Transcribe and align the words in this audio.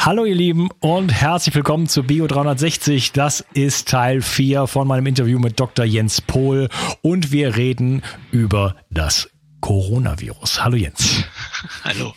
Hallo 0.00 0.24
ihr 0.24 0.36
Lieben 0.36 0.68
und 0.78 1.08
herzlich 1.08 1.56
willkommen 1.56 1.88
zu 1.88 2.04
Bio 2.04 2.28
360. 2.28 3.10
Das 3.10 3.44
ist 3.52 3.88
Teil 3.88 4.22
4 4.22 4.68
von 4.68 4.86
meinem 4.86 5.06
Interview 5.06 5.40
mit 5.40 5.58
Dr. 5.58 5.84
Jens 5.84 6.20
Pohl 6.20 6.68
und 7.02 7.32
wir 7.32 7.56
reden 7.56 8.02
über 8.30 8.76
das 8.90 9.28
Coronavirus. 9.60 10.62
Hallo 10.62 10.76
Jens. 10.76 11.24
Hallo. 11.84 12.14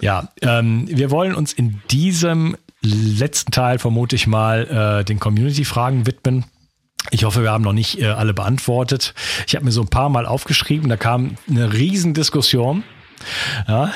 Ja, 0.00 0.28
ähm, 0.42 0.88
wir 0.88 1.12
wollen 1.12 1.32
uns 1.32 1.52
in 1.52 1.80
diesem 1.92 2.56
letzten 2.82 3.52
Teil 3.52 3.78
vermute 3.78 4.16
ich 4.16 4.26
mal 4.26 4.98
äh, 5.00 5.04
den 5.04 5.20
Community-Fragen 5.20 6.08
widmen. 6.08 6.44
Ich 7.12 7.22
hoffe, 7.24 7.44
wir 7.44 7.52
haben 7.52 7.62
noch 7.62 7.72
nicht 7.72 8.00
äh, 8.00 8.06
alle 8.06 8.34
beantwortet. 8.34 9.14
Ich 9.46 9.54
habe 9.54 9.64
mir 9.64 9.72
so 9.72 9.80
ein 9.80 9.88
paar 9.88 10.08
Mal 10.08 10.26
aufgeschrieben, 10.26 10.88
da 10.88 10.96
kam 10.96 11.36
eine 11.48 11.72
Riesendiskussion. 11.72 12.82
Ja. 13.68 13.92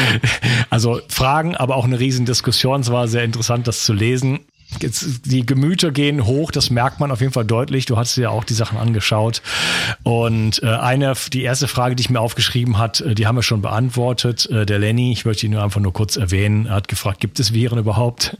also 0.70 1.00
Fragen, 1.08 1.56
aber 1.56 1.76
auch 1.76 1.84
eine 1.84 1.98
Riesendiskussion. 1.98 2.80
Es 2.80 2.90
war 2.90 3.08
sehr 3.08 3.24
interessant, 3.24 3.66
das 3.66 3.84
zu 3.84 3.92
lesen. 3.92 4.40
Jetzt, 4.80 5.24
die 5.24 5.46
Gemüter 5.46 5.90
gehen 5.90 6.26
hoch, 6.26 6.50
das 6.50 6.70
merkt 6.70 7.00
man 7.00 7.10
auf 7.10 7.20
jeden 7.20 7.32
Fall 7.32 7.44
deutlich. 7.44 7.86
Du 7.86 7.96
hast 7.96 8.16
dir 8.16 8.22
ja 8.22 8.30
auch 8.30 8.44
die 8.44 8.54
Sachen 8.54 8.78
angeschaut. 8.78 9.40
Und 10.02 10.62
äh, 10.62 10.66
eine, 10.66 11.14
die 11.32 11.42
erste 11.42 11.68
Frage, 11.68 11.96
die 11.96 12.02
ich 12.02 12.10
mir 12.10 12.20
aufgeschrieben 12.20 12.76
hat, 12.76 13.00
äh, 13.00 13.14
die 13.14 13.26
haben 13.26 13.36
wir 13.36 13.42
schon 13.42 13.62
beantwortet. 13.62 14.48
Äh, 14.50 14.66
der 14.66 14.78
Lenny, 14.78 15.12
ich 15.12 15.24
möchte 15.24 15.46
ihn 15.46 15.52
nur 15.52 15.62
einfach 15.62 15.80
nur 15.80 15.92
kurz 15.92 16.16
erwähnen, 16.16 16.68
hat 16.68 16.88
gefragt, 16.88 17.20
gibt 17.20 17.40
es 17.40 17.54
Viren 17.54 17.78
überhaupt? 17.78 18.36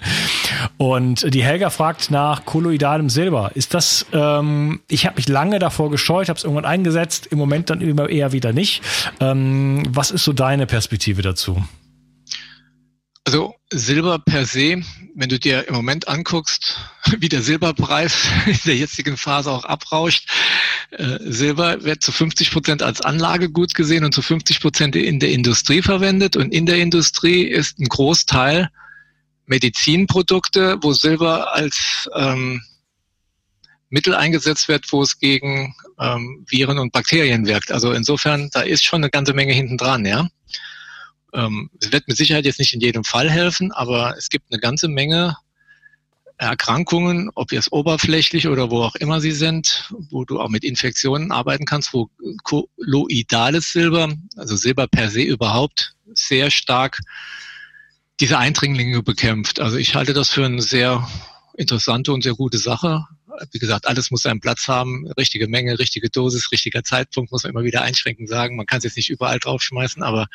Und 0.77 1.33
die 1.33 1.43
Helga 1.43 1.71
fragt 1.71 2.11
nach 2.11 2.45
kolloidalem 2.45 3.09
Silber. 3.09 3.53
Ist 3.55 3.73
das, 3.73 4.05
ähm, 4.13 4.81
ich 4.89 5.07
habe 5.07 5.17
mich 5.17 5.29
lange 5.29 5.59
davor 5.59 5.91
gescheut, 5.91 6.29
habe 6.29 6.37
es 6.37 6.45
irgendwann 6.45 6.67
eingesetzt, 6.67 7.27
im 7.27 7.39
Moment 7.39 7.71
dann 7.71 7.81
immer 7.81 8.09
eher 8.09 8.33
wieder 8.33 8.53
nicht. 8.53 8.83
Ähm, 9.21 9.85
was 9.89 10.11
ist 10.11 10.25
so 10.25 10.33
deine 10.33 10.67
Perspektive 10.67 11.23
dazu? 11.23 11.65
Also 13.27 13.57
Silber 13.71 14.21
per 14.21 14.47
se, 14.47 14.85
wenn 15.17 15.29
du 15.29 15.41
dir 15.41 15.67
im 15.67 15.75
Moment 15.75 16.07
anguckst, 16.07 16.79
wie 17.19 17.29
der 17.29 17.43
Silberpreis 17.43 18.29
in 18.47 18.61
der 18.65 18.77
jetzigen 18.77 19.17
Phase 19.17 19.51
auch 19.51 19.65
abrauscht, 19.65 20.31
äh, 20.93 21.19
Silber 21.21 21.83
wird 21.83 22.05
zu 22.05 22.13
50 22.13 22.53
Prozent 22.53 22.83
als 22.85 23.01
Anlagegut 23.01 23.75
gesehen 23.75 24.05
und 24.05 24.15
zu 24.15 24.23
50 24.23 24.61
Prozent 24.61 24.95
in 24.95 25.19
der 25.19 25.31
Industrie 25.31 25.83
verwendet. 25.83 26.37
Und 26.37 26.55
in 26.55 26.67
der 26.67 26.77
Industrie 26.77 27.43
ist 27.43 27.81
ein 27.81 27.89
Großteil 27.89 28.71
Medizinprodukte, 29.47 30.79
wo 30.83 30.93
Silber 30.93 31.53
als 31.53 32.09
ähm, 32.15 32.63
Mittel 33.89 34.15
eingesetzt 34.15 34.69
wird, 34.69 34.93
wo 34.93 35.03
es 35.03 35.19
gegen 35.19 35.75
ähm, 35.99 36.47
Viren 36.49 36.79
und 36.79 36.93
Bakterien 36.93 37.45
wirkt. 37.47 37.73
Also 37.73 37.91
insofern, 37.91 38.51
da 38.53 38.61
ist 38.61 38.85
schon 38.85 39.03
eine 39.03 39.11
ganze 39.11 39.35
Menge 39.35 39.53
hinten 39.53 39.79
dran, 39.79 40.05
ja. 40.07 40.29
Ähm, 41.37 41.71
es 41.81 41.93
wird 41.93 42.09
mit 42.09 42.17
Sicherheit 42.17 42.47
jetzt 42.47 42.59
nicht 42.59 42.73
in 42.73 42.81
jedem 42.81 43.05
Fall 43.05 43.31
helfen, 43.31 43.71
aber 43.71 44.17
es 44.17 44.31
gibt 44.31 44.51
eine 44.51 44.61
ganze 44.61 44.89
Menge 44.89 45.37
Erkrankungen, 46.39 47.31
ob 47.35 47.53
jetzt 47.53 47.73
oberflächlich 47.73 48.49
oder 48.49 48.71
wo 48.71 48.83
auch 48.83 48.95
immer 48.97 49.21
sie 49.21 49.33
sind, 49.33 49.91
wo 50.11 50.25
du 50.25 50.41
auch 50.41 50.49
mit 50.49 50.65
Infektionen 50.65 51.33
arbeiten 51.33 51.65
kannst, 51.65 51.95
wo 51.95 52.11
kolloidales 52.43 53.73
Silber, 53.73 54.13
also 54.37 54.57
Silber 54.57 54.87
per 54.87 55.11
se 55.11 55.23
überhaupt, 55.23 55.95
sehr 56.13 56.51
stark 56.51 57.01
diese 58.21 58.39
Eindringlinge 58.39 59.03
bekämpft. 59.03 59.61
Also 59.61 59.77
ich 59.77 59.95
halte 59.95 60.15
das 60.15 60.31
für 60.31 60.45
eine 60.45 60.63
sehr 60.63 61.09
interessante 61.55 62.13
und 62.13 62.23
sehr 62.23 62.35
gute 62.35 62.59
Sache 62.59 63.07
wie 63.53 63.59
gesagt, 63.59 63.87
alles 63.87 64.11
muss 64.11 64.23
seinen 64.23 64.41
Platz 64.41 64.69
haben, 64.69 65.07
richtige 65.17 65.49
Menge, 65.49 65.79
richtige 65.79 66.11
Dosis, 66.11 66.53
richtiger 66.53 66.83
Zeitpunkt, 66.85 67.33
muss 67.33 67.45
man 67.45 67.53
immer 67.53 67.65
wieder 67.65 67.83
einschränkend 67.83 68.29
sagen. 68.29 68.57
Man 68.57 68.67
kann 68.67 68.79
es 68.79 68.85
jetzt 68.85 68.97
nicht 68.97 69.11
überall 69.11 69.39
draufschmeißen, 69.39 70.03
aber 70.03 70.27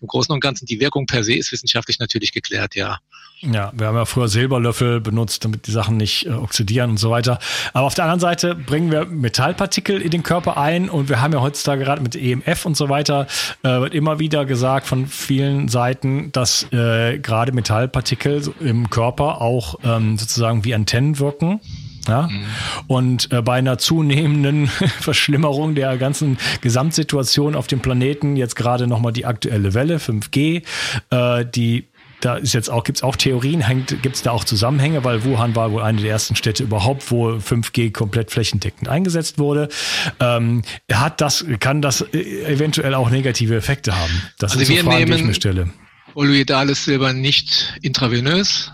im 0.00 0.06
Großen 0.06 0.32
und 0.32 0.40
Ganzen 0.40 0.66
die 0.66 0.80
Wirkung 0.80 1.06
per 1.06 1.24
se 1.24 1.34
ist 1.34 1.52
wissenschaftlich 1.52 1.98
natürlich 1.98 2.32
geklärt, 2.32 2.74
ja. 2.74 2.98
Ja, 3.40 3.72
wir 3.72 3.86
haben 3.86 3.94
ja 3.94 4.04
früher 4.04 4.26
Silberlöffel 4.26 5.00
benutzt, 5.00 5.44
damit 5.44 5.68
die 5.68 5.70
Sachen 5.70 5.96
nicht 5.96 6.26
äh, 6.26 6.30
oxidieren 6.30 6.90
und 6.90 6.96
so 6.96 7.10
weiter. 7.10 7.38
Aber 7.72 7.86
auf 7.86 7.94
der 7.94 8.04
anderen 8.04 8.18
Seite 8.18 8.56
bringen 8.56 8.90
wir 8.90 9.04
Metallpartikel 9.04 10.02
in 10.02 10.10
den 10.10 10.24
Körper 10.24 10.56
ein 10.56 10.90
und 10.90 11.08
wir 11.08 11.20
haben 11.20 11.32
ja 11.32 11.40
heutzutage 11.40 11.84
gerade 11.84 12.02
mit 12.02 12.16
EMF 12.16 12.66
und 12.66 12.76
so 12.76 12.88
weiter 12.88 13.28
äh, 13.62 13.68
wird 13.68 13.94
immer 13.94 14.18
wieder 14.18 14.44
gesagt 14.44 14.88
von 14.88 15.06
vielen 15.06 15.68
Seiten, 15.68 16.32
dass 16.32 16.64
äh, 16.72 17.18
gerade 17.20 17.52
Metallpartikel 17.52 18.52
im 18.58 18.90
Körper 18.90 19.40
auch 19.40 19.76
ähm, 19.84 20.18
sozusagen 20.18 20.64
wie 20.64 20.74
Antennen 20.74 21.20
wirken. 21.20 21.60
Ja? 22.08 22.28
Mhm. 22.28 22.44
Und 22.86 23.32
äh, 23.32 23.42
bei 23.42 23.54
einer 23.54 23.78
zunehmenden 23.78 24.66
Verschlimmerung 25.00 25.74
der 25.74 25.96
ganzen 25.98 26.38
Gesamtsituation 26.60 27.54
auf 27.54 27.66
dem 27.66 27.80
Planeten, 27.80 28.36
jetzt 28.36 28.56
gerade 28.56 28.86
nochmal 28.86 29.12
die 29.12 29.26
aktuelle 29.26 29.74
Welle, 29.74 29.98
5G, 29.98 30.62
äh, 31.10 31.44
die 31.46 31.84
da 32.20 32.36
ist 32.36 32.52
jetzt 32.52 32.68
auch, 32.68 32.84
gibt's 32.84 33.02
auch 33.02 33.16
Theorien, 33.16 33.62
gibt 34.02 34.16
es 34.16 34.22
da 34.22 34.32
auch 34.32 34.44
Zusammenhänge, 34.44 35.04
weil 35.04 35.24
Wuhan 35.24 35.54
war 35.54 35.70
wohl 35.72 35.82
eine 35.82 36.00
der 36.00 36.10
ersten 36.10 36.34
Städte 36.34 36.64
überhaupt, 36.64 37.10
wo 37.10 37.28
5G 37.28 37.92
komplett 37.92 38.30
flächendeckend 38.30 38.88
eingesetzt 38.88 39.38
wurde. 39.38 39.68
Ähm, 40.18 40.62
hat 40.90 41.20
das, 41.20 41.44
kann 41.60 41.80
das 41.80 42.00
äh, 42.00 42.44
eventuell 42.52 42.94
auch 42.94 43.10
negative 43.10 43.54
Effekte 43.54 43.96
haben? 43.96 44.22
Das 44.38 44.52
also 44.52 44.64
so 44.64 44.74
Fragen, 44.82 45.06
die 45.06 45.12
ich 45.12 45.24
mir 45.24 45.34
stelle. 45.34 45.70
Oluidales 46.14 46.84
Silber 46.84 47.12
nicht 47.12 47.78
intravenös, 47.82 48.72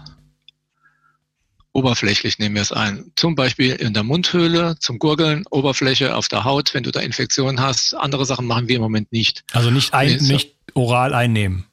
Oberflächlich 1.74 2.38
nehmen 2.38 2.54
wir 2.54 2.62
es 2.62 2.70
ein. 2.70 3.10
Zum 3.16 3.34
Beispiel 3.34 3.72
in 3.72 3.94
der 3.94 4.04
Mundhöhle, 4.04 4.78
zum 4.78 5.00
Gurgeln, 5.00 5.44
Oberfläche 5.50 6.14
auf 6.14 6.28
der 6.28 6.44
Haut, 6.44 6.72
wenn 6.72 6.84
du 6.84 6.92
da 6.92 7.00
Infektionen 7.00 7.60
hast. 7.60 7.94
Andere 7.94 8.24
Sachen 8.24 8.46
machen 8.46 8.68
wir 8.68 8.76
im 8.76 8.82
Moment 8.82 9.10
nicht. 9.10 9.42
Also 9.52 9.72
nicht, 9.72 9.92
ein, 9.92 10.18
nicht 10.18 10.54
oral 10.74 11.12
einnehmen. 11.12 11.66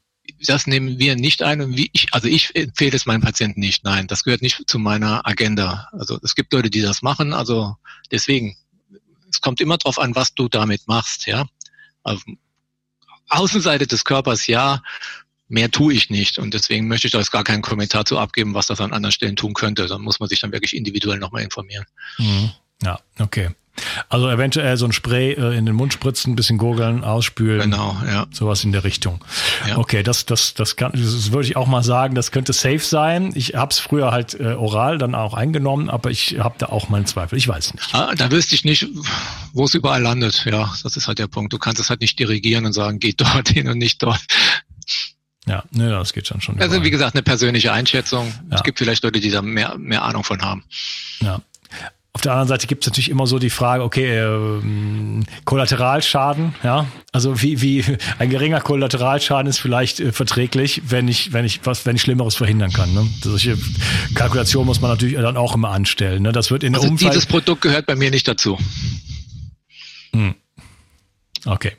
Das 0.47 0.65
nehmen 0.65 0.97
wir 0.97 1.15
nicht 1.15 1.43
ein 1.43 1.61
und 1.61 1.77
wie 1.77 1.91
ich, 1.93 2.07
also 2.13 2.27
ich 2.27 2.55
empfehle 2.55 2.95
es 2.95 3.05
meinen 3.05 3.21
Patienten 3.21 3.59
nicht. 3.59 3.83
Nein, 3.83 4.07
das 4.07 4.23
gehört 4.23 4.41
nicht 4.41 4.63
zu 4.67 4.79
meiner 4.79 5.27
Agenda. 5.27 5.87
Also 5.91 6.17
es 6.23 6.33
gibt 6.33 6.51
Leute, 6.51 6.71
die 6.71 6.81
das 6.81 7.03
machen. 7.03 7.31
Also 7.31 7.75
deswegen, 8.09 8.57
es 9.29 9.39
kommt 9.39 9.61
immer 9.61 9.77
darauf 9.77 9.99
an, 9.99 10.15
was 10.15 10.33
du 10.33 10.49
damit 10.49 10.87
machst, 10.87 11.27
ja. 11.27 11.45
Auf 12.01 12.23
Außenseite 13.29 13.85
des 13.85 14.03
Körpers 14.03 14.47
ja, 14.47 14.81
mehr 15.51 15.69
tue 15.69 15.93
ich 15.93 16.09
nicht. 16.09 16.39
Und 16.39 16.53
deswegen 16.53 16.87
möchte 16.87 17.07
ich 17.07 17.11
da 17.11 17.19
jetzt 17.19 17.31
gar 17.31 17.43
keinen 17.43 17.61
Kommentar 17.61 18.05
zu 18.05 18.17
abgeben, 18.17 18.53
was 18.53 18.67
das 18.67 18.81
an 18.81 18.93
anderen 18.93 19.11
Stellen 19.11 19.35
tun 19.35 19.53
könnte. 19.53 19.87
Da 19.87 19.97
muss 19.97 20.19
man 20.19 20.29
sich 20.29 20.39
dann 20.39 20.51
wirklich 20.51 20.75
individuell 20.75 21.19
nochmal 21.19 21.43
informieren. 21.43 21.85
Mhm. 22.17 22.51
Ja, 22.83 22.99
okay. 23.19 23.49
Also 24.09 24.29
eventuell 24.29 24.75
so 24.77 24.85
ein 24.85 24.91
Spray 24.91 25.31
äh, 25.31 25.57
in 25.57 25.65
den 25.65 25.75
Mund 25.75 25.93
spritzen, 25.93 26.33
ein 26.33 26.35
bisschen 26.35 26.57
gurgeln, 26.57 27.03
ausspülen. 27.03 27.71
Genau, 27.71 27.95
ja. 28.05 28.27
Sowas 28.31 28.63
in 28.63 28.71
der 28.73 28.83
Richtung. 28.83 29.23
Ja. 29.67 29.77
Okay, 29.77 30.03
das, 30.03 30.25
das, 30.25 30.53
das, 30.53 30.75
kann, 30.75 30.91
das 30.91 31.31
würde 31.31 31.47
ich 31.47 31.55
auch 31.55 31.67
mal 31.67 31.81
sagen, 31.81 32.13
das 32.13 32.31
könnte 32.31 32.53
safe 32.53 32.79
sein. 32.79 33.31
Ich 33.33 33.55
habe 33.55 33.71
es 33.71 33.79
früher 33.79 34.11
halt 34.11 34.39
äh, 34.39 34.53
oral 34.53 34.97
dann 34.97 35.15
auch 35.15 35.33
eingenommen, 35.33 35.89
aber 35.89 36.11
ich 36.11 36.37
habe 36.39 36.55
da 36.57 36.67
auch 36.67 36.89
meinen 36.89 37.05
Zweifel. 37.05 37.37
Ich 37.37 37.47
weiß 37.47 37.73
nicht. 37.73 37.95
Ah, 37.95 38.13
da 38.15 38.29
wüsste 38.29 38.55
ich 38.55 38.65
nicht, 38.65 38.87
wo 39.53 39.63
es 39.63 39.73
überall 39.73 40.01
landet. 40.01 40.45
Ja, 40.45 40.73
das 40.83 40.97
ist 40.97 41.07
halt 41.07 41.19
der 41.19 41.27
Punkt. 41.27 41.53
Du 41.53 41.57
kannst 41.57 41.79
es 41.79 41.89
halt 41.89 42.01
nicht 42.01 42.19
dirigieren 42.19 42.65
und 42.65 42.73
sagen, 42.73 42.99
geht 42.99 43.21
dorthin 43.21 43.69
und 43.69 43.77
nicht 43.77 44.03
dort. 44.03 44.21
Ja, 45.47 45.63
ne, 45.71 45.89
das 45.89 46.13
geht 46.13 46.27
schon 46.27 46.41
schon. 46.41 46.59
Also 46.59 46.83
wie 46.83 46.91
gesagt, 46.91 47.15
eine 47.15 47.23
persönliche 47.23 47.73
Einschätzung. 47.73 48.31
Ja. 48.49 48.57
Es 48.57 48.63
gibt 48.63 48.77
vielleicht 48.77 49.03
Leute, 49.03 49.19
die 49.19 49.31
da 49.31 49.41
mehr, 49.41 49.75
mehr 49.77 50.03
Ahnung 50.03 50.23
von 50.23 50.41
haben. 50.41 50.63
Ja. 51.19 51.41
Auf 52.13 52.21
der 52.21 52.33
anderen 52.33 52.49
Seite 52.49 52.67
gibt 52.67 52.83
es 52.83 52.89
natürlich 52.89 53.09
immer 53.09 53.25
so 53.25 53.39
die 53.39 53.49
Frage, 53.49 53.83
okay, 53.83 54.17
äh, 54.17 55.23
Kollateralschaden, 55.45 56.55
ja, 56.61 56.85
also 57.13 57.41
wie, 57.41 57.61
wie 57.61 57.85
ein 58.19 58.29
geringer 58.29 58.59
Kollateralschaden 58.59 59.47
ist 59.47 59.59
vielleicht 59.59 60.01
äh, 60.01 60.11
verträglich, 60.11 60.81
wenn 60.87 61.07
ich, 61.07 61.31
wenn 61.31 61.45
ich 61.45 61.61
was, 61.63 61.85
wenn 61.85 61.95
ich 61.95 62.01
Schlimmeres 62.01 62.35
verhindern 62.35 62.73
kann. 62.73 62.93
Ne? 62.93 63.07
Solche 63.21 63.57
Kalkulationen 64.13 64.67
muss 64.67 64.81
man 64.81 64.91
natürlich 64.91 65.15
dann 65.15 65.37
auch 65.37 65.55
immer 65.55 65.69
anstellen. 65.69 66.23
Ne? 66.23 66.33
Das 66.33 66.51
wird 66.51 66.63
in 66.63 66.75
also 66.75 66.89
Umfall 66.89 67.11
dieses 67.11 67.27
Produkt 67.27 67.61
gehört 67.61 67.85
bei 67.85 67.95
mir 67.95 68.11
nicht 68.11 68.27
dazu. 68.27 68.59
Hm. 70.11 70.35
Okay 71.45 71.77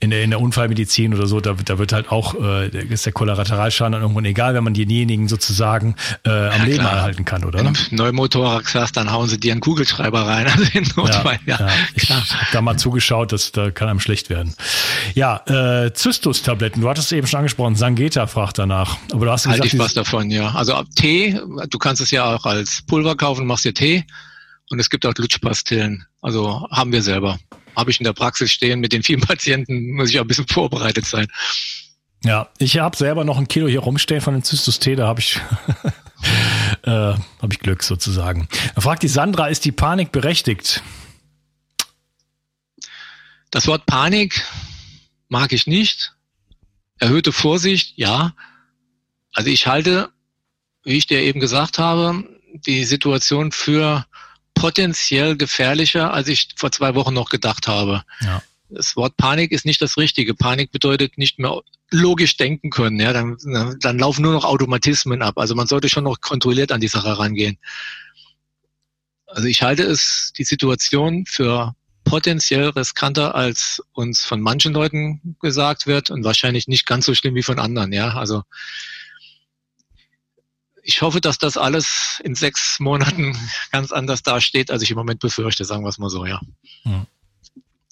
in 0.00 0.10
der, 0.10 0.22
in 0.22 0.30
der 0.30 0.40
Unfallmedizin 0.40 1.14
oder 1.14 1.26
so, 1.26 1.40
da, 1.40 1.54
da 1.54 1.78
wird 1.78 1.92
halt 1.92 2.10
auch, 2.10 2.34
äh, 2.34 2.68
ist 2.68 3.06
der 3.06 3.12
Kollateralschaden 3.12 3.92
dann 3.92 4.02
irgendwann 4.02 4.24
egal, 4.24 4.54
wenn 4.54 4.64
man 4.64 4.74
denjenigen 4.74 5.28
sozusagen 5.28 5.94
äh, 6.24 6.30
am 6.30 6.60
ja, 6.60 6.64
Leben 6.64 6.78
klar. 6.80 6.92
erhalten 6.92 7.24
kann, 7.24 7.44
oder? 7.44 7.64
Wenn 7.64 7.72
du 7.72 7.80
Neumotorax 7.90 8.74
hast, 8.74 8.96
dann 8.96 9.10
hauen 9.12 9.28
sie 9.28 9.38
dir 9.38 9.52
einen 9.52 9.60
Kugelschreiber 9.60 10.26
rein. 10.26 10.46
Also 10.54 10.70
in 10.72 10.86
Notfall, 10.94 11.38
ja, 11.46 11.58
ja, 11.58 11.66
ja. 11.66 11.72
Ich 11.94 12.10
habe 12.10 12.22
da 12.52 12.60
mal 12.60 12.76
zugeschaut, 12.76 13.32
das 13.32 13.50
da 13.50 13.70
kann 13.72 13.88
einem 13.88 13.98
schlecht 13.98 14.30
werden. 14.30 14.54
Ja, 15.14 15.42
äh, 15.46 15.92
Zystus-Tabletten, 15.92 16.80
du 16.80 16.88
hattest 16.88 17.10
eben 17.12 17.26
schon 17.26 17.38
angesprochen, 17.38 17.74
Sangeta 17.74 18.26
fragt 18.28 18.58
danach. 18.58 18.96
Aber 19.12 19.26
du 19.26 19.32
hast 19.32 19.44
gesagt, 19.44 19.62
halt 19.62 19.72
ich 19.72 19.78
was 19.80 19.94
davon, 19.94 20.30
ja. 20.30 20.50
Also 20.54 20.80
Tee, 20.94 21.40
du 21.68 21.78
kannst 21.78 22.02
es 22.02 22.12
ja 22.12 22.36
auch 22.36 22.44
als 22.46 22.82
Pulver 22.82 23.16
kaufen, 23.16 23.46
machst 23.46 23.64
dir 23.64 23.74
Tee. 23.74 24.04
Und 24.70 24.78
es 24.78 24.90
gibt 24.90 25.04
auch 25.06 25.14
Lutschpastillen. 25.16 26.04
Also 26.20 26.66
haben 26.70 26.92
wir 26.92 27.02
selber 27.02 27.38
habe 27.76 27.90
ich 27.90 28.00
in 28.00 28.04
der 28.04 28.12
Praxis 28.12 28.52
stehen. 28.52 28.80
Mit 28.80 28.92
den 28.92 29.02
vielen 29.02 29.20
Patienten 29.26 29.92
muss 29.92 30.10
ich 30.10 30.18
auch 30.18 30.24
ein 30.24 30.28
bisschen 30.28 30.48
vorbereitet 30.48 31.06
sein. 31.06 31.26
Ja, 32.24 32.48
ich 32.58 32.78
habe 32.78 32.96
selber 32.96 33.24
noch 33.24 33.36
ein 33.36 33.48
Kilo 33.48 33.68
hier 33.68 33.80
rumstehen 33.80 34.22
von 34.22 34.32
dem 34.32 34.42
Zystus 34.42 34.78
T, 34.78 34.96
da 34.96 35.06
habe 35.06 35.20
ich, 35.20 35.36
äh, 36.82 36.90
hab 36.90 37.52
ich 37.52 37.58
Glück 37.58 37.82
sozusagen. 37.82 38.48
Da 38.74 38.80
fragt 38.80 39.02
die 39.02 39.08
Sandra, 39.08 39.48
ist 39.48 39.66
die 39.66 39.72
Panik 39.72 40.10
berechtigt? 40.10 40.82
Das 43.50 43.66
Wort 43.66 43.84
Panik 43.84 44.42
mag 45.28 45.52
ich 45.52 45.66
nicht. 45.66 46.14
Erhöhte 46.98 47.30
Vorsicht, 47.30 47.92
ja. 47.96 48.34
Also 49.34 49.50
ich 49.50 49.66
halte, 49.66 50.10
wie 50.82 50.96
ich 50.96 51.06
dir 51.06 51.20
eben 51.20 51.40
gesagt 51.40 51.78
habe, 51.78 52.24
die 52.66 52.84
Situation 52.84 53.52
für 53.52 54.06
potenziell 54.54 55.36
gefährlicher, 55.36 56.12
als 56.12 56.28
ich 56.28 56.48
vor 56.56 56.72
zwei 56.72 56.94
Wochen 56.94 57.14
noch 57.14 57.30
gedacht 57.30 57.68
habe. 57.68 58.04
Ja. 58.20 58.42
Das 58.70 58.96
Wort 58.96 59.16
Panik 59.16 59.52
ist 59.52 59.66
nicht 59.66 59.80
das 59.80 59.96
Richtige. 59.96 60.34
Panik 60.34 60.72
bedeutet 60.72 61.18
nicht 61.18 61.38
mehr 61.38 61.60
logisch 61.90 62.36
denken 62.36 62.70
können. 62.70 62.98
Ja, 62.98 63.12
dann, 63.12 63.36
dann 63.80 63.98
laufen 63.98 64.22
nur 64.22 64.32
noch 64.32 64.44
Automatismen 64.44 65.22
ab. 65.22 65.38
Also 65.38 65.54
man 65.54 65.66
sollte 65.66 65.88
schon 65.88 66.04
noch 66.04 66.20
kontrolliert 66.20 66.72
an 66.72 66.80
die 66.80 66.88
Sache 66.88 67.18
rangehen. 67.18 67.58
Also 69.26 69.48
ich 69.48 69.62
halte 69.62 69.82
es, 69.82 70.32
die 70.36 70.44
Situation 70.44 71.24
für 71.26 71.74
potenziell 72.04 72.68
riskanter, 72.68 73.34
als 73.34 73.82
uns 73.92 74.22
von 74.22 74.40
manchen 74.40 74.72
Leuten 74.72 75.36
gesagt 75.40 75.86
wird 75.86 76.10
und 76.10 76.24
wahrscheinlich 76.24 76.68
nicht 76.68 76.86
ganz 76.86 77.06
so 77.06 77.14
schlimm 77.14 77.34
wie 77.34 77.42
von 77.42 77.58
anderen. 77.58 77.92
Ja, 77.92 78.14
also 78.14 78.42
ich 80.84 81.00
hoffe, 81.02 81.20
dass 81.20 81.38
das 81.38 81.56
alles 81.56 82.20
in 82.22 82.34
sechs 82.34 82.78
Monaten 82.78 83.36
ganz 83.72 83.90
anders 83.90 84.22
dasteht, 84.22 84.70
als 84.70 84.82
ich 84.82 84.90
im 84.90 84.96
Moment 84.96 85.20
befürchte, 85.20 85.64
sagen 85.64 85.82
wir 85.84 85.88
es 85.88 85.98
mal 85.98 86.10
so, 86.10 86.26
ja. 86.26 86.40
Hm. 86.82 87.06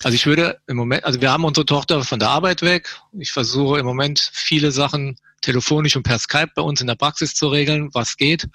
Also 0.04 0.14
ich 0.14 0.26
würde 0.26 0.60
im 0.66 0.76
Moment, 0.76 1.04
also 1.04 1.20
wir 1.20 1.30
haben 1.30 1.44
unsere 1.44 1.64
Tochter 1.64 2.02
von 2.04 2.18
der 2.18 2.28
Arbeit 2.28 2.62
weg. 2.62 3.00
Ich 3.12 3.32
versuche 3.32 3.78
im 3.78 3.86
Moment 3.86 4.30
viele 4.32 4.72
Sachen 4.72 5.16
telefonisch 5.40 5.96
und 5.96 6.02
per 6.02 6.18
Skype 6.18 6.50
bei 6.54 6.62
uns 6.62 6.80
in 6.80 6.86
der 6.86 6.96
Praxis 6.96 7.34
zu 7.34 7.48
regeln, 7.48 7.88
was 7.92 8.16
geht. 8.16 8.48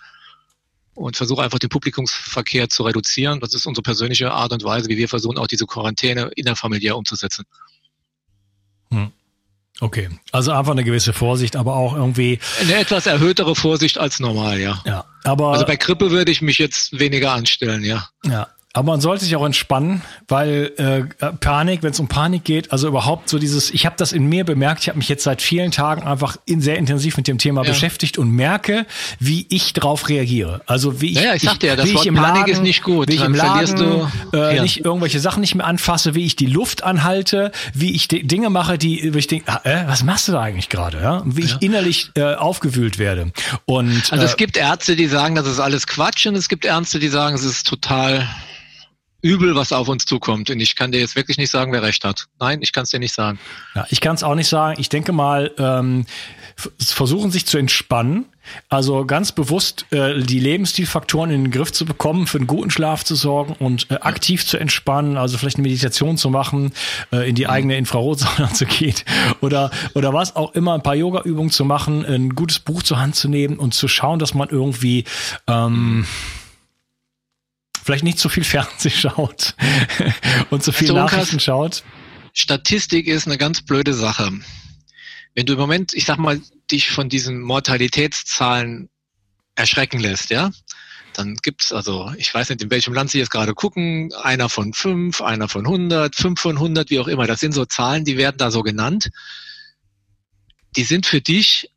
Und 0.94 1.16
versuche 1.16 1.44
einfach 1.44 1.60
den 1.60 1.70
Publikumsverkehr 1.70 2.70
zu 2.70 2.84
reduzieren. 2.84 3.40
Das 3.40 3.54
ist 3.54 3.66
unsere 3.66 3.84
persönliche 3.84 4.32
Art 4.32 4.52
und 4.52 4.64
Weise, 4.64 4.90
wie 4.90 4.98
wir 4.98 5.08
versuchen, 5.08 5.38
auch 5.38 5.48
diese 5.48 5.66
Quarantäne 5.66 6.32
innerfamiliär 6.36 6.98
umzusetzen. 6.98 7.46
Hm. 8.92 9.12
Okay, 9.80 10.10
also 10.32 10.52
einfach 10.52 10.72
eine 10.72 10.84
gewisse 10.84 11.14
Vorsicht, 11.14 11.56
aber 11.56 11.76
auch 11.76 11.96
irgendwie. 11.96 12.40
Eine 12.62 12.76
etwas 12.76 13.06
erhöhtere 13.06 13.56
Vorsicht 13.56 14.00
als 14.00 14.20
normal, 14.20 14.60
ja. 14.60 14.82
Ja, 14.86 15.06
aber. 15.24 15.52
Also 15.52 15.66
bei 15.66 15.76
Grippe 15.76 16.10
würde 16.10 16.32
ich 16.32 16.42
mich 16.42 16.58
jetzt 16.58 16.98
weniger 16.98 17.34
anstellen, 17.34 17.84
ja. 17.84 18.10
Ja, 18.26 18.48
aber 18.74 18.92
man 18.92 19.02
sollte 19.02 19.26
sich 19.26 19.36
auch 19.36 19.46
entspannen, 19.46 20.04
weil 20.28 20.72
äh, 20.78 21.32
Panik, 21.40 21.82
wenn 21.82 21.92
es 21.92 22.00
um 22.00 22.08
Panik 22.08 22.44
geht, 22.44 22.72
also 22.72 22.88
überhaupt 22.88 23.28
so 23.28 23.40
dieses, 23.40 23.72
ich 23.72 23.88
habe 23.88 23.96
das 23.98 24.12
in 24.12 24.28
mir 24.28 24.44
bemerkt, 24.44 24.82
ich 24.82 24.90
habe 24.90 25.00
mich 25.00 25.10
jetzt 25.10 25.24
seit 25.24 25.42
vielen 25.42 25.72
Tagen 25.72 26.04
einfach 26.04 26.38
in, 26.46 26.62
sehr 26.62 26.78
intensiv 26.78 27.18
mit 27.18 27.28
dem 27.28 27.40
Thema 27.40 27.64
ja. 27.64 27.72
beschäftigt 27.72 28.20
und 28.20 28.30
merke, 28.30 28.86
wie 29.20 29.48
ich 29.50 29.74
darauf 29.74 30.10
reagiere. 30.10 30.62
Also 30.68 31.02
wie 31.02 31.14
ich, 31.14 31.22
ja, 31.22 31.34
ich 31.34 31.42
sagte 31.42 31.66
ja, 31.66 31.76
das 31.76 31.92
Wort 31.92 32.06
Panik 32.06 32.16
Laden, 32.18 32.54
ist 32.54 32.62
nicht 32.62 32.84
gut. 32.84 33.08
Wie 33.08 33.16
ich 33.16 33.24
im 33.24 33.34
Laden 33.34 33.76
du, 34.32 34.38
äh, 34.38 34.62
nicht 34.62 34.86
irgendwelche 34.86 35.20
Sachen 35.20 35.42
nicht 35.42 35.56
mehr 35.56 35.66
anfasse, 35.66 36.14
wie 36.14 36.26
ich 36.26 36.36
die 36.36 36.46
Luft 36.46 36.84
anhalte, 36.84 37.52
wie 37.74 37.96
ich 37.96 38.08
Dinge 38.10 38.52
mache, 38.52 38.78
die, 38.78 39.12
wie 39.12 39.18
ich 39.18 39.28
denke, 39.28 39.52
ah, 39.52 39.62
äh, 39.64 39.88
was 39.88 40.04
machst 40.04 40.28
du 40.28 40.34
da 40.34 40.42
eigentlich 40.42 40.70
gerade? 40.70 41.02
Ja? 41.02 41.18
Und 41.18 41.36
wie 41.36 41.46
ich 41.46 41.56
innerlich 41.62 42.12
äh, 42.16 42.36
aufgewühlt 42.36 43.00
werde. 43.00 43.32
Und, 43.66 44.12
also 44.12 44.24
es 44.24 44.34
äh, 44.34 44.38
gibt 44.38 44.56
Ärzte, 44.56 44.96
die 44.96 45.08
sagen, 45.08 45.34
das 45.34 45.48
ist 45.48 45.60
alles 45.60 45.88
Quatsch 45.88 46.28
und 46.28 46.36
es 46.36 46.48
gibt 46.48 46.64
Ärzte, 46.64 47.00
die 47.00 47.08
sagen, 47.08 47.34
es 47.34 47.44
ist 47.44 47.66
total 47.66 48.28
Übel, 49.22 49.56
was 49.56 49.72
auf 49.72 49.88
uns 49.88 50.06
zukommt. 50.06 50.50
Und 50.50 50.60
ich 50.60 50.76
kann 50.76 50.92
dir 50.92 51.00
jetzt 51.00 51.16
wirklich 51.16 51.38
nicht 51.38 51.50
sagen, 51.50 51.72
wer 51.72 51.82
recht 51.82 52.04
hat. 52.04 52.28
Nein, 52.40 52.60
ich 52.62 52.72
kann 52.72 52.84
es 52.84 52.92
dir 52.92 53.00
nicht 53.00 53.14
sagen. 53.14 53.40
Ja, 53.76 53.88
ich 53.90 54.00
kann 54.00 54.16
es 54.16 54.24
auch 54.24 54.36
nicht 54.36 54.48
sagen. 54.48 54.80
Ich 54.80 54.90
denke 54.90 55.12
mal, 55.12 55.52
ähm, 55.58 56.06
versuchen 56.78 57.32
sich 57.32 57.46
zu 57.46 57.58
entspannen. 57.58 58.26
Also 58.70 59.06
ganz 59.06 59.32
bewusst 59.32 59.86
äh, 59.92 60.22
die 60.22 60.40
Lebensstilfaktoren 60.40 61.32
in 61.32 61.46
den 61.46 61.52
Griff 61.52 61.72
zu 61.72 61.86
bekommen, 61.86 62.28
für 62.28 62.38
einen 62.38 62.48
guten 62.48 62.70
Schlaf 62.70 63.04
zu 63.04 63.16
sorgen 63.16 63.54
und 63.60 63.92
äh, 63.92 63.96
aktiv 63.96 64.46
zu 64.46 64.58
entspannen, 64.58 65.18
also 65.18 65.38
vielleicht 65.38 65.58
eine 65.58 65.68
Meditation 65.68 66.18
zu 66.18 66.30
machen, 66.30 66.72
äh, 67.12 67.28
in 67.28 67.36
die 67.36 67.48
eigene 67.48 67.78
Infrarotsauna 67.78 68.54
zu 68.54 68.66
gehen 68.66 68.96
oder 69.42 69.70
oder 69.94 70.14
was 70.14 70.36
auch 70.36 70.54
immer, 70.54 70.74
ein 70.76 70.84
paar 70.84 70.96
Yoga-Übungen 70.96 71.52
zu 71.52 71.66
machen, 71.66 72.06
ein 72.06 72.30
gutes 72.30 72.60
Buch 72.60 72.84
zur 72.84 73.00
Hand 73.00 73.16
zu 73.16 73.28
nehmen 73.28 73.58
und 73.58 73.74
zu 73.74 73.88
schauen, 73.88 74.18
dass 74.18 74.34
man 74.34 74.50
irgendwie 74.50 75.04
ähm, 75.48 76.06
vielleicht 77.88 78.04
nicht 78.04 78.20
so 78.20 78.28
viel 78.28 78.44
Fernsehen 78.44 78.92
schaut 78.92 79.56
und 80.50 80.62
so 80.62 80.74
viel 80.74 80.90
also, 80.90 80.96
Nachrichten 80.96 81.40
schaut. 81.40 81.86
Statistik 82.34 83.08
ist 83.08 83.28
eine 83.28 83.38
ganz 83.38 83.62
blöde 83.62 83.94
Sache. 83.94 84.30
Wenn 85.34 85.46
du 85.46 85.54
im 85.54 85.60
Moment, 85.60 85.94
ich 85.94 86.04
sag 86.04 86.18
mal, 86.18 86.42
dich 86.70 86.90
von 86.90 87.08
diesen 87.08 87.40
Mortalitätszahlen 87.40 88.90
erschrecken 89.56 90.02
lässt, 90.02 90.32
ja, 90.32 90.52
dann 91.14 91.36
gibt's 91.36 91.72
also, 91.72 92.12
ich 92.18 92.34
weiß 92.34 92.50
nicht, 92.50 92.62
in 92.62 92.70
welchem 92.72 92.94
Land 92.94 93.12
Sie 93.12 93.20
jetzt 93.20 93.32
gerade 93.32 93.54
gucken, 93.54 94.12
einer 94.22 94.50
von 94.50 94.74
fünf, 94.74 95.22
einer 95.22 95.48
von 95.48 95.66
100, 95.66 96.14
fünf 96.14 96.42
von 96.42 96.58
100, 96.58 96.90
wie 96.90 97.00
auch 97.00 97.08
immer. 97.08 97.26
Das 97.26 97.40
sind 97.40 97.54
so 97.54 97.64
Zahlen, 97.64 98.04
die 98.04 98.18
werden 98.18 98.38
da 98.38 98.52
so 98.52 98.64
genannt. 98.64 99.12
Die 100.76 100.84
sind 100.84 101.06
für 101.06 101.22
dich 101.22 101.72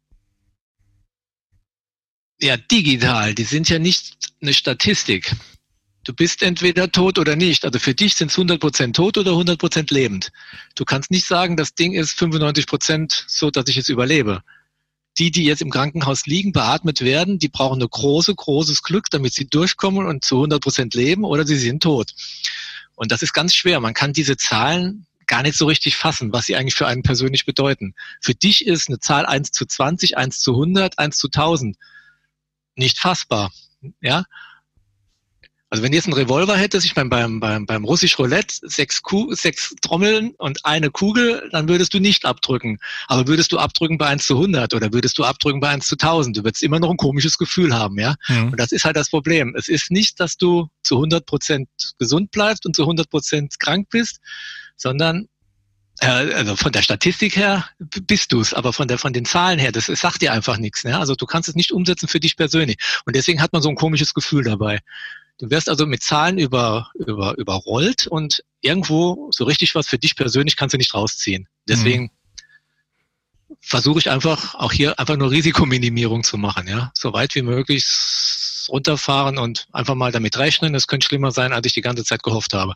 ja 2.41 2.57
digital, 2.57 3.33
die 3.33 3.45
sind 3.45 3.69
ja 3.69 3.79
nicht 3.79 4.17
eine 4.43 4.55
Statistik. 4.55 5.37
Du 6.05 6.15
bist 6.15 6.43
entweder 6.43 6.91
tot 6.91 7.19
oder 7.19 7.37
nicht. 7.37 7.65
Also 7.65 7.79
für 7.79 7.95
dich 7.95 8.15
sind 8.15 8.31
es 8.31 8.39
100% 8.39 8.95
tot 8.95 9.19
oder 9.19 9.33
100% 9.33 9.93
lebend. 9.93 10.33
Du 10.75 10.85
kannst 10.85 11.11
nicht 11.11 11.27
sagen, 11.27 11.57
das 11.57 11.75
Ding 11.75 11.93
ist 11.93 12.19
95% 12.19 13.25
so, 13.27 13.51
dass 13.51 13.69
ich 13.69 13.77
es 13.77 13.89
überlebe. 13.89 14.43
Die, 15.19 15.31
die 15.31 15.45
jetzt 15.45 15.61
im 15.61 15.71
Krankenhaus 15.71 16.27
liegen, 16.27 16.53
beatmet 16.53 17.03
werden, 17.03 17.39
die 17.39 17.49
brauchen 17.49 17.83
ein 17.83 17.89
große, 17.89 18.35
großes 18.35 18.83
Glück, 18.83 19.11
damit 19.11 19.35
sie 19.35 19.47
durchkommen 19.47 20.07
und 20.07 20.25
zu 20.25 20.43
100% 20.43 20.97
leben 20.97 21.25
oder 21.25 21.47
sie 21.47 21.59
sind 21.59 21.83
tot. 21.83 22.13
Und 22.95 23.13
das 23.13 23.23
ist 23.23 23.35
ganz 23.35 23.55
schwer. 23.55 23.81
Man 23.81 23.93
kann 23.93 24.13
diese 24.13 24.37
Zahlen 24.37 25.07
gar 25.27 25.43
nicht 25.43 25.57
so 25.57 25.67
richtig 25.67 25.97
fassen, 25.97 26.33
was 26.33 26.47
sie 26.47 26.57
eigentlich 26.57 26.75
für 26.75 26.87
einen 26.87 27.03
persönlich 27.03 27.45
bedeuten. 27.45 27.95
Für 28.21 28.35
dich 28.35 28.67
ist 28.67 28.89
eine 28.89 28.99
Zahl 28.99 29.27
1 29.27 29.53
zu 29.53 29.67
20, 29.67 30.17
1 30.17 30.41
zu 30.41 30.53
100, 30.53 30.99
1 30.99 31.19
zu 31.19 31.29
1000 31.29 31.77
nicht 32.75 32.99
fassbar. 32.99 33.53
Ja, 34.01 34.25
Also 35.71 35.85
wenn 35.85 35.93
du 35.93 35.97
jetzt 35.97 36.07
einen 36.07 36.15
Revolver 36.15 36.57
hättest, 36.57 36.85
ich 36.85 36.97
meine 36.97 37.09
beim, 37.09 37.39
beim, 37.39 37.65
beim 37.65 37.85
Russisch 37.85 38.19
Roulette, 38.19 38.57
sechs, 38.63 39.03
Ku 39.03 39.33
sechs 39.33 39.73
Trommeln 39.81 40.33
und 40.37 40.65
eine 40.65 40.91
Kugel, 40.91 41.49
dann 41.53 41.69
würdest 41.69 41.95
du 41.95 42.01
nicht 42.01 42.25
abdrücken. 42.25 42.79
Aber 43.07 43.29
würdest 43.29 43.53
du 43.53 43.59
abdrücken 43.59 43.97
bei 43.97 44.07
1 44.07 44.27
zu 44.27 44.35
100 44.35 44.75
oder 44.75 44.93
würdest 44.93 45.17
du 45.17 45.25
abdrücken 45.25 45.61
bei 45.61 45.69
1 45.69 45.87
zu 45.87 45.95
1000, 45.95 46.37
du 46.37 46.45
würdest 46.45 46.65
immer 46.65 46.81
noch 46.81 46.91
ein 46.91 46.97
komisches 46.97 47.39
Gefühl 47.39 47.73
haben, 47.73 47.99
ja. 48.01 48.17
Mhm. 48.27 48.51
Und 48.51 48.61
das 48.61 48.73
ist 48.73 48.85
halt 48.85 48.97
das 48.97 49.11
Problem. 49.11 49.55
Es 49.57 49.69
ist 49.69 49.93
nicht, 49.93 50.19
dass 50.19 50.37
du 50.37 50.69
zu 50.83 50.97
100 50.97 51.25
Prozent 51.25 51.69
gesund 52.01 52.33
bleibst 52.33 52.67
und 52.67 52.75
zu 52.75 52.83
100 52.83 53.09
Prozent 53.09 53.61
krank 53.61 53.87
bist, 53.91 54.19
sondern 54.77 55.29
also 56.01 56.57
von 56.57 56.73
der 56.73 56.81
Statistik 56.81 57.37
her 57.37 57.69
bist 57.79 58.33
du 58.33 58.41
es, 58.41 58.55
aber 58.55 58.73
von 58.73 58.89
der 58.89 58.97
von 58.97 59.13
den 59.13 59.27
Zahlen 59.27 59.59
her, 59.59 59.71
das, 59.71 59.87
das 59.87 60.01
sagt 60.01 60.23
dir 60.23 60.33
einfach 60.33 60.57
nichts. 60.57 60.85
Ne? 60.85 60.99
Also 60.99 61.15
du 61.15 61.27
kannst 61.27 61.49
es 61.49 61.55
nicht 61.55 61.73
umsetzen 61.73 62.09
für 62.09 62.21
dich 62.21 62.37
persönlich. 62.37 62.79
Und 63.05 63.15
deswegen 63.15 63.43
hat 63.43 63.53
man 63.53 63.61
so 63.61 63.69
ein 63.69 63.75
komisches 63.75 64.15
Gefühl 64.15 64.45
dabei. 64.45 64.81
Du 65.41 65.49
wirst 65.49 65.71
also 65.71 65.87
mit 65.87 66.03
Zahlen 66.03 66.37
über, 66.37 66.91
über, 66.95 67.37
überrollt 67.39 68.07
und 68.07 68.45
irgendwo 68.61 69.31
so 69.33 69.45
richtig 69.45 69.75
was 69.75 69.89
für 69.89 69.97
dich 69.97 70.15
persönlich 70.15 70.55
kannst 70.55 70.75
du 70.75 70.77
nicht 70.77 70.93
rausziehen. 70.93 71.49
Deswegen 71.67 72.11
mhm. 73.49 73.57
versuche 73.63 74.01
ich 74.01 74.11
einfach 74.11 74.55
auch 74.55 74.71
hier 74.71 74.99
einfach 74.99 75.17
nur 75.17 75.31
Risikominimierung 75.31 76.25
zu 76.25 76.37
machen, 76.37 76.69
ja. 76.69 76.93
So 76.95 77.15
weit 77.15 77.35
wie 77.35 77.41
möglich 77.41 77.87
runterfahren 78.69 79.39
und 79.39 79.67
einfach 79.73 79.95
mal 79.95 80.13
damit 80.13 80.37
rechnen. 80.37 80.75
Es 80.75 80.87
könnte 80.87 81.07
schlimmer 81.07 81.31
sein, 81.33 81.55
als 81.55 81.67
ich 81.67 81.73
die 81.73 81.81
ganze 81.81 82.05
Zeit 82.05 82.23
gehofft 82.23 82.53
habe. 82.53 82.75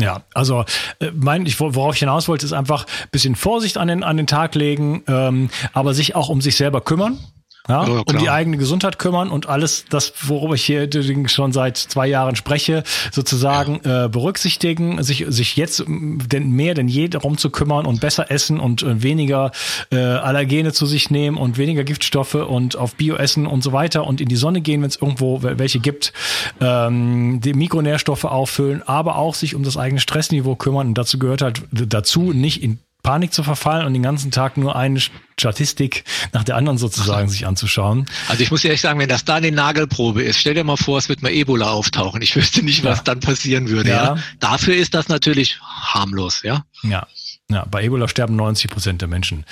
Ja, 0.00 0.24
also 0.34 0.64
äh, 0.98 1.12
mein, 1.14 1.46
ich, 1.46 1.60
worauf 1.60 1.94
ich 1.94 2.00
hinaus 2.00 2.26
wollte, 2.26 2.44
ist 2.44 2.54
einfach 2.54 2.86
bisschen 3.12 3.36
Vorsicht 3.36 3.78
an 3.78 3.86
den, 3.86 4.02
an 4.02 4.16
den 4.16 4.26
Tag 4.26 4.56
legen, 4.56 5.04
ähm, 5.06 5.48
aber 5.72 5.94
sich 5.94 6.16
auch 6.16 6.28
um 6.28 6.40
sich 6.40 6.56
selber 6.56 6.80
kümmern 6.80 7.20
ja, 7.68 7.86
ja 7.86 8.02
um 8.06 8.18
die 8.18 8.30
eigene 8.30 8.56
Gesundheit 8.56 8.98
kümmern 8.98 9.30
und 9.30 9.48
alles 9.48 9.84
das, 9.88 10.12
worüber 10.22 10.54
ich 10.54 10.64
hier 10.64 10.88
schon 11.28 11.52
seit 11.52 11.76
zwei 11.76 12.06
Jahren 12.06 12.36
spreche, 12.36 12.82
sozusagen 13.12 13.80
ja. 13.84 14.06
äh, 14.06 14.08
berücksichtigen, 14.08 15.02
sich, 15.02 15.24
sich 15.28 15.56
jetzt 15.56 15.84
denn 15.86 16.50
mehr 16.50 16.74
denn 16.74 16.88
je 16.88 17.08
darum 17.08 17.38
zu 17.38 17.50
kümmern 17.50 17.86
und 17.86 18.00
besser 18.00 18.30
essen 18.30 18.60
und 18.60 18.82
äh, 18.82 19.02
weniger 19.02 19.50
äh, 19.90 19.96
Allergene 19.96 20.72
zu 20.72 20.86
sich 20.86 21.10
nehmen 21.10 21.36
und 21.36 21.58
weniger 21.58 21.84
Giftstoffe 21.84 22.34
und 22.34 22.76
auf 22.76 22.94
Bio 22.94 23.16
essen 23.16 23.46
und 23.46 23.62
so 23.62 23.72
weiter 23.72 24.06
und 24.06 24.20
in 24.20 24.28
die 24.28 24.36
Sonne 24.36 24.60
gehen, 24.60 24.82
wenn 24.82 24.88
es 24.88 24.96
irgendwo 24.96 25.42
welche 25.42 25.80
gibt, 25.80 26.12
ähm, 26.60 27.40
die 27.40 27.54
Mikronährstoffe 27.54 28.24
auffüllen, 28.24 28.82
aber 28.86 29.16
auch 29.16 29.34
sich 29.34 29.54
um 29.54 29.62
das 29.62 29.76
eigene 29.76 30.00
Stressniveau 30.00 30.56
kümmern. 30.56 30.88
Und 30.88 30.98
dazu 30.98 31.18
gehört 31.18 31.42
halt 31.42 31.62
dazu 31.70 32.32
nicht 32.32 32.62
in 32.62 32.78
Panik 33.06 33.32
zu 33.32 33.44
verfallen 33.44 33.86
und 33.86 33.92
den 33.92 34.02
ganzen 34.02 34.32
Tag 34.32 34.56
nur 34.56 34.74
eine 34.74 35.00
Statistik 35.38 36.02
nach 36.32 36.42
der 36.42 36.56
anderen 36.56 36.76
sozusagen 36.76 37.28
sich 37.28 37.46
anzuschauen. 37.46 38.06
Also 38.26 38.42
ich 38.42 38.50
muss 38.50 38.64
ehrlich 38.64 38.80
sagen, 38.80 38.98
wenn 38.98 39.08
das 39.08 39.24
da 39.24 39.36
eine 39.36 39.52
Nagelprobe 39.52 40.24
ist, 40.24 40.40
stell 40.40 40.54
dir 40.54 40.64
mal 40.64 40.76
vor, 40.76 40.98
es 40.98 41.08
wird 41.08 41.22
mal 41.22 41.30
Ebola 41.30 41.70
auftauchen. 41.70 42.20
Ich 42.20 42.34
wüsste 42.34 42.64
nicht, 42.64 42.82
was 42.82 42.98
ja. 42.98 43.04
dann 43.04 43.20
passieren 43.20 43.68
würde. 43.68 43.90
Ja. 43.90 44.16
ja. 44.16 44.22
Dafür 44.40 44.74
ist 44.74 44.92
das 44.94 45.06
natürlich 45.06 45.60
harmlos, 45.62 46.42
ja. 46.42 46.64
Ja. 46.82 47.06
Ja, 47.48 47.64
bei 47.70 47.84
Ebola 47.84 48.08
sterben 48.08 48.34
90 48.34 48.70
Prozent 48.70 49.00
der 49.02 49.08
Menschen. 49.08 49.44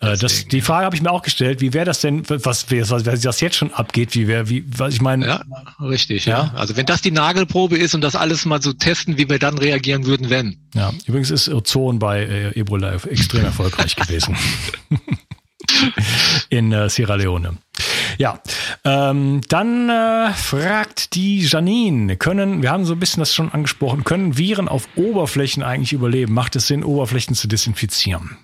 Äh, 0.00 0.16
das, 0.16 0.48
die 0.48 0.60
Frage 0.60 0.84
habe 0.84 0.96
ich 0.96 1.02
mir 1.02 1.12
auch 1.12 1.22
gestellt, 1.22 1.60
wie 1.60 1.72
wäre 1.72 1.84
das 1.84 2.00
denn, 2.00 2.28
was, 2.28 2.68
was, 2.70 2.90
was 2.90 3.20
das 3.20 3.40
jetzt 3.40 3.54
schon 3.54 3.72
abgeht, 3.72 4.16
wie 4.16 4.26
wäre, 4.26 4.48
wie, 4.48 4.64
was 4.76 4.94
ich 4.94 5.00
meine. 5.00 5.26
Ja, 5.26 5.44
richtig, 5.80 6.26
ja. 6.26 6.44
ja. 6.44 6.54
Also 6.56 6.76
wenn 6.76 6.86
das 6.86 7.02
die 7.02 7.12
Nagelprobe 7.12 7.78
ist 7.78 7.94
und 7.94 8.00
das 8.00 8.16
alles 8.16 8.46
mal 8.46 8.60
so 8.60 8.72
testen, 8.72 9.16
wie 9.16 9.28
wir 9.28 9.38
dann 9.38 9.58
reagieren 9.58 10.06
würden, 10.06 10.28
wenn. 10.28 10.56
Ja, 10.74 10.92
übrigens 11.06 11.30
ist 11.30 11.48
Ozon 11.48 12.00
bei 12.00 12.24
äh, 12.24 12.58
Ebola 12.58 12.94
extrem 12.94 13.44
erfolgreich 13.44 13.94
gewesen. 13.94 14.36
In 16.48 16.72
äh, 16.72 16.90
Sierra 16.90 17.14
Leone. 17.14 17.58
Ja, 18.18 18.40
ähm, 18.84 19.40
dann 19.48 19.90
äh, 19.90 20.32
fragt 20.32 21.14
die 21.14 21.40
Janine, 21.40 22.16
können, 22.16 22.62
wir 22.62 22.70
haben 22.70 22.84
so 22.84 22.94
ein 22.94 23.00
bisschen 23.00 23.20
das 23.20 23.34
schon 23.34 23.52
angesprochen, 23.52 24.04
können 24.04 24.38
Viren 24.38 24.68
auf 24.68 24.88
Oberflächen 24.96 25.62
eigentlich 25.62 25.92
überleben? 25.92 26.32
Macht 26.32 26.56
es 26.56 26.66
Sinn, 26.66 26.84
Oberflächen 26.84 27.34
zu 27.34 27.46
desinfizieren? 27.46 28.38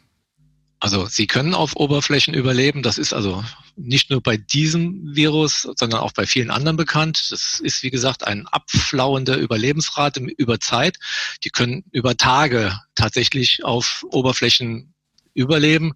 Also 0.82 1.06
sie 1.06 1.28
können 1.28 1.54
auf 1.54 1.76
Oberflächen 1.76 2.34
überleben. 2.34 2.82
Das 2.82 2.98
ist 2.98 3.12
also 3.12 3.44
nicht 3.76 4.10
nur 4.10 4.20
bei 4.20 4.36
diesem 4.36 5.14
Virus, 5.14 5.68
sondern 5.76 6.00
auch 6.00 6.10
bei 6.10 6.26
vielen 6.26 6.50
anderen 6.50 6.76
bekannt. 6.76 7.28
Das 7.30 7.60
ist, 7.60 7.84
wie 7.84 7.90
gesagt, 7.90 8.26
ein 8.26 8.48
abflauende 8.48 9.36
Überlebensrate 9.36 10.20
über 10.36 10.58
Zeit. 10.58 10.98
Die 11.44 11.50
können 11.50 11.84
über 11.92 12.16
Tage 12.16 12.76
tatsächlich 12.96 13.64
auf 13.64 14.04
Oberflächen 14.10 14.92
überleben. 15.34 15.92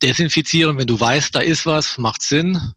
Desinfizieren, 0.00 0.78
wenn 0.78 0.86
du 0.86 0.98
weißt, 0.98 1.34
da 1.34 1.40
ist 1.40 1.66
was, 1.66 1.98
macht 1.98 2.22
Sinn. 2.22 2.72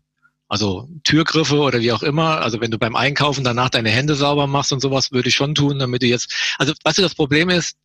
Also 0.47 0.87
Türgriffe 1.03 1.57
oder 1.57 1.79
wie 1.79 1.91
auch 1.91 2.03
immer. 2.03 2.41
Also 2.41 2.61
wenn 2.61 2.71
du 2.71 2.77
beim 2.77 2.95
Einkaufen 2.95 3.43
danach 3.43 3.69
deine 3.69 3.89
Hände 3.89 4.15
sauber 4.15 4.47
machst 4.47 4.71
und 4.71 4.79
sowas, 4.79 5.11
würde 5.11 5.29
ich 5.29 5.35
schon 5.35 5.55
tun, 5.55 5.79
damit 5.79 6.01
du 6.01 6.07
jetzt. 6.07 6.33
Also 6.57 6.73
weißt 6.83 6.99
du, 6.99 7.01
das 7.01 7.15
Problem 7.15 7.49
ist, 7.49 7.77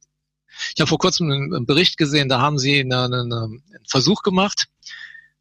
ich 0.75 0.81
habe 0.81 0.89
vor 0.89 0.99
kurzem 0.99 1.31
einen 1.31 1.67
Bericht 1.67 1.97
gesehen, 1.97 2.29
da 2.29 2.41
haben 2.41 2.59
sie 2.59 2.81
eine, 2.81 3.05
eine, 3.05 3.21
einen 3.21 3.63
Versuch 3.87 4.23
gemacht. 4.23 4.69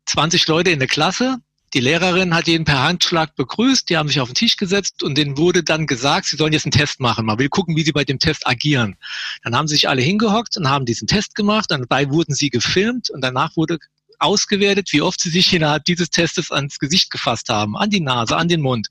20 0.05 0.47
Leute 0.47 0.71
in 0.71 0.79
der 0.79 0.87
Klasse. 0.87 1.37
Die 1.73 1.79
Lehrerin 1.79 2.33
hat 2.33 2.47
jeden 2.47 2.65
per 2.65 2.83
Handschlag 2.83 3.33
begrüßt, 3.35 3.89
die 3.89 3.95
haben 3.95 4.09
sich 4.09 4.19
auf 4.19 4.27
den 4.27 4.35
Tisch 4.35 4.57
gesetzt 4.57 5.03
und 5.03 5.17
denen 5.17 5.37
wurde 5.37 5.63
dann 5.63 5.87
gesagt, 5.87 6.25
sie 6.25 6.35
sollen 6.35 6.51
jetzt 6.51 6.65
einen 6.65 6.73
Test 6.73 6.99
machen. 6.99 7.25
Man 7.25 7.39
will 7.39 7.47
gucken, 7.47 7.77
wie 7.77 7.83
sie 7.83 7.93
bei 7.93 8.03
dem 8.03 8.19
Test 8.19 8.45
agieren. 8.45 8.97
Dann 9.43 9.55
haben 9.55 9.69
sich 9.69 9.87
alle 9.87 10.01
hingehockt 10.01 10.57
und 10.57 10.69
haben 10.69 10.85
diesen 10.85 11.07
Test 11.07 11.33
gemacht. 11.33 11.67
Dabei 11.69 12.09
wurden 12.09 12.33
sie 12.33 12.49
gefilmt 12.49 13.09
und 13.09 13.21
danach 13.21 13.55
wurde 13.55 13.79
ausgewertet, 14.21 14.89
wie 14.91 15.01
oft 15.01 15.19
sie 15.19 15.29
sich 15.29 15.53
innerhalb 15.53 15.85
dieses 15.85 16.09
Testes 16.09 16.51
ans 16.51 16.79
Gesicht 16.79 17.11
gefasst 17.11 17.49
haben, 17.49 17.75
an 17.75 17.89
die 17.89 18.01
Nase, 18.01 18.37
an 18.37 18.47
den 18.47 18.61
Mund. 18.61 18.87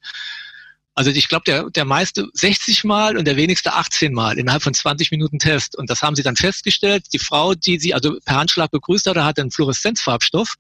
Also 0.95 1.11
ich 1.13 1.29
glaube, 1.29 1.45
der, 1.47 1.71
der 1.71 1.85
meiste 1.85 2.29
60 2.35 2.85
Mal 2.85 3.17
und 3.17 3.25
der 3.25 3.37
wenigste 3.37 3.73
18 3.73 4.13
Mal 4.13 4.39
innerhalb 4.39 4.63
von 4.63 4.75
20 4.75 5.11
Minuten 5.13 5.39
Test. 5.39 5.77
Und 5.77 5.89
das 5.89 6.03
haben 6.03 6.17
sie 6.17 6.23
dann 6.23 6.37
festgestellt. 6.37 7.07
Die 7.13 7.19
Frau, 7.19 7.55
die 7.55 7.79
sie 7.79 7.95
also 7.95 8.19
per 8.25 8.37
Handschlag 8.37 8.71
begrüßt 8.71 9.07
hatte, 9.07 9.25
hatte 9.25 9.41
einen 9.41 9.51
Fluoreszenzfarbstoff. 9.51 10.57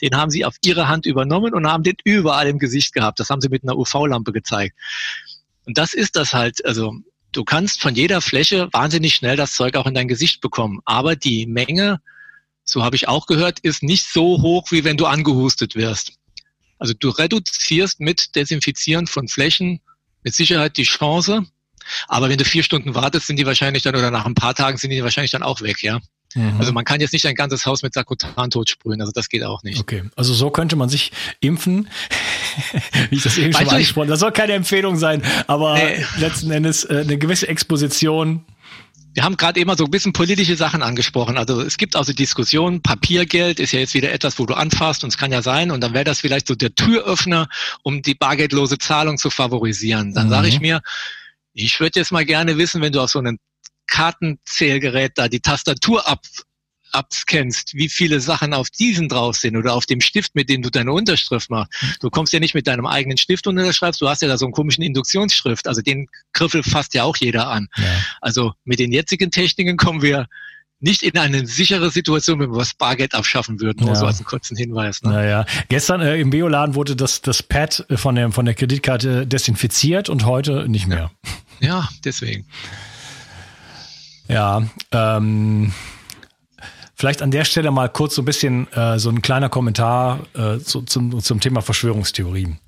Den 0.00 0.16
haben 0.16 0.30
sie 0.30 0.44
auf 0.44 0.54
ihre 0.64 0.86
Hand 0.86 1.06
übernommen 1.06 1.54
und 1.54 1.66
haben 1.66 1.82
den 1.82 1.96
überall 2.04 2.46
im 2.46 2.58
Gesicht 2.58 2.92
gehabt. 2.92 3.18
Das 3.18 3.30
haben 3.30 3.40
sie 3.40 3.48
mit 3.48 3.64
einer 3.64 3.76
UV-Lampe 3.76 4.32
gezeigt. 4.32 4.76
Und 5.64 5.78
das 5.78 5.94
ist 5.94 6.14
das 6.14 6.34
halt, 6.34 6.64
also 6.64 6.94
du 7.32 7.44
kannst 7.44 7.80
von 7.80 7.94
jeder 7.94 8.20
Fläche 8.20 8.68
wahnsinnig 8.72 9.14
schnell 9.14 9.36
das 9.36 9.54
Zeug 9.54 9.76
auch 9.76 9.86
in 9.86 9.94
dein 9.94 10.08
Gesicht 10.08 10.40
bekommen. 10.40 10.80
Aber 10.84 11.16
die 11.16 11.46
Menge 11.46 12.00
so 12.70 12.82
habe 12.82 12.96
ich 12.96 13.08
auch 13.08 13.26
gehört, 13.26 13.60
ist 13.60 13.82
nicht 13.82 14.06
so 14.06 14.42
hoch, 14.42 14.70
wie 14.70 14.84
wenn 14.84 14.96
du 14.96 15.06
angehustet 15.06 15.74
wirst. 15.74 16.12
Also 16.78 16.94
du 16.94 17.10
reduzierst 17.10 18.00
mit 18.00 18.34
Desinfizieren 18.36 19.06
von 19.06 19.28
Flächen 19.28 19.80
mit 20.22 20.34
Sicherheit 20.34 20.76
die 20.76 20.84
Chance, 20.84 21.44
aber 22.08 22.28
wenn 22.28 22.38
du 22.38 22.44
vier 22.44 22.62
Stunden 22.62 22.94
wartest, 22.94 23.26
sind 23.26 23.38
die 23.38 23.46
wahrscheinlich 23.46 23.82
dann, 23.82 23.96
oder 23.96 24.10
nach 24.10 24.26
ein 24.26 24.34
paar 24.34 24.54
Tagen 24.54 24.78
sind 24.78 24.90
die 24.90 25.02
wahrscheinlich 25.02 25.30
dann 25.30 25.42
auch 25.42 25.60
weg, 25.62 25.82
ja. 25.82 26.00
Mhm. 26.34 26.60
Also 26.60 26.72
man 26.72 26.84
kann 26.84 27.00
jetzt 27.00 27.12
nicht 27.12 27.26
ein 27.26 27.34
ganzes 27.34 27.66
Haus 27.66 27.82
mit 27.82 27.92
Sakotan 27.92 28.50
totsprühen, 28.50 29.00
also 29.00 29.12
das 29.12 29.28
geht 29.28 29.42
auch 29.42 29.62
nicht. 29.62 29.80
Okay, 29.80 30.04
also 30.16 30.32
so 30.32 30.50
könnte 30.50 30.76
man 30.76 30.88
sich 30.88 31.10
impfen, 31.40 31.88
wie 33.10 33.16
ich 33.16 33.22
das 33.22 33.36
eben 33.36 33.52
schon 33.52 33.66
mal 33.66 33.72
angesprochen 33.72 34.08
Das 34.08 34.20
soll 34.20 34.32
keine 34.32 34.52
Empfehlung 34.52 34.96
sein, 34.96 35.22
aber 35.48 35.74
nee. 35.74 36.04
letzten 36.18 36.50
Endes 36.50 36.84
äh, 36.84 37.00
eine 37.00 37.18
gewisse 37.18 37.48
Exposition 37.48 38.44
wir 39.20 39.24
haben 39.26 39.36
gerade 39.36 39.60
eben 39.60 39.76
so 39.76 39.84
ein 39.84 39.90
bisschen 39.90 40.14
politische 40.14 40.56
Sachen 40.56 40.80
angesprochen. 40.82 41.36
Also 41.36 41.60
es 41.60 41.76
gibt 41.76 41.94
also 41.94 42.14
Diskussionen, 42.14 42.80
Papiergeld 42.80 43.60
ist 43.60 43.72
ja 43.72 43.80
jetzt 43.80 43.92
wieder 43.92 44.10
etwas, 44.10 44.38
wo 44.38 44.46
du 44.46 44.54
anfasst 44.54 45.04
und 45.04 45.10
es 45.10 45.18
kann 45.18 45.30
ja 45.30 45.42
sein 45.42 45.70
und 45.70 45.82
dann 45.82 45.92
wäre 45.92 46.04
das 46.04 46.20
vielleicht 46.20 46.46
so 46.46 46.54
der 46.54 46.74
Türöffner, 46.74 47.46
um 47.82 48.00
die 48.00 48.14
bargeldlose 48.14 48.78
Zahlung 48.78 49.18
zu 49.18 49.28
favorisieren. 49.28 50.14
Dann 50.14 50.28
mhm. 50.28 50.30
sage 50.30 50.48
ich 50.48 50.60
mir, 50.60 50.80
ich 51.52 51.80
würde 51.80 52.00
jetzt 52.00 52.12
mal 52.12 52.24
gerne 52.24 52.56
wissen, 52.56 52.80
wenn 52.80 52.92
du 52.92 53.02
auf 53.02 53.10
so 53.10 53.18
einem 53.18 53.38
Kartenzählgerät 53.88 55.12
da 55.16 55.28
die 55.28 55.40
Tastatur 55.40 56.08
ab, 56.08 56.20
abscannst, 56.92 57.74
wie 57.74 57.88
viele 57.88 58.20
Sachen 58.20 58.54
auf 58.54 58.70
diesen 58.70 59.08
drauf 59.08 59.36
sind 59.36 59.56
oder 59.56 59.74
auf 59.74 59.86
dem 59.86 60.00
Stift, 60.00 60.34
mit 60.34 60.48
dem 60.48 60.62
du 60.62 60.70
deine 60.70 60.92
Unterschrift 60.92 61.50
machst. 61.50 61.72
Du 62.00 62.10
kommst 62.10 62.32
ja 62.32 62.40
nicht 62.40 62.54
mit 62.54 62.66
deinem 62.66 62.86
eigenen 62.86 63.18
Stift 63.18 63.46
unterschreibst, 63.46 64.00
du 64.00 64.08
hast 64.08 64.22
ja 64.22 64.28
da 64.28 64.38
so 64.38 64.46
einen 64.46 64.52
komischen 64.52 64.82
Induktionsschrift. 64.82 65.66
Also 65.66 65.82
den 65.82 66.08
Griffel 66.32 66.62
fasst 66.62 66.94
ja 66.94 67.04
auch 67.04 67.16
jeder 67.16 67.48
an. 67.48 67.68
Ja. 67.76 67.84
Also 68.20 68.52
mit 68.64 68.78
den 68.78 68.92
jetzigen 68.92 69.30
Techniken 69.30 69.76
kommen 69.76 70.02
wir 70.02 70.26
nicht 70.80 71.02
in 71.02 71.16
eine 71.18 71.46
sichere 71.46 71.90
Situation, 71.90 72.40
wenn 72.40 72.50
wir 72.50 72.58
das 72.58 72.74
Bargeld 72.74 73.14
abschaffen 73.14 73.60
würden, 73.60 73.80
nur 73.80 73.90
ja. 73.90 73.96
so 73.96 74.06
als 74.06 74.16
einen 74.16 74.24
kurzen 74.24 74.56
Hinweis. 74.56 75.02
Ne? 75.02 75.10
Naja. 75.10 75.44
Gestern 75.68 76.00
äh, 76.00 76.16
im 76.18 76.30
Bioladen 76.30 76.74
wurde 76.74 76.96
das, 76.96 77.20
das 77.20 77.42
Pad 77.42 77.84
von 77.94 78.14
der, 78.14 78.32
von 78.32 78.46
der 78.46 78.54
Kreditkarte 78.54 79.26
desinfiziert 79.26 80.08
und 80.08 80.24
heute 80.24 80.68
nicht 80.68 80.86
mehr. 80.86 81.10
Ja, 81.60 81.68
ja 81.68 81.88
deswegen. 82.04 82.46
Ja, 84.28 84.62
ähm, 84.92 85.72
Vielleicht 87.00 87.22
an 87.22 87.30
der 87.30 87.46
Stelle 87.46 87.70
mal 87.70 87.88
kurz 87.88 88.14
so 88.14 88.20
ein 88.20 88.26
bisschen 88.26 88.70
äh, 88.74 88.98
so 88.98 89.08
ein 89.08 89.22
kleiner 89.22 89.48
Kommentar 89.48 90.20
äh, 90.34 90.58
zu, 90.58 90.82
zum, 90.82 91.18
zum 91.18 91.40
Thema 91.40 91.62
Verschwörungstheorien. 91.62 92.58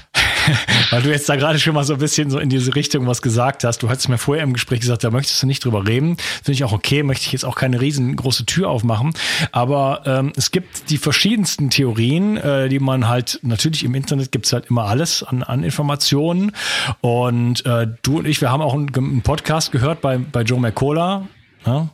weil 0.90 1.02
du 1.02 1.10
jetzt 1.10 1.28
da 1.28 1.36
gerade 1.36 1.60
schon 1.60 1.74
mal 1.74 1.84
so 1.84 1.92
ein 1.92 2.00
bisschen 2.00 2.28
so 2.28 2.40
in 2.40 2.48
diese 2.48 2.74
Richtung 2.74 3.06
was 3.06 3.22
gesagt 3.22 3.62
hast. 3.62 3.84
Du 3.84 3.88
hattest 3.88 4.08
mir 4.08 4.18
vorher 4.18 4.42
im 4.42 4.52
Gespräch 4.52 4.80
gesagt, 4.80 5.04
da 5.04 5.12
möchtest 5.12 5.40
du 5.44 5.46
nicht 5.46 5.64
drüber 5.64 5.86
reden. 5.86 6.16
Finde 6.16 6.54
ich 6.54 6.64
auch 6.64 6.72
okay, 6.72 7.04
möchte 7.04 7.26
ich 7.26 7.32
jetzt 7.32 7.44
auch 7.44 7.54
keine 7.54 7.80
riesengroße 7.80 8.46
Tür 8.46 8.68
aufmachen. 8.68 9.14
Aber 9.52 10.02
ähm, 10.06 10.32
es 10.34 10.50
gibt 10.50 10.90
die 10.90 10.98
verschiedensten 10.98 11.70
Theorien, 11.70 12.38
äh, 12.38 12.68
die 12.68 12.80
man 12.80 13.06
halt, 13.06 13.38
natürlich 13.42 13.84
im 13.84 13.94
Internet 13.94 14.32
gibt's 14.32 14.52
halt 14.52 14.66
immer 14.70 14.86
alles 14.86 15.22
an, 15.22 15.44
an 15.44 15.62
Informationen. 15.62 16.50
Und 17.00 17.64
äh, 17.64 17.86
du 18.02 18.18
und 18.18 18.26
ich, 18.26 18.40
wir 18.40 18.50
haben 18.50 18.60
auch 18.60 18.74
einen, 18.74 18.92
einen 18.92 19.22
Podcast 19.22 19.70
gehört 19.70 20.00
bei, 20.00 20.18
bei 20.18 20.42
Joe 20.42 20.58
McCullough. 20.58 21.28
Ja? 21.64 21.90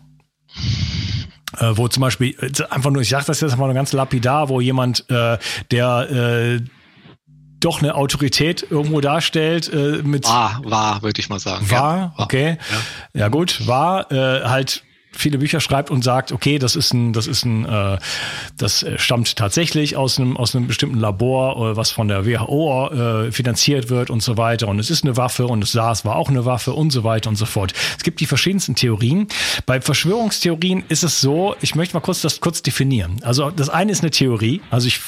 Äh, 1.58 1.76
wo 1.76 1.88
zum 1.88 2.00
Beispiel, 2.00 2.36
äh, 2.40 2.64
einfach 2.70 2.90
nur, 2.90 3.02
ich 3.02 3.08
sage 3.08 3.24
das 3.26 3.40
jetzt 3.40 3.56
mal 3.56 3.66
nur 3.66 3.74
ganz 3.74 3.92
lapidar, 3.92 4.48
wo 4.48 4.60
jemand, 4.60 5.08
äh, 5.10 5.38
der 5.70 6.10
äh, 6.10 6.60
doch 7.60 7.80
eine 7.80 7.94
Autorität 7.94 8.66
irgendwo 8.68 9.00
darstellt. 9.00 9.72
Äh, 9.72 10.02
mit 10.02 10.26
war, 10.26 10.60
war, 10.64 11.02
würde 11.02 11.20
ich 11.20 11.28
mal 11.28 11.38
sagen. 11.38 11.70
War, 11.70 11.96
ja, 11.96 12.14
okay. 12.16 12.58
Ja. 13.14 13.20
ja. 13.20 13.28
gut, 13.28 13.66
war 13.66 14.10
äh, 14.10 14.42
halt 14.44 14.82
viele 15.12 15.38
Bücher 15.38 15.60
schreibt 15.60 15.90
und 15.90 16.02
sagt, 16.02 16.32
okay, 16.32 16.58
das 16.58 16.76
ist 16.76 16.92
ein, 16.92 17.12
das 17.12 17.26
ist 17.26 17.44
ein, 17.44 17.64
äh, 17.64 17.98
das 18.56 18.84
stammt 18.96 19.36
tatsächlich 19.36 19.96
aus 19.96 20.18
einem 20.18 20.36
aus 20.36 20.56
einem 20.56 20.66
bestimmten 20.66 20.98
Labor, 20.98 21.72
äh, 21.72 21.76
was 21.76 21.90
von 21.90 22.08
der 22.08 22.26
WHO 22.26 22.88
äh, 22.88 23.32
finanziert 23.32 23.90
wird 23.90 24.10
und 24.10 24.22
so 24.22 24.36
weiter. 24.36 24.68
Und 24.68 24.78
es 24.78 24.90
ist 24.90 25.04
eine 25.04 25.16
Waffe 25.16 25.46
und 25.46 25.62
es 25.62 25.72
SARS 25.72 26.04
war 26.04 26.16
auch 26.16 26.28
eine 26.28 26.44
Waffe 26.44 26.72
und 26.72 26.90
so 26.90 27.04
weiter 27.04 27.28
und 27.28 27.36
so 27.36 27.46
fort. 27.46 27.72
Es 27.96 28.02
gibt 28.02 28.20
die 28.20 28.26
verschiedensten 28.26 28.74
Theorien. 28.74 29.28
Bei 29.66 29.80
Verschwörungstheorien 29.80 30.84
ist 30.88 31.04
es 31.04 31.20
so, 31.20 31.54
ich 31.60 31.74
möchte 31.74 31.94
mal 31.94 32.00
kurz 32.00 32.22
das 32.22 32.40
kurz 32.40 32.62
definieren. 32.62 33.20
Also 33.22 33.50
das 33.50 33.68
eine 33.68 33.92
ist 33.92 34.02
eine 34.02 34.10
Theorie. 34.10 34.60
Also 34.70 34.88
ich 34.88 35.00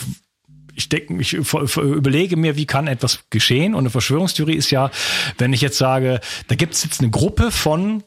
ich 0.76 0.88
denke, 0.88 1.20
ich 1.20 1.34
überlege 1.34 2.36
mir, 2.36 2.56
wie 2.56 2.66
kann 2.66 2.86
etwas 2.86 3.20
geschehen? 3.30 3.74
Und 3.74 3.80
eine 3.80 3.90
Verschwörungstheorie 3.90 4.54
ist 4.54 4.70
ja, 4.70 4.90
wenn 5.38 5.52
ich 5.52 5.60
jetzt 5.60 5.78
sage, 5.78 6.20
da 6.48 6.56
gibt 6.56 6.74
es 6.74 6.82
jetzt 6.82 7.00
eine 7.00 7.10
Gruppe 7.10 7.50
von 7.50 8.02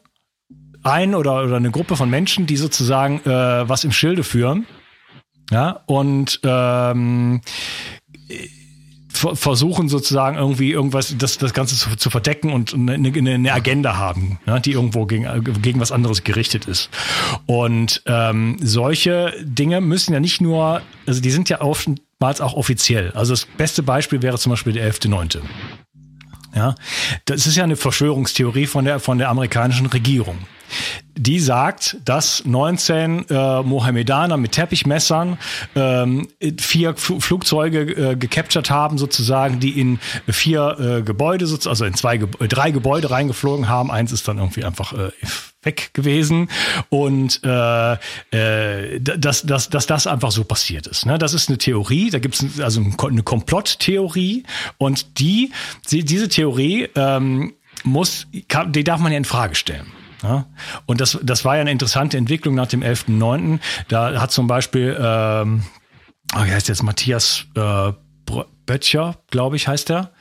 ein 0.82 1.14
oder, 1.14 1.44
oder 1.44 1.56
eine 1.56 1.70
Gruppe 1.70 1.96
von 1.96 2.10
Menschen, 2.10 2.46
die 2.46 2.56
sozusagen 2.56 3.20
äh, 3.24 3.68
was 3.68 3.84
im 3.84 3.92
Schilde 3.92 4.24
führen. 4.24 4.66
Ja, 5.50 5.80
und 5.86 6.40
ähm, 6.44 7.40
versuchen 9.10 9.88
sozusagen 9.88 10.36
irgendwie 10.36 10.70
irgendwas, 10.70 11.16
das, 11.18 11.38
das 11.38 11.52
Ganze 11.52 11.74
zu, 11.74 11.96
zu 11.96 12.10
verdecken 12.10 12.52
und 12.52 12.74
eine, 12.74 12.94
eine 12.94 13.52
Agenda 13.52 13.96
haben, 13.96 14.38
ja, 14.46 14.60
die 14.60 14.72
irgendwo 14.72 15.06
gegen, 15.06 15.26
gegen 15.60 15.80
was 15.80 15.90
anderes 15.90 16.22
gerichtet 16.22 16.66
ist. 16.66 16.90
Und 17.46 18.02
ähm, 18.06 18.58
solche 18.60 19.32
Dinge 19.42 19.80
müssen 19.80 20.12
ja 20.12 20.20
nicht 20.20 20.40
nur, 20.40 20.82
also 21.06 21.20
die 21.20 21.30
sind 21.30 21.48
ja 21.48 21.60
oftmals 21.60 22.40
auch 22.40 22.54
offiziell. 22.54 23.10
Also 23.12 23.32
das 23.32 23.44
beste 23.44 23.82
Beispiel 23.82 24.22
wäre 24.22 24.38
zum 24.38 24.50
Beispiel 24.50 24.74
der 24.74 24.92
11.9. 24.92 25.40
Ja, 26.54 26.74
das 27.24 27.46
ist 27.46 27.56
ja 27.56 27.64
eine 27.64 27.76
Verschwörungstheorie 27.76 28.66
von 28.66 28.84
der, 28.84 29.00
von 29.00 29.18
der 29.18 29.30
amerikanischen 29.30 29.86
Regierung 29.86 30.38
die 31.16 31.40
sagt, 31.40 31.96
dass 32.04 32.44
19 32.44 33.28
äh, 33.28 33.62
Mohammedaner 33.62 34.36
mit 34.36 34.52
Teppichmessern 34.52 35.38
ähm, 35.74 36.28
vier 36.58 36.90
F 36.90 37.14
Flugzeuge 37.18 37.80
äh, 37.80 38.16
gecaptured 38.16 38.70
haben, 38.70 38.98
sozusagen, 38.98 39.58
die 39.60 39.80
in 39.80 39.98
vier 40.28 40.76
äh, 40.78 41.02
Gebäude, 41.02 41.44
also 41.44 41.84
in 41.84 41.94
zwei, 41.94 42.18
drei 42.18 42.70
Gebäude 42.70 43.10
reingeflogen 43.10 43.68
haben. 43.68 43.90
Eins 43.90 44.12
ist 44.12 44.28
dann 44.28 44.38
irgendwie 44.38 44.64
einfach 44.64 44.92
äh, 44.92 45.10
weg 45.62 45.90
gewesen 45.92 46.48
und 46.88 47.40
äh, 47.44 47.92
äh, 48.30 49.00
dass, 49.00 49.42
dass, 49.42 49.68
dass 49.68 49.86
das 49.86 50.06
einfach 50.06 50.30
so 50.30 50.44
passiert 50.44 50.86
ist. 50.86 51.04
Ne? 51.04 51.18
Das 51.18 51.34
ist 51.34 51.48
eine 51.48 51.58
Theorie, 51.58 52.10
da 52.10 52.20
gibt 52.20 52.40
es 52.40 52.60
also 52.60 52.80
eine 52.80 53.22
Komplotttheorie 53.22 54.44
und 54.78 55.18
die, 55.18 55.50
diese 55.90 56.28
Theorie 56.28 56.88
ähm, 56.94 57.54
muss, 57.82 58.26
kann, 58.48 58.72
die 58.72 58.84
darf 58.84 59.00
man 59.00 59.12
ja 59.12 59.18
in 59.18 59.24
Frage 59.24 59.54
stellen. 59.54 59.92
Ja? 60.22 60.46
Und 60.86 61.00
das, 61.00 61.18
das 61.22 61.44
war 61.44 61.56
ja 61.56 61.60
eine 61.60 61.70
interessante 61.70 62.16
Entwicklung 62.16 62.54
nach 62.54 62.66
dem 62.66 62.82
11.9. 62.82 63.60
Da 63.88 64.20
hat 64.20 64.30
zum 64.30 64.46
Beispiel, 64.46 64.96
ähm, 64.98 65.64
oh, 66.34 66.44
wie 66.44 66.52
heißt 66.52 66.68
jetzt 66.68 66.82
Matthias 66.82 67.46
äh, 67.54 67.92
Böttcher, 68.68 69.16
glaube 69.30 69.56
ich, 69.56 69.66
heißt 69.66 69.90
er, 69.90 70.12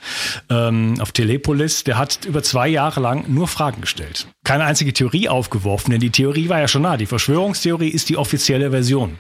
ähm, 0.49 0.95
auf 1.01 1.11
Telepolis, 1.11 1.83
der 1.83 1.97
hat 1.97 2.25
über 2.25 2.41
zwei 2.41 2.67
Jahre 2.69 3.01
lang 3.01 3.25
nur 3.27 3.47
Fragen 3.47 3.81
gestellt. 3.81 4.25
Keine 4.45 4.63
einzige 4.63 4.93
Theorie 4.93 5.27
aufgeworfen, 5.27 5.91
denn 5.91 5.99
die 5.99 6.09
Theorie 6.09 6.47
war 6.47 6.59
ja 6.59 6.69
schon 6.69 6.83
da. 6.83 6.95
Die 6.95 7.05
Verschwörungstheorie 7.05 7.89
ist 7.89 8.07
die 8.07 8.15
offizielle 8.15 8.71
Version. 8.71 9.19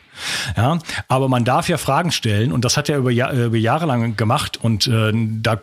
Ja, 0.55 0.79
aber 1.09 1.27
man 1.27 1.43
darf 1.45 1.69
ja 1.69 1.77
Fragen 1.77 2.11
stellen 2.11 2.51
und 2.51 2.65
das 2.65 2.77
hat 2.77 2.89
er 2.89 2.97
über, 2.97 3.11
Jahr, 3.11 3.33
über 3.33 3.57
Jahre 3.57 3.85
lang 3.85 4.15
gemacht 4.15 4.57
und 4.57 4.87
äh, 4.87 5.11
da, 5.13 5.59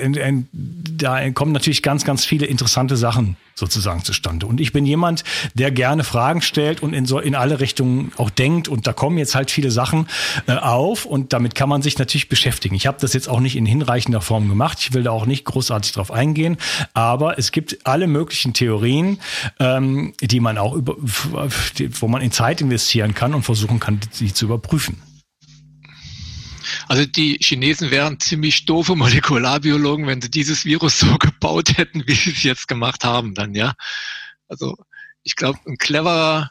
in, 0.00 0.14
in, 0.14 0.48
da 0.52 1.28
kommen 1.30 1.52
natürlich 1.52 1.82
ganz, 1.82 2.04
ganz 2.04 2.24
viele 2.24 2.46
interessante 2.46 2.96
Sachen 2.96 3.36
sozusagen 3.54 4.02
zustande. 4.02 4.46
Und 4.46 4.60
ich 4.60 4.72
bin 4.72 4.86
jemand, 4.86 5.24
der 5.54 5.70
gerne 5.70 6.04
Fragen 6.04 6.40
stellt 6.40 6.82
und 6.82 6.94
in 6.94 7.04
so 7.04 7.18
in 7.18 7.34
alle 7.34 7.60
Richtungen 7.60 8.12
auch 8.16 8.30
denkt 8.30 8.68
und 8.68 8.86
da 8.86 8.92
kommen 8.92 9.18
jetzt 9.18 9.34
halt 9.34 9.50
viele 9.50 9.70
Sachen 9.70 10.06
äh, 10.46 10.52
auf 10.52 11.04
und 11.04 11.32
damit 11.32 11.54
kann 11.54 11.68
man 11.68 11.82
sich 11.82 11.98
natürlich 11.98 12.28
beschäftigen. 12.28 12.74
Ich 12.74 12.86
habe 12.92 13.00
das 13.00 13.14
jetzt 13.14 13.28
auch 13.28 13.40
nicht 13.40 13.56
in 13.56 13.64
hinreichender 13.64 14.20
Form 14.20 14.48
gemacht. 14.48 14.78
Ich 14.80 14.92
will 14.92 15.02
da 15.02 15.10
auch 15.10 15.24
nicht 15.24 15.44
großartig 15.46 15.92
drauf 15.92 16.10
eingehen, 16.10 16.58
aber 16.92 17.38
es 17.38 17.50
gibt 17.50 17.86
alle 17.86 18.06
möglichen 18.06 18.52
Theorien, 18.52 19.18
ähm, 19.58 20.12
die 20.20 20.40
man 20.40 20.58
auch 20.58 20.74
über, 20.74 20.96
wo 20.98 22.08
man 22.08 22.20
in 22.20 22.32
Zeit 22.32 22.60
investieren 22.60 23.14
kann 23.14 23.34
und 23.34 23.44
versuchen 23.44 23.80
kann, 23.80 24.00
sie 24.10 24.32
zu 24.34 24.44
überprüfen. 24.44 25.00
Also 26.86 27.06
die 27.06 27.38
Chinesen 27.40 27.90
wären 27.90 28.20
ziemlich 28.20 28.66
doofe 28.66 28.94
Molekularbiologen, 28.94 30.06
wenn 30.06 30.20
sie 30.20 30.30
dieses 30.30 30.64
Virus 30.64 30.98
so 30.98 31.16
gebaut 31.18 31.78
hätten, 31.78 32.04
wie 32.06 32.14
sie 32.14 32.30
es 32.30 32.42
jetzt 32.42 32.68
gemacht 32.68 33.04
haben, 33.04 33.34
dann 33.34 33.54
ja. 33.54 33.72
Also 34.48 34.76
ich 35.22 35.36
glaube, 35.36 35.58
ein 35.66 35.78
cleverer 35.78 36.50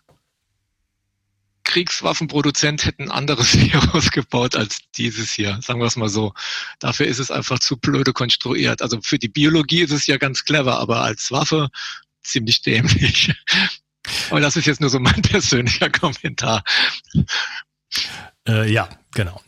Kriegswaffenproduzent 1.72 2.86
hätte 2.86 3.04
ein 3.04 3.12
anderes 3.12 3.54
Virus 3.60 4.12
gebaut 4.12 4.58
als 4.58 4.80
dieses 4.98 5.32
hier, 5.32 5.60
sagen 5.62 5.80
wir 5.80 5.88
es 5.88 5.96
mal 5.96 6.10
so. 6.10 6.34
Dafür 6.80 7.08
ist 7.08 7.20
es 7.20 7.32
einfach 7.32 7.60
zu 7.60 7.78
blöde 7.78 8.12
konstruiert. 8.12 8.82
Also 8.82 9.00
für 9.02 9.18
die 9.18 9.30
Biologie 9.30 9.82
ist 9.82 9.92
es 9.92 10.06
ja 10.06 10.18
ganz 10.18 10.44
clever, 10.44 10.80
aber 10.80 11.02
als 11.02 11.32
Waffe 11.32 11.70
ziemlich 12.22 12.62
dämlich. 12.62 13.34
Aber 14.32 14.40
das 14.40 14.56
ist 14.56 14.66
jetzt 14.66 14.82
nur 14.82 14.90
so 14.90 15.00
mein 15.00 15.22
persönlicher 15.22 15.90
Kommentar. 15.92 16.64
Äh, 18.48 18.72
ja, 18.72 18.90
genau. 19.14 19.40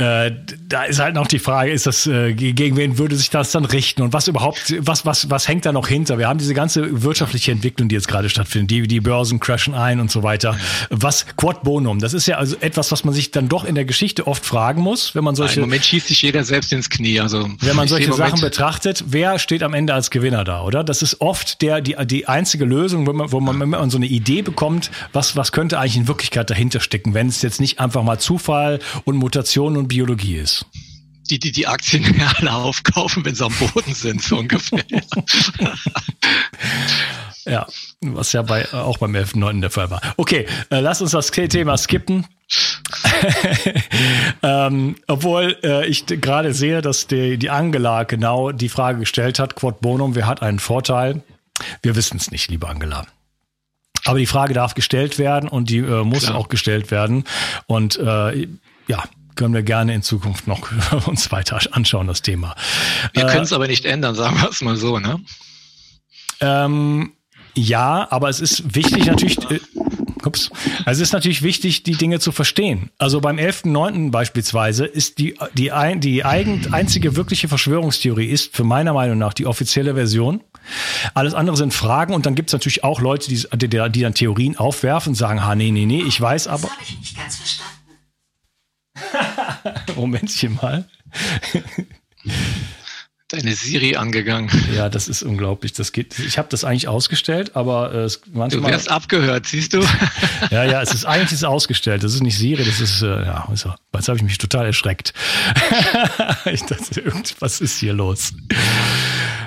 Äh, 0.00 0.30
da 0.68 0.84
ist 0.84 1.00
halt 1.00 1.16
noch 1.16 1.26
die 1.26 1.40
Frage, 1.40 1.72
ist 1.72 1.84
das, 1.84 2.06
äh, 2.06 2.32
gegen 2.32 2.76
wen 2.76 2.98
würde 2.98 3.16
sich 3.16 3.30
das 3.30 3.50
dann 3.50 3.64
richten 3.64 4.02
und 4.02 4.12
was 4.12 4.28
überhaupt, 4.28 4.72
was, 4.78 5.04
was, 5.04 5.28
was 5.28 5.48
hängt 5.48 5.66
da 5.66 5.72
noch 5.72 5.88
hinter? 5.88 6.18
Wir 6.18 6.28
haben 6.28 6.38
diese 6.38 6.54
ganze 6.54 7.02
wirtschaftliche 7.02 7.50
Entwicklung, 7.50 7.88
die 7.88 7.96
jetzt 7.96 8.06
gerade 8.06 8.28
stattfindet, 8.28 8.70
die, 8.70 8.86
die 8.86 9.00
Börsen 9.00 9.40
crashen 9.40 9.74
ein 9.74 9.98
und 9.98 10.08
so 10.08 10.22
weiter. 10.22 10.56
Was 10.90 11.26
Quad 11.36 11.64
Bonum, 11.64 11.98
das 11.98 12.14
ist 12.14 12.28
ja 12.28 12.36
also 12.36 12.54
etwas, 12.60 12.92
was 12.92 13.02
man 13.02 13.12
sich 13.12 13.32
dann 13.32 13.48
doch 13.48 13.64
in 13.64 13.74
der 13.74 13.86
Geschichte 13.86 14.28
oft 14.28 14.46
fragen 14.46 14.82
muss, 14.82 15.16
wenn 15.16 15.24
man 15.24 15.34
solche. 15.34 15.56
Im 15.56 15.62
Moment 15.62 15.84
schießt 15.84 16.06
sich 16.06 16.22
jeder 16.22 16.44
selbst 16.44 16.72
ins 16.72 16.88
Knie, 16.90 17.18
also. 17.18 17.50
Wenn 17.58 17.74
man 17.74 17.88
solche 17.88 18.12
Sachen 18.12 18.40
betrachtet, 18.40 19.02
wer 19.08 19.40
steht 19.40 19.64
am 19.64 19.74
Ende 19.74 19.94
als 19.94 20.12
Gewinner 20.12 20.44
da, 20.44 20.62
oder? 20.62 20.84
Das 20.84 21.02
ist 21.02 21.20
oft 21.20 21.60
der, 21.60 21.80
die, 21.80 21.96
die 22.06 22.28
einzige 22.28 22.64
Lösung, 22.64 23.04
wo 23.08 23.12
man, 23.12 23.32
wo 23.32 23.40
man, 23.40 23.58
wenn 23.58 23.70
man 23.70 23.90
so 23.90 23.96
eine 23.96 24.06
Idee 24.06 24.42
bekommt, 24.42 24.92
was, 25.12 25.34
was 25.34 25.50
könnte 25.50 25.80
eigentlich 25.80 25.96
in 25.96 26.06
Wirklichkeit 26.06 26.48
dahinter 26.50 26.78
stecken, 26.78 27.14
wenn 27.14 27.26
es 27.26 27.42
jetzt 27.42 27.60
nicht 27.60 27.80
einfach 27.80 28.04
mal 28.04 28.20
Zufall 28.20 28.78
und 29.04 29.16
Mutation 29.16 29.76
und 29.76 29.87
Biologie 29.88 30.36
ist. 30.36 30.66
Die, 31.30 31.38
die 31.38 31.52
die 31.52 31.66
Aktien 31.66 32.04
alle 32.38 32.52
aufkaufen, 32.52 33.24
wenn 33.24 33.34
sie 33.34 33.44
am 33.44 33.52
Boden 33.54 33.94
sind, 33.94 34.22
so 34.22 34.38
ungefähr. 34.38 34.84
ja, 37.44 37.66
was 38.00 38.32
ja 38.32 38.42
bei, 38.42 38.72
auch 38.72 38.98
beim 38.98 39.14
11.9. 39.14 39.60
der 39.60 39.70
Fall 39.70 39.90
war. 39.90 40.00
Okay, 40.16 40.46
äh, 40.70 40.80
lass 40.80 41.02
uns 41.02 41.10
das 41.10 41.30
Thema 41.30 41.76
skippen. 41.76 42.26
ähm, 44.42 44.96
obwohl 45.06 45.58
äh, 45.62 45.86
ich 45.86 46.06
gerade 46.06 46.54
sehe, 46.54 46.80
dass 46.80 47.06
die, 47.06 47.36
die 47.36 47.50
Angela 47.50 48.04
genau 48.04 48.52
die 48.52 48.70
Frage 48.70 49.00
gestellt 49.00 49.38
hat, 49.38 49.54
Quod 49.54 49.80
Bonum, 49.80 50.14
wer 50.14 50.26
hat 50.26 50.40
einen 50.40 50.58
Vorteil? 50.58 51.22
Wir 51.82 51.96
wissen 51.96 52.16
es 52.16 52.30
nicht, 52.30 52.50
liebe 52.50 52.68
Angela. 52.68 53.06
Aber 54.04 54.18
die 54.18 54.26
Frage 54.26 54.54
darf 54.54 54.74
gestellt 54.74 55.18
werden 55.18 55.48
und 55.48 55.68
die 55.68 55.78
äh, 55.78 56.04
muss 56.04 56.24
Klar. 56.24 56.36
auch 56.36 56.48
gestellt 56.48 56.90
werden. 56.90 57.24
Und 57.66 57.98
äh, 57.98 58.48
ja, 58.86 59.04
können 59.38 59.54
wir 59.54 59.62
gerne 59.62 59.94
in 59.94 60.02
Zukunft 60.02 60.46
noch 60.46 60.68
uns 61.06 61.30
weiter 61.32 61.60
anschauen, 61.70 62.08
das 62.08 62.20
Thema. 62.20 62.54
Wir 63.14 63.24
äh, 63.24 63.26
können 63.28 63.44
es 63.44 63.52
aber 63.52 63.68
nicht 63.68 63.84
ändern, 63.84 64.14
sagen 64.14 64.36
wir 64.36 64.50
es 64.50 64.60
mal 64.60 64.76
so, 64.76 64.98
ne? 64.98 65.20
Ähm, 66.40 67.12
ja, 67.54 68.06
aber 68.10 68.28
es 68.28 68.40
ist 68.40 68.74
wichtig 68.74 69.06
natürlich, 69.06 69.38
äh, 69.50 69.60
ups, 70.24 70.50
also 70.84 71.02
es 71.02 71.08
ist 71.08 71.12
natürlich 71.12 71.42
wichtig, 71.42 71.84
die 71.84 71.92
Dinge 71.92 72.18
zu 72.18 72.32
verstehen. 72.32 72.90
Also 72.98 73.20
beim 73.20 73.36
11.9. 73.36 74.10
beispielsweise 74.10 74.84
ist 74.86 75.18
die, 75.18 75.36
die, 75.54 75.70
ein, 75.70 76.00
die 76.00 76.24
eigen, 76.24 76.72
einzige 76.72 77.14
wirkliche 77.16 77.48
Verschwörungstheorie 77.48 78.26
ist 78.26 78.54
für 78.54 78.64
meiner 78.64 78.92
Meinung 78.92 79.18
nach 79.18 79.34
die 79.34 79.46
offizielle 79.46 79.94
Version. 79.94 80.42
Alles 81.14 81.34
andere 81.34 81.56
sind 81.56 81.72
Fragen 81.72 82.12
und 82.12 82.26
dann 82.26 82.34
gibt 82.34 82.50
es 82.50 82.52
natürlich 82.52 82.82
auch 82.82 83.00
Leute, 83.00 83.28
die, 83.28 83.44
die, 83.54 83.68
die, 83.68 84.00
dann 84.00 84.14
Theorien 84.14 84.56
aufwerfen 84.56 85.10
und 85.10 85.14
sagen, 85.14 85.44
ha, 85.44 85.54
nee, 85.54 85.70
nee, 85.70 85.86
nee, 85.86 86.02
ich 86.02 86.20
weiß 86.20 86.48
aber. 86.48 86.62
Das 86.62 86.70
habe 86.70 86.82
ich 86.82 86.98
nicht 86.98 87.16
ganz 87.16 87.36
verstanden. 87.36 87.87
Momentchen 89.96 90.58
mal. 90.60 90.88
deine 93.28 93.52
Siri 93.54 93.96
angegangen. 93.96 94.50
Ja, 94.74 94.88
das 94.88 95.06
ist 95.06 95.22
unglaublich. 95.22 95.74
Das 95.74 95.92
geht. 95.92 96.18
Ich 96.18 96.38
habe 96.38 96.48
das 96.50 96.64
eigentlich 96.64 96.88
ausgestellt, 96.88 97.56
aber 97.56 97.92
äh, 97.92 97.98
es 98.04 98.22
manchmal. 98.32 98.62
Du 98.62 98.76
wirst 98.76 98.90
abgehört, 98.90 99.46
siehst 99.46 99.74
du? 99.74 99.80
ja, 100.50 100.64
ja, 100.64 100.80
es 100.82 100.94
ist 100.94 101.04
eigentlich 101.04 101.32
ist 101.32 101.44
ausgestellt. 101.44 102.02
Das 102.02 102.14
ist 102.14 102.22
nicht 102.22 102.38
Siri, 102.38 102.64
das 102.64 102.80
ist 102.80 103.02
äh, 103.02 103.24
ja. 103.24 103.46
Also, 103.48 103.74
jetzt 103.94 104.08
habe 104.08 104.16
ich 104.16 104.24
mich 104.24 104.38
total 104.38 104.66
erschreckt. 104.66 105.12
ich 106.46 106.62
dachte, 106.62 107.00
irgendwas 107.00 107.60
ist 107.60 107.78
hier 107.78 107.92
los. 107.92 108.32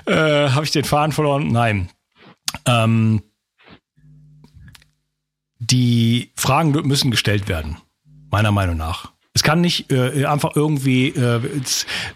Äh, 0.06 0.50
habe 0.50 0.64
ich 0.64 0.72
den 0.72 0.86
Faden 0.86 1.12
verloren? 1.12 1.52
Nein. 1.52 1.90
Ähm, 2.66 3.24
die 5.58 6.32
Fragen 6.36 6.72
müssen 6.88 7.12
gestellt 7.12 7.48
werden, 7.48 7.78
meiner 8.30 8.52
Meinung 8.52 8.78
nach. 8.78 9.12
Es 9.34 9.44
kann 9.44 9.62
nicht 9.62 9.92
äh, 9.92 10.26
einfach 10.26 10.56
irgendwie 10.56 11.08
äh, 11.08 11.40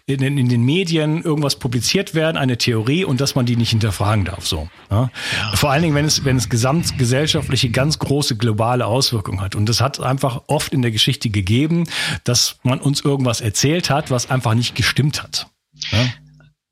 in, 0.05 0.37
in, 0.37 0.49
den 0.49 0.63
Medien 0.63 1.23
irgendwas 1.23 1.55
publiziert 1.55 2.13
werden, 2.13 2.35
eine 2.35 2.57
Theorie, 2.57 3.05
und 3.05 3.21
dass 3.21 3.35
man 3.35 3.45
die 3.45 3.55
nicht 3.55 3.69
hinterfragen 3.69 4.25
darf. 4.25 4.45
So. 4.45 4.67
Ja? 4.91 5.09
Vor 5.53 5.71
allen 5.71 5.83
Dingen, 5.83 5.95
wenn 5.95 6.05
es, 6.05 6.25
wenn 6.25 6.35
es 6.35 6.49
gesamtgesellschaftliche, 6.49 7.69
ganz 7.69 7.99
große 7.99 8.35
globale 8.35 8.85
Auswirkungen 8.85 9.39
hat. 9.39 9.55
Und 9.55 9.67
das 9.67 9.79
hat 9.79 10.01
einfach 10.01 10.43
oft 10.47 10.73
in 10.73 10.81
der 10.81 10.91
Geschichte 10.91 11.29
gegeben, 11.29 11.85
dass 12.25 12.57
man 12.63 12.81
uns 12.81 12.99
irgendwas 12.99 13.39
erzählt 13.39 13.89
hat, 13.89 14.11
was 14.11 14.29
einfach 14.29 14.53
nicht 14.53 14.75
gestimmt 14.75 15.23
hat. 15.23 15.47
Ja? 15.91 16.05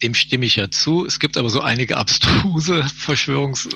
Dem 0.01 0.13
stimme 0.13 0.45
ich 0.45 0.57
ja 0.57 0.69
zu. 0.69 1.05
Es 1.05 1.19
gibt 1.19 1.37
aber 1.37 1.49
so 1.49 1.61
einige 1.61 1.95
abstruse 1.95 2.83
Verschwörungs 2.83 3.69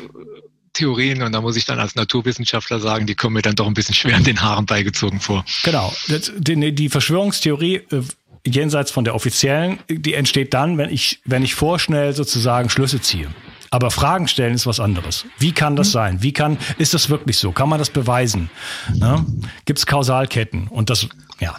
Theorien 0.77 1.21
und 1.21 1.31
da 1.31 1.41
muss 1.41 1.55
ich 1.55 1.65
dann 1.65 1.79
als 1.79 1.95
Naturwissenschaftler 1.95 2.79
sagen, 2.79 3.05
die 3.05 3.15
kommen 3.15 3.33
mir 3.33 3.41
dann 3.41 3.55
doch 3.55 3.67
ein 3.67 3.73
bisschen 3.73 3.95
schwer 3.95 4.17
in 4.17 4.23
den 4.23 4.41
Haaren 4.41 4.65
beigezogen 4.65 5.19
vor. 5.19 5.43
Genau. 5.63 5.93
Die 6.07 6.89
Verschwörungstheorie 6.89 7.75
äh, 7.75 8.01
jenseits 8.45 8.91
von 8.91 9.03
der 9.03 9.15
offiziellen, 9.15 9.79
die 9.89 10.13
entsteht 10.13 10.53
dann, 10.53 10.77
wenn 10.77 10.89
ich, 10.89 11.19
wenn 11.25 11.43
ich 11.43 11.55
vorschnell 11.55 12.13
sozusagen 12.13 12.69
Schlüsse 12.69 13.01
ziehe. 13.01 13.29
Aber 13.69 13.91
Fragen 13.91 14.27
stellen 14.27 14.53
ist 14.53 14.65
was 14.65 14.79
anderes. 14.79 15.25
Wie 15.39 15.51
kann 15.51 15.75
das 15.75 15.89
mhm. 15.89 15.93
sein? 15.93 16.23
Wie 16.23 16.31
kann, 16.31 16.57
ist 16.77 16.93
das 16.93 17.09
wirklich 17.09 17.37
so? 17.37 17.51
Kann 17.51 17.67
man 17.67 17.79
das 17.79 17.89
beweisen? 17.89 18.49
Ne? 18.93 19.25
Gibt 19.65 19.79
es 19.79 19.85
Kausalketten? 19.85 20.67
Und 20.67 20.89
das, 20.89 21.07
ja. 21.39 21.55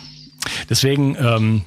Deswegen 0.70 1.16
ähm, 1.16 1.64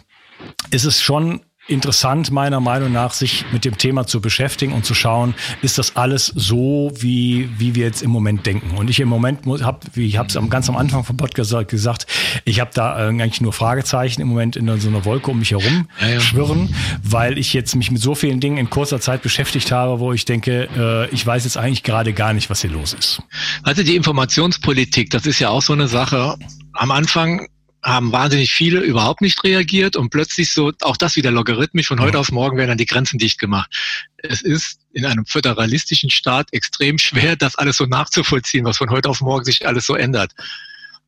ist 0.71 0.85
es 0.85 1.01
schon 1.01 1.41
interessant, 1.71 2.31
meiner 2.31 2.59
Meinung 2.59 2.91
nach, 2.91 3.13
sich 3.13 3.45
mit 3.51 3.65
dem 3.65 3.77
Thema 3.77 4.05
zu 4.05 4.21
beschäftigen 4.21 4.73
und 4.73 4.85
zu 4.85 4.93
schauen, 4.93 5.33
ist 5.61 5.77
das 5.77 5.95
alles 5.95 6.27
so, 6.27 6.91
wie, 6.95 7.49
wie 7.57 7.75
wir 7.75 7.85
jetzt 7.85 8.01
im 8.01 8.11
Moment 8.11 8.45
denken. 8.45 8.77
Und 8.77 8.89
ich 8.89 8.99
im 8.99 9.09
Moment 9.09 9.45
habe, 9.63 9.79
wie 9.93 10.05
ich 10.05 10.17
habe 10.17 10.27
es 10.27 10.49
ganz 10.49 10.69
am 10.69 10.75
Anfang 10.75 11.03
vom 11.03 11.17
Podcast 11.17 11.67
gesagt, 11.67 12.07
ich 12.45 12.59
habe 12.59 12.71
da 12.73 12.95
eigentlich 12.95 13.41
nur 13.41 13.53
Fragezeichen 13.53 14.21
im 14.21 14.27
Moment 14.27 14.55
in 14.55 14.79
so 14.79 14.89
einer 14.89 15.05
Wolke 15.05 15.31
um 15.31 15.39
mich 15.39 15.51
herum 15.51 15.87
ja, 16.01 16.09
ja. 16.09 16.19
schwirren, 16.19 16.73
weil 17.03 17.37
ich 17.37 17.53
jetzt 17.53 17.75
mich 17.75 17.91
mit 17.91 18.01
so 18.01 18.15
vielen 18.15 18.39
Dingen 18.39 18.57
in 18.57 18.69
kurzer 18.69 18.99
Zeit 18.99 19.21
beschäftigt 19.21 19.71
habe, 19.71 19.99
wo 19.99 20.13
ich 20.13 20.25
denke, 20.25 20.67
äh, 20.75 21.09
ich 21.13 21.25
weiß 21.25 21.43
jetzt 21.43 21.57
eigentlich 21.57 21.83
gerade 21.83 22.13
gar 22.13 22.33
nicht, 22.33 22.49
was 22.49 22.61
hier 22.61 22.71
los 22.71 22.93
ist. 22.93 23.21
Also 23.63 23.83
die 23.83 23.95
Informationspolitik, 23.95 25.09
das 25.09 25.25
ist 25.25 25.39
ja 25.39 25.49
auch 25.49 25.61
so 25.61 25.73
eine 25.73 25.87
Sache. 25.87 26.35
Am 26.73 26.91
Anfang 26.91 27.47
haben 27.83 28.11
wahnsinnig 28.11 28.53
viele 28.53 28.79
überhaupt 28.81 29.21
nicht 29.21 29.43
reagiert 29.43 29.95
und 29.95 30.11
plötzlich 30.11 30.51
so, 30.51 30.71
auch 30.81 30.97
das 30.97 31.15
wieder 31.15 31.31
logarithmisch, 31.31 31.87
von 31.87 31.99
heute 31.99 32.19
auf 32.19 32.31
morgen 32.31 32.57
werden 32.57 32.69
dann 32.69 32.77
die 32.77 32.85
Grenzen 32.85 33.17
dicht 33.17 33.39
gemacht. 33.39 33.71
Es 34.17 34.41
ist 34.41 34.79
in 34.93 35.05
einem 35.05 35.25
föderalistischen 35.25 36.11
Staat 36.11 36.53
extrem 36.53 36.99
schwer, 36.99 37.35
das 37.35 37.55
alles 37.55 37.77
so 37.77 37.85
nachzuvollziehen, 37.85 38.65
was 38.65 38.77
von 38.77 38.91
heute 38.91 39.09
auf 39.09 39.21
morgen 39.21 39.45
sich 39.45 39.67
alles 39.67 39.85
so 39.85 39.95
ändert. 39.95 40.31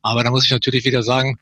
Aber 0.02 0.24
da 0.24 0.30
muss 0.30 0.44
ich 0.44 0.50
natürlich 0.50 0.84
wieder 0.84 1.02
sagen, 1.02 1.38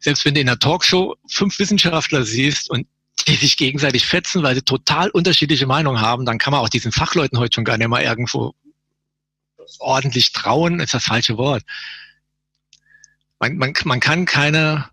selbst 0.00 0.24
wenn 0.24 0.34
du 0.34 0.40
in 0.40 0.48
einer 0.48 0.58
Talkshow 0.58 1.16
fünf 1.28 1.58
Wissenschaftler 1.58 2.24
siehst 2.24 2.70
und 2.70 2.86
die 3.28 3.36
sich 3.36 3.56
gegenseitig 3.56 4.06
fetzen, 4.06 4.42
weil 4.42 4.54
sie 4.54 4.62
total 4.62 5.10
unterschiedliche 5.10 5.66
Meinungen 5.66 6.00
haben, 6.00 6.24
dann 6.24 6.38
kann 6.38 6.52
man 6.52 6.60
auch 6.60 6.68
diesen 6.68 6.92
Fachleuten 6.92 7.38
heute 7.38 7.54
schon 7.56 7.64
gar 7.64 7.76
nicht 7.76 7.88
mal 7.88 8.02
irgendwo 8.02 8.54
ordentlich 9.78 10.32
trauen, 10.32 10.80
ist 10.80 10.94
das 10.94 11.04
falsche 11.04 11.36
Wort 11.36 11.64
man, 13.46 13.58
man, 13.58 13.74
man 13.84 14.00
kann 14.00 14.24
keine, 14.24 14.88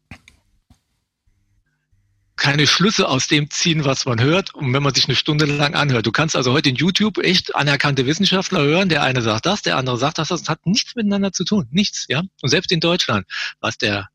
keine 2.36 2.68
Schlüsse 2.68 3.08
aus 3.08 3.28
dem 3.28 3.50
ziehen, 3.50 3.86
was 3.86 4.06
man 4.06 4.22
hört, 4.22 4.54
und 4.54 4.74
wenn 4.74 4.84
man 4.84 4.94
sich 4.94 5.06
eine 5.06 5.16
Stunde 5.16 5.46
lang 5.46 5.76
anhört. 5.76 6.06
Du 6.06 6.12
kannst 6.12 6.36
also 6.36 6.54
heute 6.54 6.70
in 6.70 6.76
YouTube 6.76 7.18
echt 7.18 7.56
anerkannte 7.56 8.06
Wissenschaftler 8.06 8.62
hören. 8.62 8.89
Der 8.89 9.04
eine 9.04 9.22
sagt 9.22 9.46
das, 9.46 9.62
der 9.62 9.78
andere 9.78 9.98
sagt 9.98 10.18
das. 10.18 10.28
Das 10.28 10.48
hat 10.50 10.66
nichts 10.66 10.96
miteinander 10.96 11.32
zu 11.32 11.46
tun. 11.46 11.68
Nichts, 11.72 12.06
ja. 12.10 12.22
Und 12.42 12.50
selbst 12.50 12.72
in 12.72 12.80
Deutschland, 12.80 13.26
was 13.60 13.78
der 13.78 14.10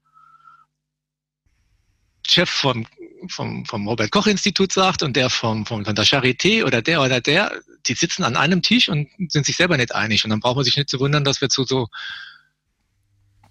Chef 2.27 2.51
vom, 2.51 2.87
vom, 3.29 3.64
vom 3.64 3.88
Robert 3.88 4.11
Koch 4.11 4.27
Institut 4.27 4.72
sagt 4.72 5.03
und 5.03 5.16
der 5.16 5.31
vom, 5.31 5.64
vom, 5.64 5.85
von 5.85 5.94
der 5.94 6.05
Charité 6.05 6.64
oder 6.64 6.83
der 6.83 7.01
oder 7.01 7.20
der, 7.20 7.53
die 7.87 7.94
sitzen 7.94 8.22
an 8.22 8.37
einem 8.37 8.62
Tisch 8.62 8.88
und 8.88 9.09
sind 9.29 9.46
sich 9.46 9.57
selber 9.57 9.77
nicht 9.77 9.94
einig. 9.94 10.24
Und 10.24 10.31
dann 10.31 10.40
braucht 10.40 10.57
man 10.57 10.64
sich 10.64 10.77
nicht 10.77 10.90
zu 10.90 11.01
wundern, 11.01 11.24
dass 11.24 11.40
wir 11.40 11.48
zu 11.48 11.64
so 11.64 11.88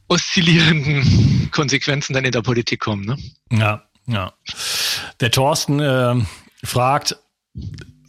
oszillierenden 0.08 1.50
Konsequenzen 1.52 2.14
dann 2.14 2.26
in 2.26 2.32
der 2.32 2.42
Politik 2.42 2.80
kommen. 2.80 3.06
Ne? 3.06 3.18
Ja, 3.52 3.84
ja. 4.08 4.34
Der 5.20 5.32
Thorsten 5.32 5.80
äh, 5.80 6.16
fragt, 6.64 7.18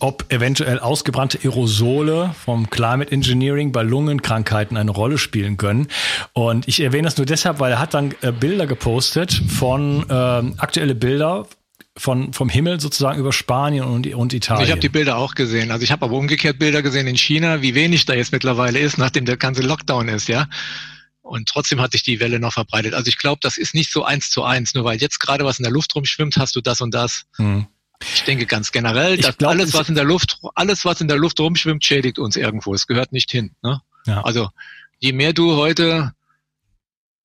ob 0.01 0.33
eventuell 0.33 0.79
ausgebrannte 0.79 1.39
Aerosole 1.43 2.35
vom 2.45 2.71
Climate 2.71 3.11
Engineering 3.11 3.73
bei 3.73 3.83
Lungenkrankheiten 3.83 4.77
eine 4.77 4.91
Rolle 4.91 5.19
spielen 5.19 5.57
können. 5.57 5.89
Und 6.33 6.69
ich 6.69 6.81
erwähne 6.81 7.05
das 7.05 7.17
nur 7.17 7.27
deshalb, 7.27 7.59
weil 7.59 7.73
er 7.73 7.81
hat 7.81 7.95
dann 7.95 8.15
äh, 8.21 8.31
Bilder 8.31 8.67
gepostet 8.67 9.33
von 9.49 10.09
äh, 10.09 10.13
aktuelle 10.13 10.95
Bilder 10.95 11.47
von, 11.97 12.33
vom 12.33 12.49
Himmel 12.49 12.79
sozusagen 12.79 13.19
über 13.19 13.33
Spanien 13.33 13.85
und, 13.85 14.07
und 14.15 14.33
Italien. 14.33 14.65
Ich 14.65 14.71
habe 14.71 14.81
die 14.81 14.89
Bilder 14.89 15.17
auch 15.17 15.35
gesehen. 15.35 15.73
Also 15.73 15.83
ich 15.83 15.91
habe 15.91 16.05
aber 16.05 16.15
umgekehrt 16.15 16.61
Bilder 16.61 16.81
gesehen 16.81 17.09
in 17.09 17.17
China, 17.17 17.61
wie 17.61 17.75
wenig 17.75 18.07
da 18.07 18.15
jetzt 18.15 18.31
mittlerweile 18.31 18.79
ist, 18.79 18.99
nachdem 18.99 19.25
der 19.25 19.37
ganze 19.37 19.63
Lockdown 19.63 20.09
ist, 20.09 20.29
ja. 20.29 20.47
Und 21.29 21.49
trotzdem 21.49 21.81
hat 21.81 21.93
sich 21.93 22.03
die 22.03 22.21
Welle 22.21 22.41
noch 22.41 22.55
verbreitet. 22.55 22.95
Also 22.95 23.09
ich 23.09 23.19
glaube, 23.19 23.39
das 23.43 23.59
ist 23.59 23.75
nicht 23.75 23.93
so 23.93 24.05
eins 24.05 24.31
zu 24.31 24.45
eins. 24.45 24.75
Nur 24.75 24.85
weil 24.85 24.99
jetzt 24.99 25.21
gerade 25.21 25.45
was 25.45 25.59
in 25.59 25.63
der 25.63 25.73
Luft 25.73 25.95
rumschwimmt, 25.95 26.37
hast 26.37 26.57
du 26.57 26.61
das 26.61 26.81
und 26.81 26.95
das. 26.95 27.25
Hm. 27.37 27.67
Ich 28.15 28.23
denke 28.25 28.47
ganz 28.47 28.73
generell, 28.73 29.17
dass 29.17 29.37
glaub, 29.37 29.51
alles, 29.51 29.75
was 29.75 29.89
in 29.89 29.95
der 29.95 30.05
Luft, 30.05 30.41
alles, 30.55 30.85
was 30.85 31.01
in 31.01 31.09
der 31.09 31.19
Luft 31.19 31.39
rumschwimmt, 31.41 31.85
schädigt 31.85 32.19
uns 32.19 32.37
irgendwo. 32.37 32.73
Es 32.73 32.87
gehört 32.87 33.13
nicht 33.13 33.31
hin. 33.31 33.55
Ne? 33.63 33.83
Ja. 34.07 34.23
Also 34.23 34.49
je 35.01 35.13
mehr 35.13 35.33
du 35.33 35.57
heute 35.57 36.13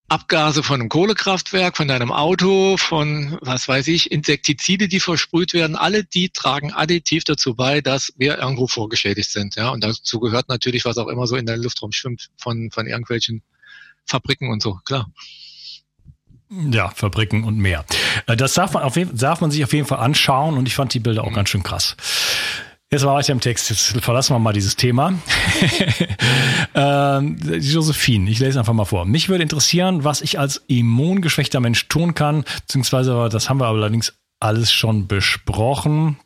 Abgase 0.10 0.63
von 0.63 0.82
einem 0.82 0.89
Kohlekraftwerk, 0.89 1.78
von 1.78 1.88
deinem 1.88 2.12
Auto, 2.12 2.76
von 2.78 3.38
was 3.42 3.68
weiß 3.68 3.88
ich, 3.88 4.12
Insektizide, 4.12 4.88
die 4.88 5.00
versprüht 5.00 5.54
werden, 5.54 5.76
alle 5.76 6.04
die 6.04 6.30
tragen 6.30 6.74
additiv 6.74 7.24
dazu 7.24 7.56
bei, 7.56 7.80
dass 7.80 8.12
wir 8.18 8.38
irgendwo 8.38 8.68
vorgeschädigt 8.68 9.32
sind. 9.32 9.56
Ja, 9.56 9.70
und 9.70 9.84
dazu 9.84 10.20
gehört 10.20 10.50
natürlich, 10.50 10.86
was 10.86 10.98
auch 10.98 11.08
immer 11.08 11.26
so 11.26 11.36
in 11.36 11.46
der 11.46 11.58
Luft 11.58 11.82
rumschwimmt, 11.82 12.30
von 12.38 12.70
von 12.72 12.86
irgendwelchen 12.86 13.44
Fabriken 14.06 14.50
und 14.50 14.62
so, 14.62 14.80
klar. 14.86 15.08
Ja, 16.50 16.89
Fabriken 16.89 17.44
und 17.46 17.58
mehr. 17.58 17.84
Äh, 18.28 18.36
das 18.36 18.54
darf 18.54 18.74
man, 18.74 18.84
auf 18.84 18.96
jeden, 18.96 19.18
darf 19.18 19.42
man 19.42 19.52
sich 19.52 19.63
auf 19.63 19.74
jeden 19.74 19.88
Fall 19.88 20.00
anschauen 20.00 20.58
und 20.58 20.68
ich 20.68 20.76
fand 20.76 20.94
die 20.94 21.00
Bilder 21.00 21.24
auch 21.24 21.32
mhm. 21.32 21.36
ganz 21.36 21.50
schön 21.50 21.63
krass. 21.63 21.96
Jetzt 22.92 23.06
war 23.06 23.20
ich 23.20 23.30
im 23.30 23.39
Text, 23.39 23.72
jetzt 23.72 24.04
verlassen 24.04 24.36
wir 24.36 24.39
mal 24.39 24.54
dieses 24.54 24.76
Thema. 24.76 25.16
ähm, 26.76 27.38
Josephine, 27.60 28.30
ich 28.30 28.38
lese 28.38 28.60
einfach 28.60 28.74
mal 28.74 28.86
vor. 28.86 29.06
Mich 29.06 29.30
würde 29.30 29.42
interessieren, 29.42 30.04
was 30.04 30.22
ich 30.22 30.38
als 30.38 30.63
immungeschwächter 30.68 31.60
Mensch 31.60 31.88
tun 31.88 32.13
kann, 32.13 32.46
beziehungsweise, 32.62 33.30
das 33.32 33.50
haben 33.50 33.60
wir 33.60 33.66
allerdings 33.66 34.13
alles 34.39 34.72
schon 34.72 35.08
besprochen. 35.08 36.18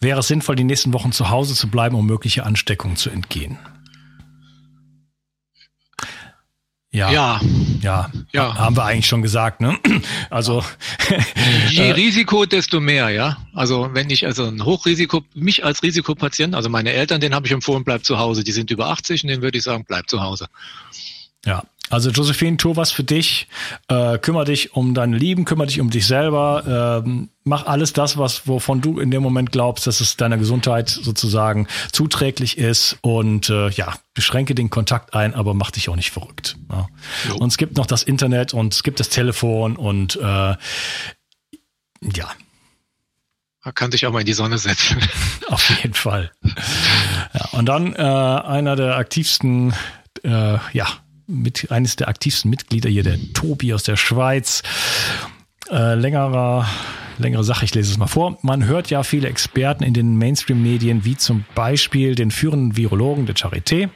Wäre 0.00 0.20
es 0.20 0.28
sinnvoll, 0.28 0.56
die 0.56 0.64
nächsten 0.64 0.94
Wochen 0.94 1.12
zu 1.12 1.28
Hause 1.28 1.54
zu 1.54 1.68
bleiben, 1.68 1.94
um 1.94 2.06
mögliche 2.06 2.44
Ansteckungen 2.44 2.96
zu 2.96 3.10
entgehen? 3.10 3.58
Ja. 6.96 7.10
Ja. 7.10 7.40
Ja. 7.82 8.10
ja. 8.32 8.54
Haben 8.54 8.74
wir 8.76 8.84
eigentlich 8.84 9.06
schon 9.06 9.20
gesagt, 9.20 9.60
ne? 9.60 9.78
Also. 10.30 10.64
Je 11.70 11.92
Risiko, 11.92 12.46
desto 12.46 12.80
mehr, 12.80 13.10
ja. 13.10 13.36
Also, 13.54 13.90
wenn 13.92 14.08
ich 14.08 14.24
also 14.24 14.46
ein 14.46 14.64
Hochrisiko, 14.64 15.22
mich 15.34 15.62
als 15.64 15.82
Risikopatient, 15.82 16.54
also 16.54 16.70
meine 16.70 16.92
Eltern, 16.92 17.20
den 17.20 17.34
habe 17.34 17.46
ich 17.46 17.52
empfohlen, 17.52 17.84
bleib 17.84 18.04
zu 18.04 18.18
Hause. 18.18 18.44
Die 18.44 18.52
sind 18.52 18.70
über 18.70 18.88
80 18.88 19.24
und 19.24 19.28
denen 19.28 19.42
würde 19.42 19.58
ich 19.58 19.64
sagen, 19.64 19.84
bleib 19.86 20.08
zu 20.08 20.22
Hause. 20.22 20.46
Ja, 21.44 21.62
also 21.90 22.10
Josephine, 22.10 22.56
tu 22.56 22.76
was 22.76 22.90
für 22.90 23.04
dich, 23.04 23.48
äh, 23.88 24.18
kümmere 24.18 24.44
dich 24.44 24.74
um 24.74 24.94
deine 24.94 25.16
Lieben, 25.16 25.44
kümmere 25.44 25.68
dich 25.68 25.80
um 25.80 25.90
dich 25.90 26.06
selber, 26.06 27.02
äh, 27.04 27.26
mach 27.44 27.66
alles 27.66 27.92
das, 27.92 28.18
was 28.18 28.46
wovon 28.48 28.80
du 28.80 28.98
in 28.98 29.10
dem 29.10 29.22
Moment 29.22 29.52
glaubst, 29.52 29.86
dass 29.86 30.00
es 30.00 30.16
deiner 30.16 30.36
Gesundheit 30.36 30.88
sozusagen 30.88 31.68
zuträglich 31.92 32.58
ist 32.58 32.98
und 33.02 33.48
äh, 33.50 33.70
ja, 33.70 33.94
beschränke 34.14 34.54
den 34.54 34.68
Kontakt 34.68 35.14
ein, 35.14 35.34
aber 35.34 35.54
mach 35.54 35.70
dich 35.70 35.88
auch 35.88 35.96
nicht 35.96 36.10
verrückt. 36.10 36.56
Ja. 36.70 36.88
Und 37.38 37.48
es 37.48 37.56
gibt 37.56 37.76
noch 37.76 37.86
das 37.86 38.02
Internet 38.02 38.52
und 38.52 38.74
es 38.74 38.82
gibt 38.82 38.98
das 39.00 39.08
Telefon 39.08 39.76
und 39.76 40.16
äh, 40.16 40.20
ja. 40.20 40.58
Man 43.64 43.74
kann 43.74 43.90
sich 43.90 44.06
auch 44.06 44.12
mal 44.12 44.20
in 44.20 44.26
die 44.26 44.32
Sonne 44.32 44.58
setzen. 44.58 44.98
Auf 45.48 45.70
jeden 45.82 45.94
Fall. 45.94 46.30
Ja, 47.34 47.48
und 47.52 47.66
dann 47.66 47.94
äh, 47.94 47.98
einer 47.98 48.76
der 48.76 48.96
aktivsten 48.96 49.74
äh, 50.22 50.58
ja, 50.72 50.86
mit, 51.26 51.70
eines 51.70 51.96
der 51.96 52.08
aktivsten 52.08 52.50
Mitglieder 52.50 52.90
hier, 52.90 53.02
der 53.02 53.18
Tobi 53.32 53.74
aus 53.74 53.82
der 53.82 53.96
Schweiz. 53.96 54.62
Äh, 55.70 55.94
längerer 55.94 56.66
längere 57.18 57.44
Sache, 57.44 57.64
ich 57.64 57.74
lese 57.74 57.90
es 57.90 57.98
mal 57.98 58.06
vor. 58.06 58.38
Man 58.42 58.66
hört 58.66 58.90
ja 58.90 59.02
viele 59.02 59.28
Experten 59.28 59.84
in 59.84 59.94
den 59.94 60.16
Mainstream-Medien, 60.16 61.04
wie 61.04 61.16
zum 61.16 61.44
Beispiel 61.54 62.14
den 62.14 62.30
führenden 62.30 62.76
Virologen 62.76 63.26
der 63.26 63.36
Charité, 63.36 63.88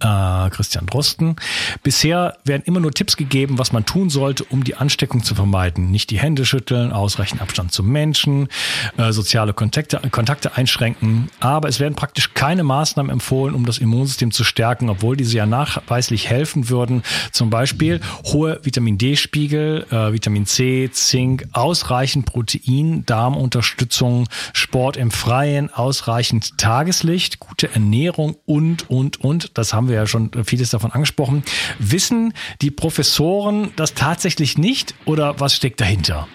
äh, 0.00 0.50
Christian 0.50 0.86
Drosten. 0.86 1.36
Bisher 1.82 2.36
werden 2.44 2.62
immer 2.64 2.80
nur 2.80 2.92
Tipps 2.92 3.16
gegeben, 3.16 3.58
was 3.58 3.72
man 3.72 3.84
tun 3.84 4.10
sollte, 4.10 4.44
um 4.44 4.64
die 4.64 4.74
Ansteckung 4.74 5.22
zu 5.22 5.34
vermeiden. 5.34 5.90
Nicht 5.90 6.10
die 6.10 6.18
Hände 6.18 6.44
schütteln, 6.44 6.92
ausreichend 6.92 7.42
Abstand 7.42 7.72
zum 7.72 7.88
Menschen, 7.88 8.48
äh, 8.96 9.12
soziale 9.12 9.52
Kontakte, 9.52 10.00
Kontakte 10.10 10.56
einschränken. 10.56 11.30
Aber 11.40 11.68
es 11.68 11.80
werden 11.80 11.94
praktisch 11.94 12.34
keine 12.34 12.64
Maßnahmen 12.64 13.10
empfohlen, 13.10 13.54
um 13.54 13.66
das 13.66 13.78
Immunsystem 13.78 14.30
zu 14.30 14.44
stärken, 14.44 14.88
obwohl 14.88 15.16
diese 15.16 15.36
ja 15.36 15.46
nachweislich 15.46 16.28
helfen 16.28 16.68
würden. 16.68 17.02
Zum 17.32 17.50
Beispiel 17.50 18.00
hohe 18.24 18.60
Vitamin 18.62 18.98
D-Spiegel, 18.98 19.86
äh, 19.90 20.12
Vitamin 20.12 20.46
C, 20.46 20.90
Zink, 20.92 21.46
ausreichend 21.52 22.26
Protein, 22.26 23.04
Darmunterstützung, 23.06 24.28
Sport 24.52 24.96
im 24.96 25.10
Freien, 25.10 25.72
ausreichend 25.72 26.58
Tageslicht, 26.58 27.38
gute 27.38 27.72
Ernährung 27.72 28.36
und, 28.46 28.88
und, 28.90 29.20
und. 29.20 29.56
Das 29.56 29.72
haben 29.72 29.87
wir 29.88 29.96
ja 29.96 30.06
schon 30.06 30.30
vieles 30.44 30.70
davon 30.70 30.92
angesprochen. 30.92 31.42
Wissen 31.78 32.32
die 32.62 32.70
Professoren 32.70 33.72
das 33.76 33.94
tatsächlich 33.94 34.58
nicht 34.58 34.94
oder 35.04 35.40
was 35.40 35.54
steckt 35.54 35.80
dahinter? 35.80 36.28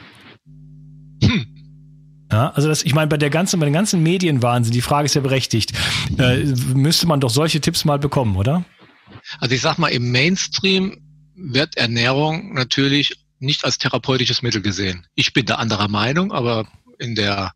Hm. 1.21 1.47
Ja, 2.31 2.49
also 2.49 2.67
das, 2.67 2.83
ich 2.83 2.95
meine, 2.95 3.07
bei 3.07 3.17
der 3.17 3.29
ganzen, 3.29 3.59
bei 3.59 3.65
den 3.65 3.73
ganzen 3.73 4.01
Medienwahnsinn, 4.01 4.73
die 4.73 4.81
Frage 4.81 5.05
ist 5.05 5.13
ja 5.13 5.21
berechtigt, 5.21 5.73
äh, 6.17 6.37
müsste 6.73 7.05
man 7.05 7.19
doch 7.19 7.29
solche 7.29 7.61
Tipps 7.61 7.85
mal 7.85 7.99
bekommen, 7.99 8.35
oder? 8.35 8.65
Also 9.39 9.53
ich 9.53 9.61
sag 9.61 9.77
mal, 9.77 9.89
im 9.89 10.11
Mainstream 10.11 10.97
wird 11.35 11.77
Ernährung 11.77 12.53
natürlich 12.53 13.23
nicht 13.39 13.65
als 13.65 13.77
therapeutisches 13.77 14.41
Mittel 14.41 14.61
gesehen. 14.61 15.05
Ich 15.15 15.33
bin 15.33 15.45
da 15.45 15.55
anderer 15.55 15.89
Meinung, 15.89 16.31
aber 16.31 16.65
in 16.97 17.13
der 17.13 17.51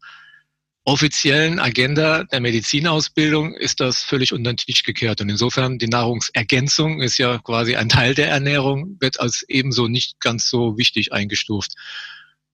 offiziellen 0.87 1.59
Agenda 1.59 2.23
der 2.23 2.39
Medizinausbildung 2.39 3.53
ist 3.55 3.81
das 3.81 4.03
völlig 4.03 4.31
unter 4.31 4.53
den 4.53 4.57
Tisch 4.57 4.83
gekehrt. 4.83 5.19
Und 5.19 5.27
insofern 5.27 5.77
die 5.77 5.87
Nahrungsergänzung 5.87 7.01
ist 7.01 7.17
ja 7.17 7.39
quasi 7.39 7.75
ein 7.75 7.89
Teil 7.89 8.15
der 8.15 8.29
Ernährung, 8.29 8.95
wird 9.01 9.19
als 9.19 9.43
ebenso 9.49 9.89
nicht 9.89 10.21
ganz 10.21 10.49
so 10.49 10.77
wichtig 10.77 11.11
eingestuft. 11.11 11.73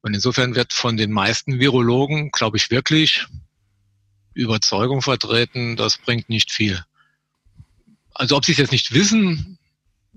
Und 0.02 0.16
insofern 0.16 0.56
wird 0.56 0.74
von 0.74 0.98
den 0.98 1.12
meisten 1.12 1.60
Virologen, 1.60 2.32
glaube 2.32 2.58
ich 2.58 2.72
wirklich, 2.72 3.28
Überzeugung 4.34 5.04
vertreten, 5.04 5.76
das 5.76 6.00
bringt 6.00 6.28
nicht 6.28 6.52
viel. 6.52 6.84
Also 8.16 8.36
ob 8.36 8.46
sie 8.46 8.54
es 8.54 8.58
jetzt 8.58 8.72
nicht 8.72 8.96
wissen, 8.96 9.60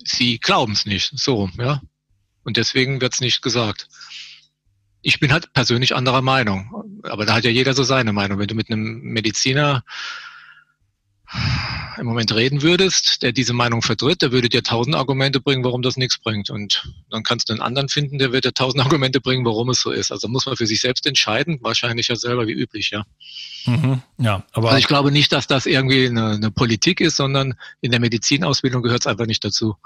sie 0.03 0.39
glauben 0.39 0.73
es 0.73 0.87
nicht. 0.87 1.13
So, 1.19 1.51
ja. 1.59 1.83
Und 2.45 2.57
deswegen 2.57 2.99
wird 3.03 3.13
es 3.13 3.21
nicht 3.21 3.43
gesagt 3.43 3.89
ich 5.07 5.21
bin 5.21 5.33
halt 5.33 5.53
persönlich 5.53 5.95
anderer 5.95 6.21
Meinung. 6.21 7.01
Aber 7.05 7.27
da 7.27 7.35
hat 7.35 7.45
ja 7.45 7.51
jeder 7.51 7.75
so 7.75 7.85
seine 7.85 8.13
Meinung. 8.13 8.41
Wenn 8.41 8.49
du 8.49 8.57
mit 8.57 8.69
einem 8.69 9.03
Mediziner 9.03 9.85
im 11.97 12.07
Moment 12.07 12.35
reden 12.35 12.63
würdest, 12.63 13.23
der 13.23 13.31
diese 13.31 13.53
Meinung 13.53 13.83
vertritt, 13.83 14.21
der 14.23 14.33
würde 14.33 14.49
dir 14.49 14.65
tausend 14.65 14.97
Argumente 14.97 15.41
bringen, 15.41 15.63
warum 15.63 15.81
das 15.81 15.97
nichts 15.97 16.19
bringt. 16.19 16.51
Und 16.51 16.93
dann 17.09 17.23
kannst 17.23 17.49
du 17.49 17.53
einen 17.53 17.63
anderen 17.63 17.89
finden, 17.89 18.19
der 18.19 18.33
wird 18.33 18.47
dir 18.47 18.53
tausend 18.53 18.83
Argumente 18.85 19.21
bringen, 19.21 19.45
warum 19.45 19.71
es 19.71 19.81
so 19.81 19.93
ist. 19.93 20.11
Also 20.11 20.27
muss 20.27 20.45
man 20.45 20.57
für 20.57 20.67
sich 20.67 20.81
selbst 20.81 21.07
entscheiden, 21.07 21.61
wahrscheinlich 21.63 22.09
ja 22.09 22.17
selber 22.17 22.49
wie 22.49 22.53
üblich, 22.53 22.91
ja. 22.91 23.05
Mhm, 23.67 24.03
ja, 24.19 24.43
aber 24.53 24.71
also 24.71 24.79
ich 24.79 24.89
glaube 24.89 25.13
nicht, 25.13 25.31
dass 25.31 25.47
das 25.47 25.67
irgendwie 25.67 26.07
eine, 26.07 26.33
eine 26.33 26.51
Politik 26.51 27.01
ist, 27.01 27.17
sondern 27.17 27.55
in 27.81 27.93
der 27.93 28.01
Medizinausbildung 28.01 28.83
gehört 28.83 29.03
es 29.03 29.07
einfach 29.07 29.27
nicht 29.27 29.45
dazu. 29.45 29.77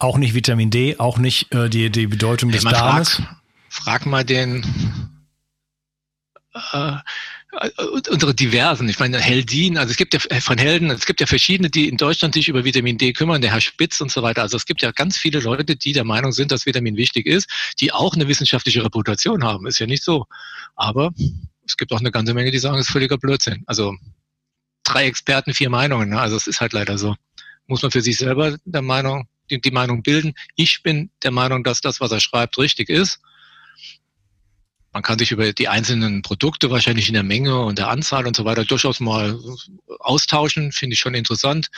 Auch 0.00 0.18
nicht 0.18 0.34
Vitamin 0.34 0.70
D, 0.70 0.96
auch 0.98 1.18
nicht 1.18 1.54
äh, 1.54 1.68
die, 1.68 1.90
die 1.90 2.06
Bedeutung 2.06 2.50
des 2.50 2.64
Darmes. 2.64 3.22
Frag, 3.68 4.02
frag 4.02 4.06
mal 4.06 4.24
den 4.24 4.64
äh, 6.72 6.92
unsere 8.10 8.34
diversen, 8.34 8.88
ich 8.88 8.98
meine 8.98 9.18
Heldin, 9.18 9.76
also 9.76 9.90
es 9.90 9.96
gibt 9.96 10.14
ja 10.14 10.40
von 10.40 10.56
Helden, 10.56 10.90
es 10.90 11.04
gibt 11.04 11.20
ja 11.20 11.26
verschiedene, 11.26 11.68
die 11.68 11.88
in 11.88 11.96
Deutschland 11.96 12.34
sich 12.34 12.48
über 12.48 12.64
Vitamin 12.64 12.96
D 12.96 13.12
kümmern, 13.12 13.42
der 13.42 13.52
Herr 13.52 13.60
Spitz 13.60 14.00
und 14.00 14.10
so 14.10 14.22
weiter. 14.22 14.42
Also 14.42 14.56
es 14.56 14.66
gibt 14.66 14.82
ja 14.82 14.92
ganz 14.92 15.18
viele 15.18 15.40
Leute, 15.40 15.76
die 15.76 15.92
der 15.92 16.04
Meinung 16.04 16.32
sind, 16.32 16.52
dass 16.52 16.64
Vitamin 16.64 16.96
wichtig 16.96 17.26
ist, 17.26 17.48
die 17.80 17.92
auch 17.92 18.14
eine 18.14 18.28
wissenschaftliche 18.28 18.84
Reputation 18.84 19.44
haben. 19.44 19.66
Ist 19.66 19.80
ja 19.80 19.86
nicht 19.86 20.04
so. 20.04 20.26
Aber 20.76 21.12
es 21.66 21.76
gibt 21.76 21.92
auch 21.92 22.00
eine 22.00 22.12
ganze 22.12 22.34
Menge, 22.34 22.50
die 22.52 22.58
sagen, 22.58 22.76
es 22.76 22.86
ist 22.86 22.92
völliger 22.92 23.18
Blödsinn. 23.18 23.64
Also 23.66 23.96
drei 24.84 25.06
Experten, 25.06 25.52
vier 25.52 25.70
Meinungen. 25.70 26.10
Ne? 26.10 26.20
Also 26.20 26.36
es 26.36 26.46
ist 26.46 26.60
halt 26.60 26.72
leider 26.72 26.98
so. 26.98 27.16
Muss 27.66 27.82
man 27.82 27.90
für 27.90 28.00
sich 28.00 28.16
selber 28.16 28.56
der 28.64 28.82
Meinung 28.82 29.28
die, 29.50 29.60
die 29.60 29.70
Meinung 29.70 30.02
bilden. 30.02 30.34
Ich 30.56 30.82
bin 30.82 31.10
der 31.22 31.30
Meinung, 31.30 31.64
dass 31.64 31.80
das, 31.80 32.00
was 32.00 32.12
er 32.12 32.20
schreibt, 32.20 32.58
richtig 32.58 32.88
ist. 32.88 33.20
Man 34.92 35.02
kann 35.02 35.18
sich 35.18 35.30
über 35.30 35.52
die 35.52 35.68
einzelnen 35.68 36.22
Produkte 36.22 36.70
wahrscheinlich 36.70 37.08
in 37.08 37.14
der 37.14 37.22
Menge 37.22 37.60
und 37.60 37.78
der 37.78 37.88
Anzahl 37.88 38.26
und 38.26 38.34
so 38.34 38.44
weiter 38.44 38.64
durchaus 38.64 38.98
mal 38.98 39.38
austauschen, 40.00 40.72
finde 40.72 40.94
ich 40.94 41.00
schon 41.00 41.14
interessant. 41.14 41.68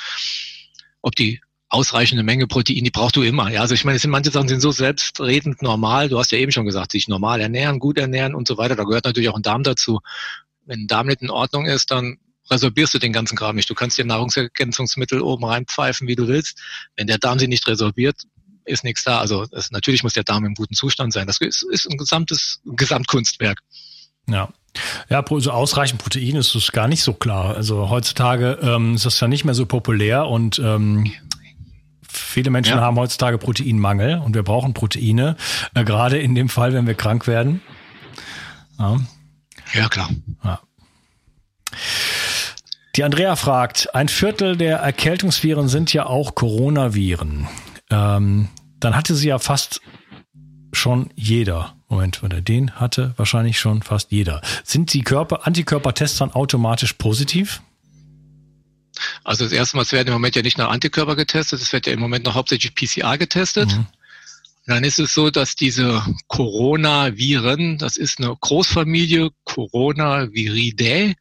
Ob 1.03 1.15
die 1.15 1.41
ausreichende 1.69 2.23
Menge 2.23 2.47
Protein, 2.47 2.85
die 2.85 2.91
brauchst 2.91 3.17
du 3.17 3.23
immer. 3.23 3.51
Ja, 3.51 3.61
also 3.63 3.75
ich 3.75 3.85
meine, 3.85 3.97
es 3.97 4.03
sind 4.03 4.11
manche 4.11 4.31
Sachen 4.31 4.49
sind 4.49 4.61
so 4.61 4.71
selbstredend 4.71 5.63
normal. 5.63 6.09
Du 6.09 6.19
hast 6.19 6.31
ja 6.31 6.39
eben 6.39 6.53
schon 6.53 6.67
gesagt, 6.67 6.93
sich 6.93 7.09
normal 7.09 7.41
ernähren, 7.41 7.79
gut 7.79 7.99
ernähren 7.99 8.35
und 8.35 8.47
so 8.47 8.59
weiter. 8.59 8.77
Da 8.77 8.85
gehört 8.85 9.05
natürlich 9.05 9.31
auch 9.31 9.37
ein 9.37 9.43
Darm 9.43 9.63
dazu. 9.63 10.01
Wenn 10.65 10.81
ein 10.81 10.87
Darm 10.87 11.07
nicht 11.07 11.23
in 11.23 11.31
Ordnung 11.31 11.67
ist, 11.67 11.91
dann 11.91 12.19
resorbierst 12.53 12.95
du 12.95 12.99
den 12.99 13.13
ganzen 13.13 13.37
Kram 13.37 13.57
nicht. 13.57 13.69
Du 13.69 13.75
kannst 13.75 13.99
dir 13.99 14.05
Nahrungsergänzungsmittel 14.05 15.21
oben 15.21 15.45
reinpfeifen, 15.45 16.07
wie 16.07 16.17
du 16.17 16.29
willst. 16.29 16.61
Wenn 16.97 17.07
der 17.07 17.19
Darm 17.19 17.39
sie 17.39 17.49
nicht 17.49 17.67
resorbiert, 17.67 18.17
ist 18.65 18.85
nichts 18.85 19.05
da. 19.05 19.19
Also 19.19 19.47
das, 19.47 19.71
natürlich 19.71 20.03
muss 20.03 20.13
der 20.13 20.25
Darm 20.25 20.45
im 20.45 20.55
guten 20.55 20.75
Zustand 20.75 21.13
sein. 21.13 21.27
Das 21.27 21.41
ist, 21.41 21.65
ist 21.71 21.91
ein 21.91 21.99
gesamtes 21.99 22.61
ein 22.67 22.77
Gesamtkunstwerk. 22.77 23.59
Ja. 24.29 24.49
Ja, 25.11 25.23
so 25.29 25.51
ausreichend 25.51 26.01
Protein 26.01 26.37
ist 26.37 26.55
es 26.55 26.73
gar 26.73 26.89
nicht 26.89 27.03
so 27.03 27.13
klar. 27.13 27.55
Also 27.57 27.91
heutzutage 27.91 28.59
ähm, 28.63 28.95
ist 28.95 29.05
das 29.05 29.21
ja 29.21 29.29
nicht 29.29 29.45
mehr 29.45 29.53
so 29.53 29.67
populär 29.67 30.27
und 30.27 30.59
ähm, 30.61 31.13
viele 32.09 32.49
Menschen 32.49 32.77
ja. 32.77 32.81
haben 32.81 32.97
heutzutage 32.97 33.37
Proteinmangel 33.37 34.19
und 34.19 34.35
wir 34.35 34.43
brauchen 34.43 34.73
Proteine, 34.73 35.37
äh, 35.75 35.85
gerade 35.85 36.19
in 36.19 36.35
dem 36.35 36.49
Fall, 36.49 36.73
wenn 36.73 36.87
wir 36.87 36.95
krank 36.95 37.27
werden. 37.27 37.61
Ja, 38.79 38.99
ja 39.75 39.89
klar. 39.91 40.09
Ja. 40.43 40.61
Die 42.95 43.05
Andrea 43.05 43.37
fragt, 43.37 43.95
ein 43.95 44.09
Viertel 44.09 44.57
der 44.57 44.79
Erkältungsviren 44.79 45.69
sind 45.69 45.93
ja 45.95 46.05
auch 46.07 46.35
Coronaviren. 46.35 47.49
Ähm, 47.91 48.49
dann 48.81 48.95
hatte 48.95 49.15
sie 49.15 49.29
ja 49.29 49.39
fast 49.39 49.81
schon 50.73 51.11
jeder. 51.15 51.75
Moment, 51.89 52.23
wenn 52.23 52.31
er 52.31 52.43
den 52.43 52.73
hatte, 52.73 53.15
wahrscheinlich 53.17 53.59
schon 53.59 53.83
fast 53.83 54.13
jeder. 54.13 54.43
Sind 54.65 54.93
die 54.93 55.03
Körper, 55.03 55.47
Antikörpertests 55.47 56.19
dann 56.19 56.33
automatisch 56.33 56.95
positiv? 56.95 57.63
Also 59.25 59.45
das 59.45 59.53
erste 59.53 59.77
Mal, 59.77 59.85
es 59.85 59.93
werden 59.93 60.09
im 60.09 60.15
Moment 60.15 60.37
ja 60.37 60.43
nicht 60.43 60.59
nach 60.59 60.71
Antikörper 60.71 61.17
getestet, 61.17 61.61
es 61.61 61.73
wird 61.73 61.87
ja 61.87 61.95
im 61.95 62.01
Moment 62.01 62.27
noch 62.27 62.35
hauptsächlich 62.35 62.75
PCR 62.75 63.17
getestet. 63.17 63.75
Mhm. 63.75 63.87
Dann 64.67 64.85
ist 64.85 64.99
es 64.99 65.15
so, 65.15 65.31
dass 65.31 65.57
diese 65.57 66.05
Coronaviren, 66.29 67.79
das 67.79 67.97
ist 67.97 68.19
eine 68.19 68.37
Großfamilie 68.39 69.31
Coronaviridae, 69.45 71.15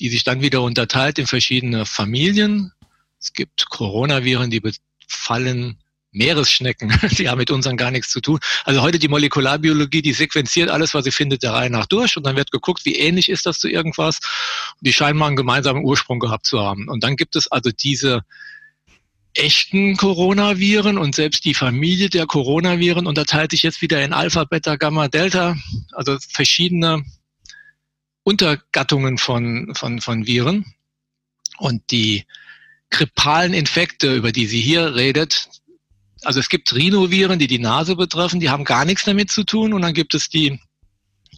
die 0.00 0.08
sich 0.08 0.24
dann 0.24 0.40
wieder 0.40 0.62
unterteilt 0.62 1.18
in 1.18 1.26
verschiedene 1.26 1.86
Familien. 1.86 2.72
Es 3.20 3.32
gibt 3.32 3.68
Coronaviren, 3.68 4.50
die 4.50 4.60
befallen 4.60 5.78
Meeresschnecken, 6.10 6.92
die 7.18 7.28
haben 7.28 7.38
mit 7.38 7.50
unseren 7.50 7.76
gar 7.76 7.90
nichts 7.90 8.10
zu 8.10 8.20
tun. 8.20 8.38
Also 8.64 8.82
heute 8.82 8.98
die 8.98 9.08
Molekularbiologie, 9.08 10.02
die 10.02 10.12
sequenziert 10.12 10.70
alles, 10.70 10.94
was 10.94 11.04
sie 11.04 11.10
findet, 11.10 11.42
der 11.42 11.52
Reihe 11.52 11.70
nach 11.70 11.86
durch 11.86 12.16
und 12.16 12.24
dann 12.24 12.36
wird 12.36 12.50
geguckt, 12.50 12.84
wie 12.84 12.96
ähnlich 12.96 13.28
ist 13.28 13.46
das 13.46 13.58
zu 13.58 13.68
irgendwas. 13.68 14.18
Die 14.80 14.92
scheinen 14.92 15.18
mal 15.18 15.26
einen 15.26 15.36
gemeinsamen 15.36 15.84
Ursprung 15.84 16.18
gehabt 16.18 16.46
zu 16.46 16.60
haben. 16.60 16.88
Und 16.88 17.04
dann 17.04 17.16
gibt 17.16 17.36
es 17.36 17.48
also 17.48 17.70
diese 17.70 18.22
echten 19.34 19.96
Coronaviren 19.96 20.98
und 20.98 21.14
selbst 21.14 21.44
die 21.44 21.54
Familie 21.54 22.08
der 22.08 22.26
Coronaviren 22.26 23.06
unterteilt 23.06 23.52
sich 23.52 23.62
jetzt 23.62 23.82
wieder 23.82 24.02
in 24.02 24.12
Alpha, 24.12 24.44
Beta, 24.44 24.76
Gamma, 24.76 25.08
Delta, 25.08 25.56
also 25.92 26.16
verschiedene 26.28 27.04
Untergattungen 28.28 29.16
von, 29.16 29.74
von, 29.74 30.02
von 30.02 30.26
Viren. 30.26 30.66
Und 31.56 31.90
die 31.90 32.26
grippalen 32.90 33.54
Infekte, 33.54 34.14
über 34.14 34.32
die 34.32 34.46
sie 34.46 34.60
hier 34.60 34.94
redet, 34.94 35.48
also 36.24 36.38
es 36.38 36.50
gibt 36.50 36.74
Rhinoviren, 36.74 37.38
die 37.38 37.46
die 37.46 37.58
Nase 37.58 37.96
betreffen, 37.96 38.38
die 38.38 38.50
haben 38.50 38.64
gar 38.64 38.84
nichts 38.84 39.04
damit 39.04 39.30
zu 39.30 39.44
tun. 39.44 39.72
Und 39.72 39.80
dann 39.80 39.94
gibt 39.94 40.14
es 40.14 40.28
die 40.28 40.60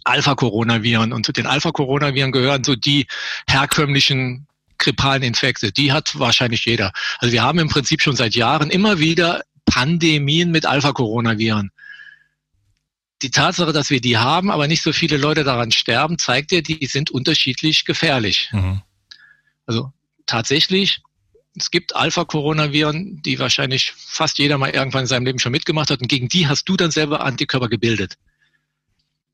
Alpha-Coronaviren. 0.03 1.13
Und 1.13 1.25
zu 1.25 1.31
den 1.31 1.45
Alpha-Coronaviren 1.45 2.33
gehören 2.33 2.65
so 2.65 2.75
die 2.75 3.07
herkömmlichen 3.47 4.47
grippalen 4.77 5.23
Infekte. 5.23 5.71
Die 5.71 5.93
hat 5.93 6.19
wahrscheinlich 6.19 6.65
jeder. 6.65 6.91
Also 7.19 7.31
wir 7.31 7.43
haben 7.43 7.59
im 7.59 7.69
Prinzip 7.69 8.01
schon 8.01 8.17
seit 8.17 8.35
Jahren 8.35 8.69
immer 8.69 8.99
wieder 8.99 9.43
Pandemien 9.65 10.51
mit 10.51 10.65
Alpha-Coronaviren 10.65 11.71
die 13.21 13.31
Tatsache, 13.31 13.73
dass 13.73 13.89
wir 13.89 14.01
die 14.01 14.17
haben, 14.17 14.51
aber 14.51 14.67
nicht 14.67 14.83
so 14.83 14.93
viele 14.93 15.17
Leute 15.17 15.43
daran 15.43 15.71
sterben, 15.71 16.17
zeigt 16.17 16.51
ja, 16.51 16.61
die 16.61 16.85
sind 16.87 17.11
unterschiedlich 17.11 17.85
gefährlich. 17.85 18.49
Mhm. 18.51 18.81
Also 19.65 19.91
tatsächlich 20.25 21.01
es 21.55 21.71
gibt 21.71 21.95
Alpha-Coronaviren, 21.95 23.21
die 23.23 23.39
wahrscheinlich 23.39 23.91
fast 23.91 24.37
jeder 24.37 24.57
mal 24.57 24.69
irgendwann 24.69 25.01
in 25.01 25.07
seinem 25.07 25.25
Leben 25.25 25.39
schon 25.39 25.51
mitgemacht 25.51 25.89
hat 25.89 26.01
und 26.01 26.07
gegen 26.07 26.29
die 26.29 26.47
hast 26.47 26.67
du 26.69 26.77
dann 26.77 26.91
selber 26.91 27.21
Antikörper 27.21 27.67
gebildet. 27.67 28.17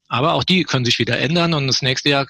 Aber 0.08 0.34
auch 0.34 0.44
die 0.44 0.64
können 0.64 0.86
sich 0.86 1.00
wieder 1.00 1.20
ändern 1.20 1.54
und 1.54 1.68
das 1.68 1.82
nächste 1.82 2.10
Jahr 2.10 2.28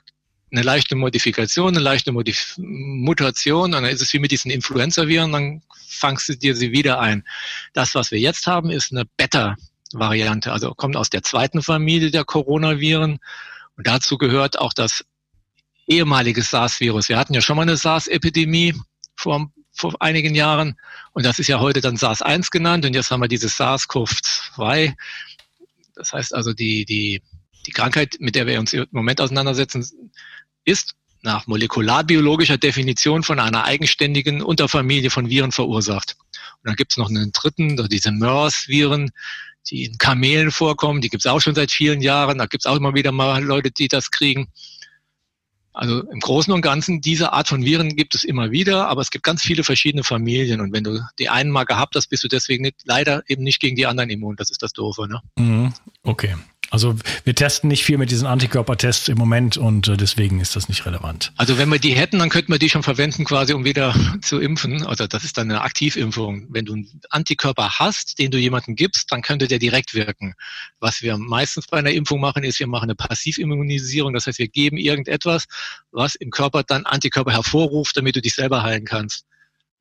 eine 0.52 0.62
leichte 0.62 0.96
Modifikation, 0.96 1.70
eine 1.70 1.80
leichte 1.80 2.12
Modif 2.12 2.56
Mutation 2.58 3.65
und 3.65 3.72
dann 3.74 3.86
ist 3.86 4.02
es 4.02 4.12
wie 4.13 4.20
mit 4.20 4.32
diesen 4.32 4.52
Influenza-Viren, 4.52 5.32
dann 5.32 5.62
fangst 5.88 6.30
du 6.30 6.38
dir 6.38 6.56
sie 6.56 6.72
wieder 6.72 7.00
ein. 7.00 7.26
Das, 7.74 7.96
was 7.96 8.12
wir 8.12 8.20
jetzt 8.20 8.48
haben, 8.48 8.70
ist 8.70 8.91
eine 8.91 9.06
Beta-Variante, 9.91 10.52
also 10.52 10.73
kommt 10.73 10.95
aus 10.95 11.10
der 11.10 11.23
zweiten 11.23 11.62
Familie 11.62 12.12
der 12.12 12.26
Coronaviren 12.26 13.19
und 13.76 13.88
dazu 13.88 14.17
gehört 14.17 14.60
auch 14.60 14.73
das 14.73 15.06
ehemalige 15.88 16.41
SARS-Virus. 16.41 17.10
Wir 17.10 17.17
hatten 17.17 17.34
ja 17.34 17.41
schon 17.41 17.56
mal 17.56 17.63
eine 17.63 17.78
SARS-Epidemie 17.78 18.73
vor 19.15 19.50
vor 19.78 19.95
einigen 20.02 20.36
Jahren. 20.36 20.76
Und 21.13 21.23
das 21.23 21.39
ist 21.39 21.47
ja 21.47 21.60
heute 21.60 21.82
dann 21.82 21.97
SARS-1 21.97 22.50
genannt. 22.50 22.86
Und 22.86 22.95
jetzt 22.95 23.12
haben 23.12 23.21
wir 23.21 23.28
dieses 23.28 23.60
SARS-CoV-2. 23.60 24.95
Das 25.95 26.13
heißt 26.13 26.34
also, 26.34 26.54
die, 26.54 26.84
die, 26.86 27.21
die 27.65 27.71
Krankheit, 27.71 28.17
mit 28.19 28.36
der 28.36 28.47
wir 28.47 28.60
uns 28.60 28.73
im 28.73 28.88
Moment 28.89 29.21
auseinandersetzen, 29.21 29.88
ist 30.65 30.95
nach 31.21 31.47
molekularbiologischer 31.47 32.58
Definition 32.58 33.23
von 33.23 33.39
einer 33.39 33.65
eigenständigen 33.65 34.41
Unterfamilie 34.41 35.10
von 35.10 35.30
Viren 35.30 35.52
verursacht. 35.52 36.17
Und 36.19 36.69
dann 36.69 36.76
gibt 36.76 36.93
es 36.93 36.97
noch 36.97 37.10
einen 37.10 37.32
dritten, 37.32 37.78
diese 37.89 38.12
MERS-Viren, 38.12 39.12
die 39.69 39.86
in 39.86 39.97
Kamelen 39.97 40.51
vorkommen. 40.51 41.01
Die 41.01 41.10
gibt 41.10 41.25
es 41.25 41.32
auch 41.32 41.39
schon 41.39 41.56
seit 41.56 41.71
vielen 41.71 42.01
Jahren. 42.01 42.38
Da 42.38 42.45
gibt 42.45 42.65
es 42.65 42.71
auch 42.71 42.75
immer 42.75 42.93
wieder 42.93 43.12
mal 43.12 43.43
Leute, 43.43 43.71
die 43.71 43.88
das 43.88 44.12
kriegen. 44.12 44.47
Also 45.77 46.01
im 46.10 46.19
Großen 46.19 46.51
und 46.51 46.62
Ganzen, 46.62 47.01
diese 47.01 47.34
Art 47.34 47.47
von 47.47 47.63
Viren 47.63 47.95
gibt 47.95 48.15
es 48.15 48.23
immer 48.23 48.49
wieder, 48.49 48.88
aber 48.88 49.01
es 49.01 49.12
gibt 49.12 49.23
ganz 49.23 49.43
viele 49.43 49.63
verschiedene 49.63 50.03
Familien. 50.03 50.60
Und 50.60 50.73
wenn 50.73 50.84
du 50.84 50.99
die 51.19 51.30
einen 51.30 51.51
mal 51.51 51.65
gehabt 51.65 51.95
hast, 51.95 52.08
bist 52.08 52.23
du 52.23 52.27
deswegen 52.27 52.63
nicht, 52.63 52.77
leider 52.86 53.21
eben 53.27 53.43
nicht 53.43 53.60
gegen 53.60 53.75
die 53.75 53.86
anderen 53.86 54.10
immun. 54.10 54.36
Das 54.38 54.49
ist 54.49 54.63
das 54.63 54.73
Doofe. 54.73 55.08
Ne? 55.08 55.21
Mhm. 55.38 55.73
Okay. 56.01 56.36
Also 56.69 56.95
wir 57.23 57.36
testen 57.36 57.69
nicht 57.69 57.84
viel 57.84 57.97
mit 57.97 58.12
diesen 58.12 58.27
Antikörpertests 58.27 59.08
im 59.08 59.17
Moment 59.17 59.58
und 59.58 59.88
äh, 59.88 59.97
deswegen 59.97 60.39
ist 60.39 60.56
das 60.56 60.67
nicht 60.69 60.86
relevant. 60.86 61.32
Also 61.38 61.58
wenn 61.58 61.69
wir 61.69 61.80
die 61.80 61.93
hätten, 61.93 62.19
dann 62.19 62.30
könnten 62.30 62.51
wir 62.51 62.60
die 62.60 62.69
schon 62.69 62.84
verwenden, 62.84 63.23
quasi 63.23 63.53
um 63.53 63.65
wieder 63.65 63.95
zu 64.21 64.39
impfen. 64.39 64.86
Also 64.86 65.08
das 65.08 65.23
ist 65.23 65.38
dann 65.38 65.49
eine 65.49 65.62
Aktivimpfung. 65.62 66.47
Wenn 66.49 66.65
du 66.65 66.73
einen 66.73 67.01
Antikörper 67.10 67.80
hast, 67.80 68.19
den 68.19 68.32
du 68.32 68.38
jemandem 68.38 68.75
gibst, 68.75 69.12
dann 69.12 69.21
könnte 69.21 69.47
der 69.47 69.60
direkt 69.60 69.93
wirken. 69.93 70.34
Was 70.80 71.01
wir 71.01 71.17
meistens 71.17 71.67
bei 71.67 71.77
einer 71.77 71.91
Impfung 71.91 72.19
machen, 72.19 72.43
ist, 72.43 72.60
wir 72.60 72.67
machen 72.67 72.86
eine 72.86 72.95
Passivimmunisierung. 72.95 74.13
Das 74.13 74.27
heißt, 74.27 74.39
wir 74.39 74.47
geben 74.47 74.77
irgendetwas, 74.77 75.45
was 75.91 76.15
im 76.15 76.32
Körper 76.32 76.63
dann 76.63 76.86
Antikörper 76.86 77.32
hervorruft, 77.32 77.95
damit 77.95 78.15
du 78.15 78.21
dich 78.21 78.36
selber 78.36 78.63
heilen 78.63 78.86
kannst. 78.86 79.25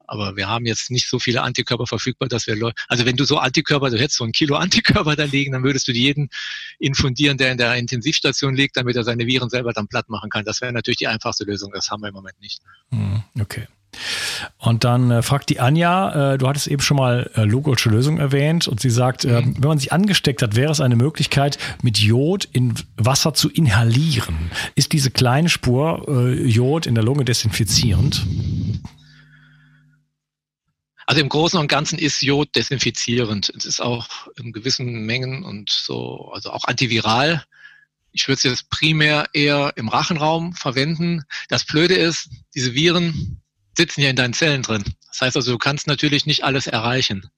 Aber 0.06 0.36
wir 0.36 0.48
haben 0.48 0.66
jetzt 0.66 0.90
nicht 0.90 1.08
so 1.08 1.18
viele 1.18 1.42
Antikörper 1.42 1.86
verfügbar, 1.86 2.28
dass 2.28 2.46
wir, 2.46 2.72
also 2.88 3.04
wenn 3.06 3.16
du 3.16 3.24
so 3.24 3.38
Antikörper, 3.38 3.90
du 3.90 3.98
hättest 3.98 4.18
so 4.18 4.24
ein 4.24 4.32
Kilo 4.32 4.56
Antikörper 4.56 5.16
da 5.16 5.24
liegen, 5.24 5.52
dann 5.52 5.62
würdest 5.62 5.88
du 5.88 5.92
jeden 5.92 6.30
infundieren, 6.78 7.38
der 7.38 7.52
in 7.52 7.58
der 7.58 7.74
Intensivstation 7.74 8.54
liegt, 8.54 8.76
damit 8.76 8.96
er 8.96 9.04
seine 9.04 9.26
Viren 9.26 9.50
selber 9.50 9.72
dann 9.72 9.88
platt 9.88 10.08
machen 10.08 10.30
kann. 10.30 10.44
Das 10.44 10.60
wäre 10.60 10.72
natürlich 10.72 10.98
die 10.98 11.08
einfachste 11.08 11.44
Lösung. 11.44 11.72
Das 11.72 11.90
haben 11.90 12.02
wir 12.02 12.08
im 12.08 12.14
Moment 12.14 12.40
nicht. 12.40 12.60
Hm, 12.90 13.22
okay. 13.40 13.66
Und 14.58 14.84
dann 14.84 15.10
äh, 15.10 15.22
fragt 15.22 15.48
die 15.48 15.60
Anja, 15.60 16.34
äh, 16.34 16.38
du 16.38 16.48
hattest 16.48 16.66
eben 16.66 16.82
schon 16.82 16.96
mal 16.96 17.30
äh, 17.34 17.44
Lugolsche 17.44 17.88
Lösung 17.88 18.18
erwähnt 18.18 18.68
und 18.68 18.80
sie 18.80 18.90
sagt, 18.90 19.24
äh, 19.24 19.42
wenn 19.42 19.68
man 19.68 19.78
sich 19.78 19.92
angesteckt 19.92 20.42
hat, 20.42 20.56
wäre 20.56 20.72
es 20.72 20.80
eine 20.80 20.96
Möglichkeit, 20.96 21.58
mit 21.82 21.98
Jod 21.98 22.48
in 22.52 22.74
Wasser 22.96 23.34
zu 23.34 23.48
inhalieren. 23.48 24.50
Ist 24.74 24.92
diese 24.92 25.10
kleine 25.10 25.48
Spur 25.48 26.04
äh, 26.08 26.46
Jod 26.46 26.86
in 26.86 26.94
der 26.94 27.04
Lunge 27.04 27.24
desinfizierend? 27.24 28.26
Also 31.06 31.20
im 31.20 31.28
Großen 31.28 31.58
und 31.58 31.68
Ganzen 31.68 31.98
ist 31.98 32.20
Jod 32.20 32.54
desinfizierend. 32.56 33.52
Es 33.56 33.64
ist 33.64 33.80
auch 33.80 34.08
in 34.36 34.52
gewissen 34.52 35.06
Mengen 35.06 35.44
und 35.44 35.70
so, 35.70 36.32
also 36.32 36.50
auch 36.50 36.64
antiviral. 36.64 37.44
Ich 38.10 38.26
würde 38.26 38.38
es 38.38 38.42
jetzt 38.42 38.70
primär 38.70 39.28
eher 39.32 39.72
im 39.76 39.88
Rachenraum 39.88 40.54
verwenden. 40.54 41.22
Das 41.48 41.64
Blöde 41.64 41.94
ist, 41.94 42.28
diese 42.54 42.74
Viren 42.74 43.40
sitzen 43.76 44.00
ja 44.00 44.10
in 44.10 44.16
deinen 44.16 44.34
Zellen 44.34 44.62
drin. 44.62 44.82
Das 45.08 45.20
heißt 45.20 45.36
also, 45.36 45.52
du 45.52 45.58
kannst 45.58 45.86
natürlich 45.86 46.26
nicht 46.26 46.42
alles 46.42 46.66
erreichen. 46.66 47.28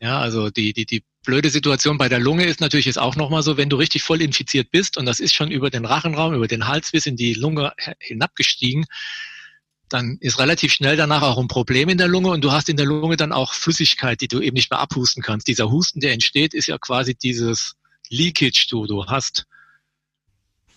Ja, 0.00 0.20
also 0.20 0.48
die, 0.48 0.72
die, 0.72 0.86
die 0.86 1.04
blöde 1.24 1.50
Situation 1.50 1.98
bei 1.98 2.08
der 2.08 2.20
Lunge 2.20 2.44
ist 2.44 2.60
natürlich 2.60 2.86
jetzt 2.86 3.00
auch 3.00 3.16
nochmal 3.16 3.42
so, 3.42 3.56
wenn 3.56 3.68
du 3.68 3.76
richtig 3.76 4.04
voll 4.04 4.22
infiziert 4.22 4.70
bist 4.70 4.96
und 4.96 5.06
das 5.06 5.20
ist 5.20 5.34
schon 5.34 5.50
über 5.50 5.70
den 5.70 5.84
Rachenraum, 5.84 6.34
über 6.34 6.46
den 6.46 6.66
Hals 6.66 6.92
bis 6.92 7.04
in 7.04 7.16
die 7.16 7.34
Lunge 7.34 7.72
hinabgestiegen, 7.98 8.86
dann 9.88 10.18
ist 10.20 10.38
relativ 10.38 10.72
schnell 10.72 10.96
danach 10.96 11.22
auch 11.22 11.38
ein 11.38 11.48
Problem 11.48 11.88
in 11.88 11.98
der 11.98 12.08
Lunge 12.08 12.30
und 12.30 12.42
du 12.42 12.52
hast 12.52 12.68
in 12.68 12.76
der 12.76 12.86
Lunge 12.86 13.16
dann 13.16 13.32
auch 13.32 13.52
Flüssigkeit, 13.52 14.20
die 14.20 14.28
du 14.28 14.40
eben 14.40 14.54
nicht 14.54 14.70
mehr 14.70 14.80
abhusten 14.80 15.22
kannst. 15.22 15.48
Dieser 15.48 15.70
Husten, 15.70 16.00
der 16.00 16.12
entsteht, 16.12 16.54
ist 16.54 16.66
ja 16.66 16.78
quasi 16.78 17.14
dieses 17.14 17.74
Leakage, 18.08 18.66
du, 18.70 18.86
du 18.86 19.06
hast. 19.06 19.46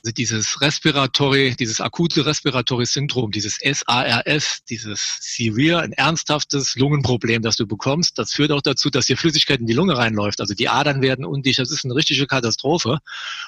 Also 0.04 0.13
dieses 0.13 0.62
Respiratory, 0.62 1.56
dieses 1.60 1.80
akute 1.80 2.26
Respiratory 2.26 2.88
Syndrom, 2.88 3.30
dieses 3.30 3.60
SARS, 3.63 4.63
dieses 4.67 5.19
Severe, 5.21 5.82
ein 5.82 5.91
ernsthaftes 5.91 6.76
Lungenproblem, 6.76 7.43
das 7.43 7.56
du 7.56 7.67
bekommst, 7.67 8.17
das 8.17 8.34
führt 8.34 8.52
auch 8.52 8.63
dazu, 8.63 8.89
dass 8.89 9.06
dir 9.06 9.15
Flüssigkeit 9.15 9.60
in 9.60 9.67
die 9.67 9.74
Lunge 9.74 9.95
reinläuft. 9.95 10.41
Also 10.41 10.56
die 10.56 10.69
Adern 10.69 11.04
werden 11.04 11.24
undicht, 11.24 11.60
das 11.60 11.69
ist 11.69 11.86
eine 11.86 11.93
richtige 11.93 12.26
Katastrophe. 12.26 12.97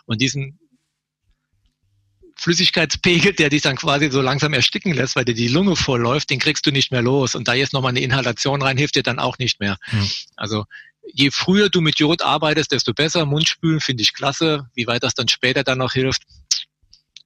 Und 0.06 0.22
diesen 0.22 0.60
Flüssigkeitspegel, 2.44 3.34
der 3.34 3.50
dich 3.50 3.62
dann 3.62 3.76
quasi 3.76 4.12
so 4.12 4.22
langsam 4.22 4.54
ersticken 4.54 4.94
lässt, 4.94 5.16
weil 5.16 5.26
dir 5.26 5.34
die 5.34 5.48
Lunge 5.48 5.76
vollläuft, 5.76 6.30
den 6.30 6.40
kriegst 6.40 6.66
du 6.66 6.72
nicht 6.72 6.92
mehr 6.92 7.02
los. 7.02 7.36
Und 7.36 7.48
da 7.48 7.54
jetzt 7.54 7.74
nochmal 7.74 7.90
eine 7.90 8.02
Inhalation 8.02 8.62
rein, 8.62 8.78
hilft 8.78 8.96
dir 8.96 9.04
dann 9.04 9.20
auch 9.20 9.38
nicht 9.38 9.60
mehr. 9.60 9.78
Hm. 9.86 10.10
Also 10.36 10.66
je 11.14 11.32
früher 11.32 11.70
du 11.70 11.82
mit 11.82 12.00
Jod 12.00 12.22
arbeitest, 12.22 12.72
desto 12.72 12.94
besser. 12.94 13.26
Mundspülen 13.26 13.80
finde 13.80 14.04
ich 14.04 14.14
klasse. 14.14 14.70
Wie 14.74 14.88
weit 14.88 15.04
das 15.04 15.14
dann 15.14 15.28
später 15.28 15.64
dann 15.64 15.78
noch 15.78 15.94
hilft, 15.94 16.24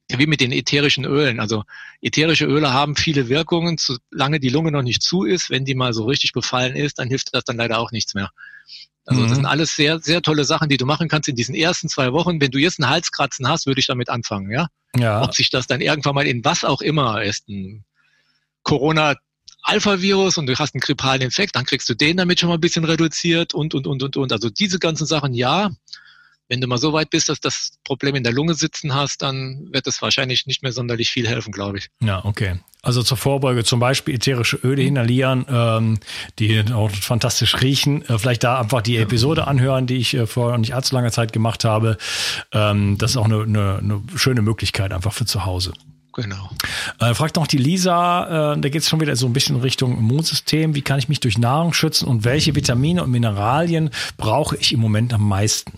wie 0.10 0.28
mit 0.28 0.42
den 0.42 0.52
ätherischen 0.52 1.06
Ölen. 1.06 1.40
Also 1.40 1.64
ätherische 2.02 2.46
Öle 2.46 2.74
haben 2.74 2.96
viele 2.96 3.28
Wirkungen, 3.28 3.78
solange 3.78 4.40
die 4.40 4.50
Lunge 4.50 4.72
noch 4.72 4.84
nicht 4.84 5.02
zu 5.02 5.24
ist. 5.24 5.50
Wenn 5.50 5.66
die 5.66 5.76
mal 5.76 5.94
so 5.94 6.06
richtig 6.06 6.32
befallen 6.32 6.76
ist, 6.76 7.00
dann 7.00 7.10
hilft 7.10 7.34
das 7.34 7.44
dann 7.44 7.58
leider 7.58 7.80
auch 7.80 7.92
nichts 7.92 8.14
mehr. 8.14 8.30
Also 9.06 9.22
mhm. 9.22 9.28
das 9.28 9.36
sind 9.36 9.46
alles 9.46 9.76
sehr, 9.76 10.00
sehr 10.00 10.22
tolle 10.22 10.44
Sachen, 10.44 10.70
die 10.70 10.78
du 10.78 10.86
machen 10.86 11.08
kannst 11.08 11.30
in 11.30 11.36
diesen 11.36 11.56
ersten 11.56 11.90
zwei 11.90 12.14
Wochen. 12.14 12.40
Wenn 12.40 12.52
du 12.52 12.60
jetzt 12.60 12.80
einen 12.80 12.90
Halskratzen 12.90 13.48
hast, 13.48 13.66
würde 13.66 13.80
ich 13.80 13.88
damit 13.88 14.10
anfangen, 14.10 14.52
ja? 14.52 14.68
Ja. 14.96 15.22
Ob 15.22 15.34
sich 15.34 15.50
das 15.50 15.68
dann 15.68 15.82
irgendwann 15.82 16.16
mal 16.16 16.28
in 16.28 16.44
was 16.44 16.64
auch 16.64 16.82
immer 16.82 17.24
ist, 17.24 17.48
ein 17.48 17.86
Corona 18.64 19.16
Alpha-Virus 19.64 20.38
und 20.38 20.48
du 20.48 20.56
hast 20.58 20.76
einen 20.76 20.82
grippalen 20.82 21.22
Infekt, 21.22 21.56
dann 21.56 21.66
kriegst 21.66 21.90
du 21.90 21.94
den 21.94 22.18
damit 22.18 22.40
schon 22.40 22.50
mal 22.50 22.56
ein 22.56 22.62
bisschen 22.62 22.86
reduziert 22.86 23.54
und, 23.54 23.74
und, 23.74 23.88
und, 23.88 24.04
und, 24.04 24.18
und. 24.18 24.32
Also 24.32 24.50
diese 24.50 24.80
ganzen 24.80 25.06
Sachen, 25.06 25.34
ja. 25.34 25.72
Wenn 26.50 26.62
du 26.62 26.68
mal 26.68 26.78
so 26.78 26.94
weit 26.94 27.10
bist, 27.10 27.30
dass 27.30 27.40
das 27.40 27.74
Problem 27.84 28.16
in 28.16 28.24
der 28.24 28.34
Lunge 28.34 28.54
sitzen 28.54 28.94
hast, 28.94 29.22
dann 29.22 29.68
wird 29.72 29.88
es 29.88 30.02
wahrscheinlich 30.02 30.46
nicht 30.46 30.64
mehr 30.64 30.72
sonderlich 30.72 31.10
viel 31.10 31.28
helfen, 31.28 31.52
glaube 31.52 31.80
ich. 31.80 31.90
Ja, 32.02 32.24
okay. 32.24 32.60
Also 32.82 33.04
zur 33.04 33.18
Vorbeuge 33.18 33.66
zum 33.66 33.80
Beispiel 33.82 34.16
ätherische 34.16 34.58
Öle 34.64 34.84
inhalieren, 34.84 35.46
ähm, 35.50 36.00
die 36.40 36.64
auch 36.72 36.90
fantastisch 36.92 37.60
riechen. 37.62 38.04
Äh, 38.08 38.18
vielleicht 38.18 38.44
da 38.44 38.60
einfach 38.62 38.82
die 38.82 38.98
Episode 38.98 39.48
anhören, 39.48 39.88
die 39.88 39.98
ich 39.98 40.14
äh, 40.14 40.26
vor 40.26 40.58
nicht 40.58 40.74
allzu 40.74 40.96
langer 40.96 41.12
Zeit 41.12 41.34
gemacht 41.34 41.66
habe. 41.66 41.98
Ähm, 42.54 42.98
das 42.98 43.12
ist 43.12 43.18
auch 43.18 43.26
eine, 43.26 43.42
eine, 43.42 43.78
eine 43.80 44.04
schöne 44.16 44.42
Möglichkeit 44.42 44.94
einfach 44.94 45.12
für 45.12 45.26
zu 45.26 45.46
Hause. 45.46 45.74
Genau. 46.14 46.50
Äh, 47.00 47.14
fragt 47.14 47.36
noch 47.36 47.46
die 47.46 47.58
Lisa, 47.58 48.54
äh, 48.54 48.60
da 48.60 48.70
geht 48.70 48.82
es 48.82 48.90
schon 48.90 49.00
wieder 49.00 49.16
so 49.16 49.28
ein 49.28 49.34
bisschen 49.34 49.58
Richtung 49.58 49.98
Immunsystem. 49.98 50.74
Wie 50.74 50.82
kann 50.82 50.98
ich 50.98 51.10
mich 51.10 51.20
durch 51.20 51.38
Nahrung 51.38 51.74
schützen 51.74 52.08
und 52.08 52.24
welche 52.24 52.56
Vitamine 52.56 53.04
und 53.04 53.12
Mineralien 53.12 53.92
brauche 54.18 54.56
ich 54.56 54.72
im 54.72 54.80
Moment 54.80 55.14
am 55.14 55.28
meisten? 55.28 55.78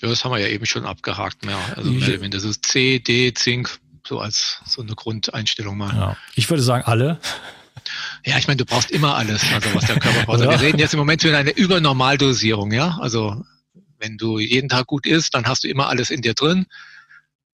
Ja, 0.00 0.08
das 0.08 0.24
haben 0.24 0.32
wir 0.32 0.38
ja 0.38 0.48
eben 0.48 0.66
schon 0.66 0.84
abgehakt. 0.84 1.44
Mehr. 1.44 1.58
Also 1.74 1.90
wenn 1.90 2.30
das 2.30 2.44
ist 2.44 2.66
C, 2.66 2.98
D, 2.98 3.32
Zink, 3.32 3.78
so 4.06 4.20
als 4.20 4.60
so 4.66 4.82
eine 4.82 4.94
Grundeinstellung 4.94 5.76
mal. 5.76 5.94
Ja. 5.94 6.16
Ich 6.34 6.50
würde 6.50 6.62
sagen, 6.62 6.84
alle. 6.84 7.18
Ja, 8.24 8.38
ich 8.38 8.46
meine, 8.46 8.58
du 8.58 8.64
brauchst 8.64 8.90
immer 8.90 9.14
alles, 9.14 9.42
also 9.52 9.74
was 9.74 9.86
der 9.86 9.98
Körper 9.98 10.24
braucht. 10.24 10.40
Wir 10.40 10.60
reden 10.60 10.78
jetzt 10.78 10.92
im 10.92 10.98
Moment 10.98 11.22
über 11.24 11.38
eine 11.38 11.50
Übernormaldosierung, 11.50 12.72
ja. 12.72 12.98
Also 13.00 13.44
wenn 13.98 14.18
du 14.18 14.38
jeden 14.38 14.68
Tag 14.68 14.86
gut 14.86 15.06
isst, 15.06 15.34
dann 15.34 15.46
hast 15.46 15.64
du 15.64 15.68
immer 15.68 15.88
alles 15.88 16.10
in 16.10 16.22
dir 16.22 16.34
drin. 16.34 16.66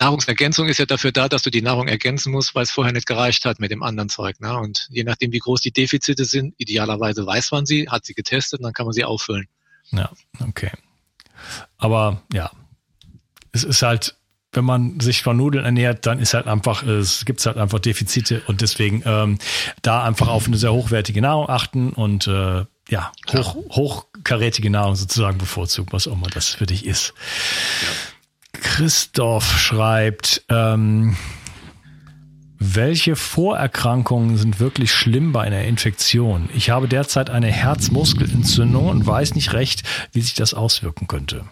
Nahrungsergänzung 0.01 0.69
ist 0.69 0.79
ja 0.79 0.87
dafür 0.87 1.13
da, 1.13 1.29
dass 1.29 1.43
du 1.43 1.51
die 1.51 1.63
Nahrung 1.63 1.87
ergänzen 1.87 2.33
musst, 2.33 2.55
weil 2.55 2.65
es 2.65 2.73
vorher 2.73 2.93
nicht 2.93 3.07
gereicht 3.07 3.45
hat 3.45 3.61
mit 3.61 3.71
dem 3.71 3.85
anderen 3.85 4.09
Zeug. 4.09 4.41
Ne? 4.41 4.57
Und 4.59 4.89
je 4.91 5.05
nachdem, 5.05 5.31
wie 5.33 5.39
groß 5.39 5.61
die 5.61 5.71
Defizite 5.71 6.25
sind, 6.25 6.55
idealerweise 6.59 7.25
weiß 7.25 7.53
man 7.53 7.67
sie, 7.67 7.89
hat 7.89 8.05
sie 8.05 8.15
getestet, 8.15 8.65
dann 8.65 8.73
kann 8.73 8.87
man 8.87 8.95
sie 8.95 9.05
auffüllen. 9.05 9.47
Ja, 9.93 10.11
okay. 10.41 10.73
Aber 11.79 12.23
ja, 12.33 12.51
es 13.53 13.65
ist 13.65 13.83
halt, 13.83 14.17
wenn 14.53 14.65
man 14.65 15.01
sich 15.01 15.23
von 15.23 15.37
Nudeln 15.37 15.65
ernährt, 15.65 16.07
dann 16.07 16.19
ist 16.19 16.35
halt 16.35 16.47
einfach, 16.47 16.83
es 16.83 17.25
gibt 17.25 17.45
halt 17.47 17.57
einfach 17.57 17.79
Defizite 17.79 18.43
und 18.47 18.61
deswegen 18.61 19.03
ähm, 19.07 19.39
da 19.83 20.05
einfach 20.05 20.29
auf 20.29 20.47
eine 20.47 20.57
sehr 20.57 20.73
hochwertige 20.73 21.23
Nahrung 21.23 21.49
achten 21.49 21.91
und 21.91 22.27
äh, 22.27 22.65
ja, 22.89 23.13
hoch, 23.33 23.57
hochkarätige 23.71 24.69
Nahrung 24.69 24.97
sozusagen 24.97 25.39
bevorzugen, 25.39 25.93
was 25.93 26.09
auch 26.09 26.13
immer 26.13 26.29
das 26.29 26.49
für 26.49 26.67
dich 26.67 26.85
ist. 26.85 27.15
Christoph 28.53 29.59
schreibt, 29.59 30.45
ähm, 30.49 31.17
welche 32.65 33.17
Vorerkrankungen 33.17 34.37
sind 34.37 34.61
wirklich 34.61 34.93
schlimm 34.93 35.33
bei 35.33 35.43
einer 35.43 35.65
Infektion? 35.65 36.49
Ich 36.55 36.71
habe 36.71 36.89
derzeit 36.89 37.31
eine 37.31 37.51
Herzmuskelentzündung 37.51 38.89
und 38.89 39.07
weiß 39.07 39.35
nicht 39.35 39.53
recht, 39.53 39.83
wie 40.13 40.21
sich 40.21 40.35
das 40.35 40.55
auswirken 40.55 41.09
könnte. 41.09 41.45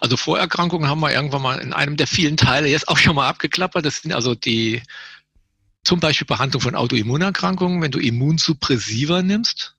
Also 0.00 0.16
Vorerkrankungen 0.16 0.88
haben 0.88 1.00
wir 1.00 1.12
irgendwann 1.12 1.42
mal 1.42 1.58
in 1.58 1.72
einem 1.72 1.96
der 1.96 2.06
vielen 2.06 2.36
Teile 2.36 2.68
jetzt 2.68 2.88
auch 2.88 2.98
schon 2.98 3.16
mal 3.16 3.28
abgeklappert. 3.28 3.84
Das 3.84 4.02
sind 4.02 4.12
also 4.12 4.34
die 4.34 4.82
zum 5.82 5.98
Beispiel 5.98 6.26
Behandlung 6.26 6.60
von 6.60 6.74
Autoimmunerkrankungen, 6.74 7.82
wenn 7.82 7.90
du 7.90 7.98
Immunsuppressiva 7.98 9.22
nimmst. 9.22 9.74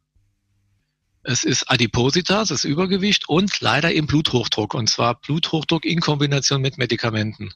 Es 1.23 1.45
ist 1.45 1.71
Adipositas, 1.71 2.49
das 2.49 2.65
Übergewicht 2.65 3.29
und 3.29 3.61
leider 3.61 3.93
eben 3.93 4.07
Bluthochdruck. 4.07 4.73
Und 4.73 4.89
zwar 4.89 5.15
Bluthochdruck 5.21 5.85
in 5.85 6.01
Kombination 6.01 6.61
mit 6.61 6.77
Medikamenten. 6.77 7.53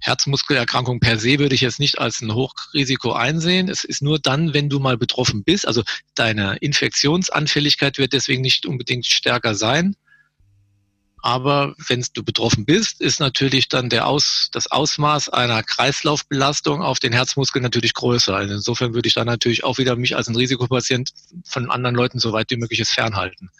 Herzmuskelerkrankung 0.00 1.00
per 1.00 1.18
se 1.18 1.38
würde 1.38 1.54
ich 1.54 1.60
jetzt 1.60 1.80
nicht 1.80 1.98
als 1.98 2.20
ein 2.20 2.32
Hochrisiko 2.32 3.12
einsehen. 3.12 3.68
Es 3.68 3.84
ist 3.84 4.02
nur 4.02 4.18
dann, 4.18 4.54
wenn 4.54 4.68
du 4.68 4.78
mal 4.78 4.96
betroffen 4.96 5.44
bist. 5.44 5.66
Also 5.66 5.82
deine 6.14 6.56
Infektionsanfälligkeit 6.58 7.98
wird 7.98 8.12
deswegen 8.12 8.42
nicht 8.42 8.66
unbedingt 8.66 9.06
stärker 9.06 9.54
sein. 9.54 9.96
Aber 11.20 11.74
wenn 11.88 12.04
du 12.14 12.22
betroffen 12.22 12.64
bist, 12.64 13.00
ist 13.00 13.18
natürlich 13.18 13.68
dann 13.68 13.88
der 13.88 14.06
Aus, 14.06 14.50
das 14.52 14.70
Ausmaß 14.70 15.30
einer 15.30 15.64
Kreislaufbelastung 15.64 16.80
auf 16.80 17.00
den 17.00 17.12
Herzmuskel 17.12 17.60
natürlich 17.60 17.94
größer. 17.94 18.36
Also 18.36 18.54
insofern 18.54 18.94
würde 18.94 19.08
ich 19.08 19.14
dann 19.14 19.26
natürlich 19.26 19.64
auch 19.64 19.78
wieder 19.78 19.96
mich 19.96 20.16
als 20.16 20.28
ein 20.28 20.36
Risikopatient 20.36 21.10
von 21.44 21.70
anderen 21.70 21.96
Leuten 21.96 22.20
so 22.20 22.32
weit 22.32 22.50
wie 22.50 22.56
möglich 22.56 22.86
fernhalten. 22.88 23.50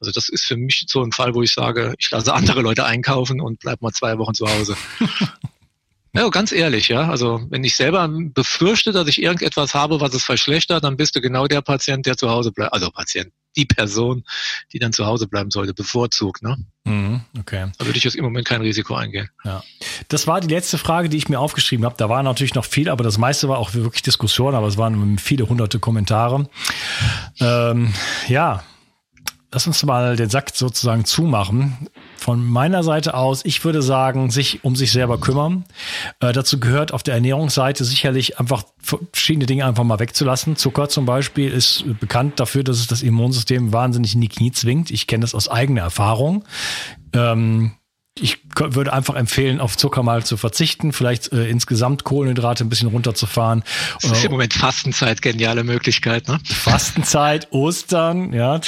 Also 0.00 0.12
das 0.12 0.28
ist 0.28 0.44
für 0.44 0.56
mich 0.56 0.84
so 0.86 1.02
ein 1.02 1.12
Fall, 1.12 1.34
wo 1.34 1.42
ich 1.42 1.52
sage, 1.52 1.94
ich 1.98 2.10
lasse 2.10 2.32
andere 2.34 2.60
Leute 2.60 2.84
einkaufen 2.84 3.40
und 3.40 3.58
bleib 3.60 3.80
mal 3.80 3.92
zwei 3.92 4.18
Wochen 4.18 4.34
zu 4.34 4.46
Hause. 4.46 4.76
Ja, 6.14 6.28
ganz 6.28 6.52
ehrlich, 6.52 6.88
ja. 6.88 7.08
Also 7.08 7.46
wenn 7.50 7.64
ich 7.64 7.76
selber 7.76 8.08
befürchte, 8.08 8.92
dass 8.92 9.08
ich 9.08 9.22
irgendetwas 9.22 9.74
habe, 9.74 10.00
was 10.00 10.14
es 10.14 10.24
verschlechtert, 10.24 10.82
dann 10.84 10.96
bist 10.96 11.14
du 11.14 11.20
genau 11.20 11.46
der 11.46 11.60
Patient, 11.60 12.06
der 12.06 12.16
zu 12.16 12.30
Hause 12.30 12.50
bleibt. 12.50 12.72
Also 12.72 12.90
Patient, 12.90 13.30
die 13.56 13.66
Person, 13.66 14.24
die 14.72 14.78
dann 14.78 14.92
zu 14.92 15.04
Hause 15.06 15.26
bleiben 15.26 15.50
sollte, 15.50 15.74
bevorzugt. 15.74 16.42
Ne? 16.42 16.56
Mhm, 16.84 17.20
okay. 17.38 17.70
Da 17.78 17.84
würde 17.84 17.98
ich 17.98 18.04
jetzt 18.04 18.16
im 18.16 18.24
Moment 18.24 18.46
kein 18.46 18.62
Risiko 18.62 18.94
eingehen. 18.94 19.28
Ja. 19.44 19.62
Das 20.08 20.26
war 20.26 20.40
die 20.40 20.48
letzte 20.48 20.78
Frage, 20.78 21.08
die 21.08 21.18
ich 21.18 21.28
mir 21.28 21.40
aufgeschrieben 21.40 21.84
habe. 21.84 21.96
Da 21.98 22.08
war 22.08 22.22
natürlich 22.22 22.54
noch 22.54 22.64
viel, 22.64 22.88
aber 22.88 23.04
das 23.04 23.18
meiste 23.18 23.48
war 23.48 23.58
auch 23.58 23.74
wirklich 23.74 24.02
Diskussion, 24.02 24.54
aber 24.54 24.66
es 24.66 24.78
waren 24.78 25.18
viele 25.18 25.48
hunderte 25.48 25.78
Kommentare. 25.78 26.48
Ähm, 27.40 27.92
ja, 28.28 28.64
lass 29.52 29.66
uns 29.66 29.82
mal 29.84 30.16
den 30.16 30.30
Sack 30.30 30.50
sozusagen 30.54 31.04
zumachen. 31.04 31.88
Von 32.28 32.44
meiner 32.44 32.82
Seite 32.82 33.14
aus, 33.14 33.42
ich 33.46 33.64
würde 33.64 33.80
sagen, 33.80 34.30
sich 34.30 34.62
um 34.62 34.76
sich 34.76 34.92
selber 34.92 35.18
kümmern. 35.18 35.64
Äh, 36.20 36.34
dazu 36.34 36.60
gehört 36.60 36.92
auf 36.92 37.02
der 37.02 37.14
Ernährungsseite 37.14 37.86
sicherlich 37.86 38.38
einfach 38.38 38.64
verschiedene 38.82 39.46
Dinge 39.46 39.64
einfach 39.64 39.82
mal 39.82 39.98
wegzulassen. 39.98 40.54
Zucker 40.56 40.90
zum 40.90 41.06
Beispiel 41.06 41.50
ist 41.50 41.84
bekannt 42.00 42.38
dafür, 42.38 42.64
dass 42.64 42.80
es 42.80 42.86
das 42.86 43.00
Immunsystem 43.00 43.72
wahnsinnig 43.72 44.14
in 44.14 44.20
die 44.20 44.28
Knie 44.28 44.52
zwingt. 44.52 44.90
Ich 44.90 45.06
kenne 45.06 45.22
das 45.22 45.34
aus 45.34 45.48
eigener 45.48 45.80
Erfahrung. 45.80 46.44
Ähm, 47.14 47.72
ich 48.20 48.42
würde 48.58 48.92
einfach 48.92 49.14
empfehlen, 49.14 49.58
auf 49.58 49.78
Zucker 49.78 50.02
mal 50.02 50.22
zu 50.22 50.36
verzichten, 50.36 50.92
vielleicht 50.92 51.32
äh, 51.32 51.48
insgesamt 51.48 52.04
Kohlenhydrate 52.04 52.62
ein 52.62 52.68
bisschen 52.68 52.88
runterzufahren. 52.88 53.64
Das 54.02 54.12
ist 54.12 54.24
im 54.26 54.32
Moment 54.32 54.52
Fastenzeit, 54.52 55.22
geniale 55.22 55.64
Möglichkeit, 55.64 56.28
ne? 56.28 56.38
Fastenzeit, 56.44 57.50
Ostern, 57.52 58.34
ja. 58.34 58.60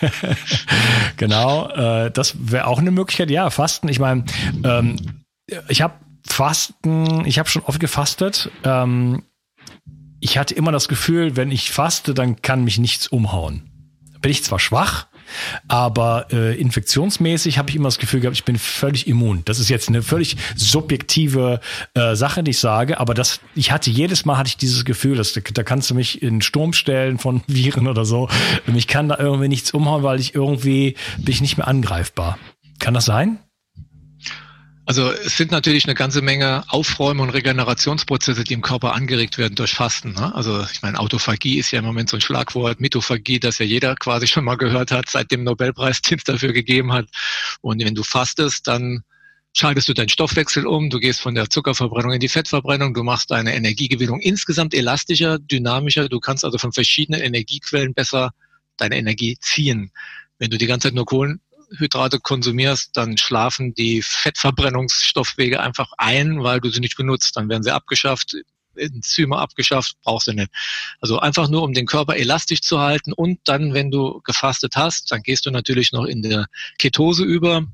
genau, 1.16 1.68
äh, 1.70 2.10
das 2.10 2.36
wäre 2.38 2.66
auch 2.66 2.78
eine 2.78 2.90
Möglichkeit. 2.90 3.30
Ja, 3.30 3.50
Fasten. 3.50 3.88
Ich 3.88 3.98
meine, 3.98 4.24
ähm, 4.64 5.24
ich 5.68 5.82
habe 5.82 5.94
Fasten, 6.26 7.24
ich 7.26 7.38
habe 7.38 7.48
schon 7.48 7.62
oft 7.62 7.80
gefastet. 7.80 8.50
Ähm, 8.64 9.22
ich 10.20 10.38
hatte 10.38 10.54
immer 10.54 10.72
das 10.72 10.88
Gefühl, 10.88 11.36
wenn 11.36 11.50
ich 11.50 11.70
faste, 11.70 12.14
dann 12.14 12.42
kann 12.42 12.64
mich 12.64 12.78
nichts 12.78 13.06
umhauen. 13.06 13.70
Bin 14.20 14.30
ich 14.30 14.42
zwar 14.42 14.58
schwach, 14.58 15.06
aber 15.68 16.26
äh, 16.32 16.58
infektionsmäßig 16.60 17.58
habe 17.58 17.70
ich 17.70 17.76
immer 17.76 17.88
das 17.88 17.98
Gefühl 17.98 18.20
gehabt, 18.20 18.36
ich 18.36 18.44
bin 18.44 18.58
völlig 18.58 19.06
immun. 19.06 19.42
Das 19.44 19.58
ist 19.58 19.68
jetzt 19.68 19.88
eine 19.88 20.02
völlig 20.02 20.36
subjektive 20.54 21.60
äh, 21.94 22.14
Sache, 22.14 22.42
die 22.42 22.52
ich 22.52 22.58
sage, 22.58 22.98
aber 23.00 23.14
das, 23.14 23.40
ich 23.54 23.70
hatte 23.72 23.90
jedes 23.90 24.24
Mal 24.24 24.38
hatte 24.38 24.48
ich 24.48 24.56
dieses 24.56 24.84
Gefühl, 24.84 25.16
dass 25.16 25.32
da 25.32 25.62
kannst 25.62 25.90
du 25.90 25.94
mich 25.94 26.22
in 26.22 26.42
Sturm 26.42 26.72
stellen 26.72 27.18
von 27.18 27.42
Viren 27.46 27.88
oder 27.88 28.04
so. 28.04 28.28
Mich 28.66 28.86
kann 28.86 29.08
da 29.08 29.18
irgendwie 29.18 29.48
nichts 29.48 29.72
umhauen, 29.72 30.02
weil 30.02 30.20
ich 30.20 30.34
irgendwie 30.34 30.96
bin 31.18 31.32
ich 31.32 31.40
nicht 31.40 31.56
mehr 31.56 31.68
angreifbar. 31.68 32.38
Kann 32.78 32.94
das 32.94 33.06
sein? 33.06 33.38
Also 34.86 35.10
es 35.10 35.36
sind 35.36 35.50
natürlich 35.50 35.84
eine 35.84 35.94
ganze 35.94 36.22
Menge 36.22 36.62
Aufräume- 36.68 37.22
und 37.22 37.30
Regenerationsprozesse, 37.30 38.44
die 38.44 38.54
im 38.54 38.62
Körper 38.62 38.94
angeregt 38.94 39.36
werden 39.36 39.56
durch 39.56 39.74
Fasten. 39.74 40.12
Ne? 40.12 40.32
Also 40.32 40.64
ich 40.72 40.80
meine, 40.80 41.00
Autophagie 41.00 41.58
ist 41.58 41.72
ja 41.72 41.80
im 41.80 41.84
Moment 41.84 42.08
so 42.08 42.16
ein 42.16 42.20
Schlagwort, 42.20 42.78
Mitophagie, 42.78 43.40
das 43.40 43.58
ja 43.58 43.66
jeder 43.66 43.96
quasi 43.96 44.28
schon 44.28 44.44
mal 44.44 44.54
gehört 44.54 44.92
hat, 44.92 45.10
seit 45.10 45.32
dem 45.32 45.42
Nobelpreis, 45.42 46.00
den 46.10 46.18
es 46.18 46.24
dafür 46.24 46.52
gegeben 46.52 46.92
hat. 46.92 47.08
Und 47.62 47.84
wenn 47.84 47.96
du 47.96 48.04
fastest, 48.04 48.68
dann 48.68 49.02
schaltest 49.52 49.88
du 49.88 49.92
deinen 49.92 50.08
Stoffwechsel 50.08 50.66
um, 50.66 50.88
du 50.88 51.00
gehst 51.00 51.20
von 51.20 51.34
der 51.34 51.50
Zuckerverbrennung 51.50 52.12
in 52.12 52.20
die 52.20 52.28
Fettverbrennung, 52.28 52.94
du 52.94 53.02
machst 53.02 53.32
deine 53.32 53.56
Energiegewinnung 53.56 54.20
insgesamt 54.20 54.72
elastischer, 54.72 55.40
dynamischer, 55.40 56.08
du 56.08 56.20
kannst 56.20 56.44
also 56.44 56.58
von 56.58 56.72
verschiedenen 56.72 57.22
Energiequellen 57.22 57.92
besser 57.92 58.30
deine 58.76 58.98
Energie 58.98 59.36
ziehen. 59.40 59.90
Wenn 60.38 60.50
du 60.50 60.58
die 60.58 60.66
ganze 60.66 60.88
Zeit 60.88 60.94
nur 60.94 61.06
Kohlen, 61.06 61.40
Kohlenhydrate 61.76 62.20
konsumierst, 62.20 62.96
dann 62.96 63.16
schlafen 63.18 63.74
die 63.74 64.02
Fettverbrennungsstoffwege 64.02 65.60
einfach 65.60 65.92
ein, 65.98 66.42
weil 66.42 66.60
du 66.60 66.70
sie 66.70 66.80
nicht 66.80 66.96
benutzt. 66.96 67.36
Dann 67.36 67.48
werden 67.48 67.62
sie 67.62 67.72
abgeschafft, 67.72 68.34
Enzyme 68.76 69.38
abgeschafft, 69.38 69.96
brauchst 70.02 70.26
du 70.26 70.32
nicht. 70.32 70.50
Also 71.00 71.18
einfach 71.18 71.48
nur, 71.48 71.62
um 71.62 71.72
den 71.72 71.86
Körper 71.86 72.16
elastisch 72.16 72.60
zu 72.60 72.80
halten 72.80 73.12
und 73.12 73.40
dann, 73.44 73.74
wenn 73.74 73.90
du 73.90 74.20
gefastet 74.22 74.76
hast, 74.76 75.10
dann 75.12 75.22
gehst 75.22 75.46
du 75.46 75.50
natürlich 75.50 75.92
noch 75.92 76.04
in 76.04 76.22
der 76.22 76.46
Ketose 76.78 77.24
über 77.24 77.64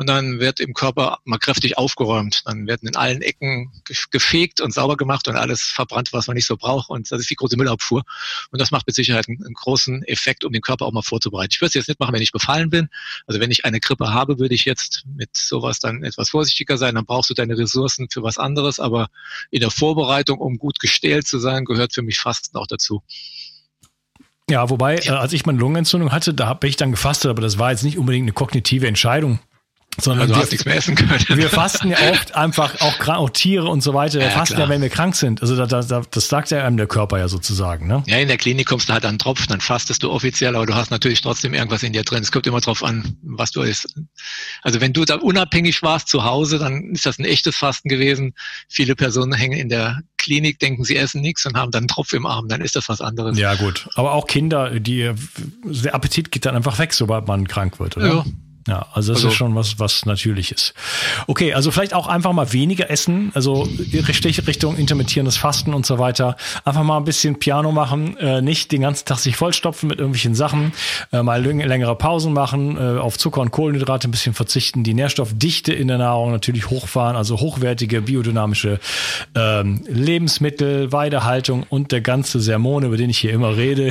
und 0.00 0.08
dann 0.08 0.40
wird 0.40 0.60
im 0.60 0.72
Körper 0.72 1.18
mal 1.24 1.36
kräftig 1.36 1.76
aufgeräumt. 1.76 2.40
Dann 2.46 2.66
werden 2.66 2.88
in 2.88 2.96
allen 2.96 3.20
Ecken 3.20 3.70
gefegt 4.10 4.62
und 4.62 4.72
sauber 4.72 4.96
gemacht 4.96 5.28
und 5.28 5.36
alles 5.36 5.60
verbrannt, 5.60 6.14
was 6.14 6.26
man 6.26 6.36
nicht 6.36 6.46
so 6.46 6.56
braucht. 6.56 6.88
Und 6.88 7.12
das 7.12 7.20
ist 7.20 7.28
die 7.28 7.34
große 7.34 7.58
Müllabfuhr. 7.58 8.02
Und 8.50 8.58
das 8.58 8.70
macht 8.70 8.86
mit 8.86 8.96
Sicherheit 8.96 9.28
einen, 9.28 9.44
einen 9.44 9.52
großen 9.52 10.02
Effekt, 10.04 10.42
um 10.46 10.54
den 10.54 10.62
Körper 10.62 10.86
auch 10.86 10.92
mal 10.92 11.02
vorzubereiten. 11.02 11.50
Ich 11.52 11.60
würde 11.60 11.68
es 11.68 11.74
jetzt 11.74 11.88
nicht 11.88 12.00
machen, 12.00 12.14
wenn 12.14 12.22
ich 12.22 12.32
befallen 12.32 12.70
bin. 12.70 12.88
Also 13.26 13.40
wenn 13.40 13.50
ich 13.50 13.66
eine 13.66 13.78
Grippe 13.78 14.10
habe, 14.10 14.38
würde 14.38 14.54
ich 14.54 14.64
jetzt 14.64 15.04
mit 15.04 15.36
sowas 15.36 15.80
dann 15.80 16.02
etwas 16.02 16.30
vorsichtiger 16.30 16.78
sein. 16.78 16.94
Dann 16.94 17.04
brauchst 17.04 17.28
du 17.28 17.34
deine 17.34 17.58
Ressourcen 17.58 18.08
für 18.10 18.22
was 18.22 18.38
anderes. 18.38 18.80
Aber 18.80 19.08
in 19.50 19.60
der 19.60 19.70
Vorbereitung, 19.70 20.38
um 20.38 20.56
gut 20.56 20.80
gestählt 20.80 21.26
zu 21.26 21.38
sein, 21.38 21.66
gehört 21.66 21.92
für 21.92 22.00
mich 22.00 22.20
Fasten 22.20 22.56
auch 22.56 22.66
dazu. 22.66 23.02
Ja, 24.48 24.70
wobei, 24.70 24.96
ja. 24.96 25.16
Äh, 25.16 25.18
als 25.18 25.34
ich 25.34 25.44
meine 25.44 25.58
Lungenentzündung 25.58 26.10
hatte, 26.10 26.32
da 26.32 26.46
habe 26.46 26.66
ich 26.66 26.76
dann 26.76 26.90
gefastet, 26.90 27.30
aber 27.30 27.42
das 27.42 27.58
war 27.58 27.70
jetzt 27.70 27.84
nicht 27.84 27.98
unbedingt 27.98 28.24
eine 28.24 28.32
kognitive 28.32 28.88
Entscheidung. 28.88 29.40
Sondern 29.98 30.22
also 30.22 30.34
wir, 30.34 30.42
hast 30.42 30.52
nichts 30.52 30.64
mehr 30.64 30.76
essen 30.76 30.94
können. 30.94 31.10
Wir 31.28 31.48
fasten 31.48 31.90
ja 31.90 31.98
oft 32.12 32.34
einfach 32.34 32.80
auch, 32.80 33.08
auch 33.08 33.30
Tiere 33.30 33.66
und 33.66 33.82
so 33.82 33.92
weiter. 33.92 34.20
Wir 34.20 34.26
ja, 34.26 34.30
fasten 34.30 34.54
klar. 34.54 34.68
ja, 34.68 34.72
wenn 34.72 34.80
wir 34.80 34.88
krank 34.88 35.16
sind. 35.16 35.42
Also 35.42 35.56
da, 35.56 35.66
da, 35.66 36.02
das 36.08 36.28
sagt 36.28 36.50
ja 36.50 36.64
einem 36.64 36.76
der 36.76 36.86
Körper 36.86 37.18
ja 37.18 37.28
sozusagen. 37.28 37.86
Ne? 37.86 38.02
Ja, 38.06 38.18
in 38.18 38.28
der 38.28 38.38
Klinik 38.38 38.68
kommst 38.68 38.88
du 38.88 38.92
halt 38.92 39.04
an 39.04 39.14
den 39.14 39.18
Tropf, 39.18 39.46
dann 39.48 39.60
fastest 39.60 40.02
du 40.02 40.10
offiziell, 40.10 40.54
aber 40.54 40.64
du 40.64 40.74
hast 40.74 40.90
natürlich 40.90 41.20
trotzdem 41.20 41.54
irgendwas 41.54 41.82
in 41.82 41.92
dir 41.92 42.04
drin. 42.04 42.22
Es 42.22 42.30
kommt 42.30 42.46
immer 42.46 42.60
drauf 42.60 42.84
an, 42.84 43.16
was 43.22 43.50
du 43.50 43.62
isst. 43.62 43.94
Also 44.62 44.80
wenn 44.80 44.92
du 44.92 45.04
da 45.04 45.16
unabhängig 45.16 45.82
warst 45.82 46.08
zu 46.08 46.24
Hause, 46.24 46.58
dann 46.58 46.92
ist 46.92 47.04
das 47.04 47.18
ein 47.18 47.24
echtes 47.24 47.56
Fasten 47.56 47.88
gewesen. 47.88 48.34
Viele 48.68 48.94
Personen 48.94 49.32
hängen 49.32 49.58
in 49.58 49.68
der 49.68 50.00
Klinik, 50.18 50.60
denken, 50.60 50.84
sie 50.84 50.96
essen 50.96 51.20
nichts 51.20 51.44
und 51.46 51.56
haben 51.56 51.72
dann 51.72 51.80
einen 51.80 51.88
Tropf 51.88 52.12
im 52.12 52.26
Arm. 52.26 52.48
Dann 52.48 52.60
ist 52.60 52.76
das 52.76 52.88
was 52.88 53.00
anderes. 53.00 53.38
Ja 53.38 53.54
gut, 53.56 53.88
aber 53.96 54.12
auch 54.12 54.26
Kinder, 54.28 54.78
die 54.78 55.12
der 55.64 55.94
Appetit 55.94 56.30
geht 56.30 56.46
dann 56.46 56.54
einfach 56.54 56.78
weg, 56.78 56.94
sobald 56.94 57.26
man 57.26 57.48
krank 57.48 57.80
wird, 57.80 57.96
oder? 57.96 58.06
Ja. 58.06 58.24
Ja, 58.68 58.86
also 58.92 59.12
das 59.12 59.20
also, 59.20 59.28
ist 59.28 59.34
schon 59.34 59.54
was, 59.54 59.78
was 59.78 60.04
Natürliches. 60.04 60.74
Okay, 61.26 61.54
also 61.54 61.70
vielleicht 61.70 61.94
auch 61.94 62.06
einfach 62.06 62.32
mal 62.32 62.52
weniger 62.52 62.90
essen, 62.90 63.32
also 63.34 63.66
richtig 64.06 64.46
Richtung 64.46 64.76
intermittierendes 64.76 65.38
Fasten 65.38 65.72
und 65.72 65.86
so 65.86 65.98
weiter. 65.98 66.36
Einfach 66.64 66.82
mal 66.82 66.98
ein 66.98 67.04
bisschen 67.04 67.38
Piano 67.38 67.72
machen, 67.72 68.18
äh, 68.18 68.42
nicht 68.42 68.70
den 68.70 68.82
ganzen 68.82 69.06
Tag 69.06 69.18
sich 69.18 69.36
vollstopfen 69.36 69.88
mit 69.88 69.98
irgendwelchen 69.98 70.34
Sachen, 70.34 70.72
äh, 71.10 71.22
mal 71.22 71.42
längere 71.42 71.96
Pausen 71.96 72.34
machen, 72.34 72.76
äh, 72.76 72.98
auf 72.98 73.16
Zucker 73.16 73.40
und 73.40 73.50
Kohlenhydrate 73.50 74.08
ein 74.08 74.10
bisschen 74.10 74.34
verzichten, 74.34 74.84
die 74.84 74.92
Nährstoffdichte 74.92 75.72
in 75.72 75.88
der 75.88 75.98
Nahrung 75.98 76.30
natürlich 76.30 76.68
hochfahren, 76.68 77.16
also 77.16 77.40
hochwertige 77.40 78.02
biodynamische 78.02 78.78
ähm, 79.34 79.84
Lebensmittel, 79.88 80.92
Weidehaltung 80.92 81.64
und 81.70 81.92
der 81.92 82.02
ganze 82.02 82.40
Sermon, 82.40 82.84
über 82.84 82.98
den 82.98 83.08
ich 83.08 83.18
hier 83.18 83.32
immer 83.32 83.56
rede. 83.56 83.90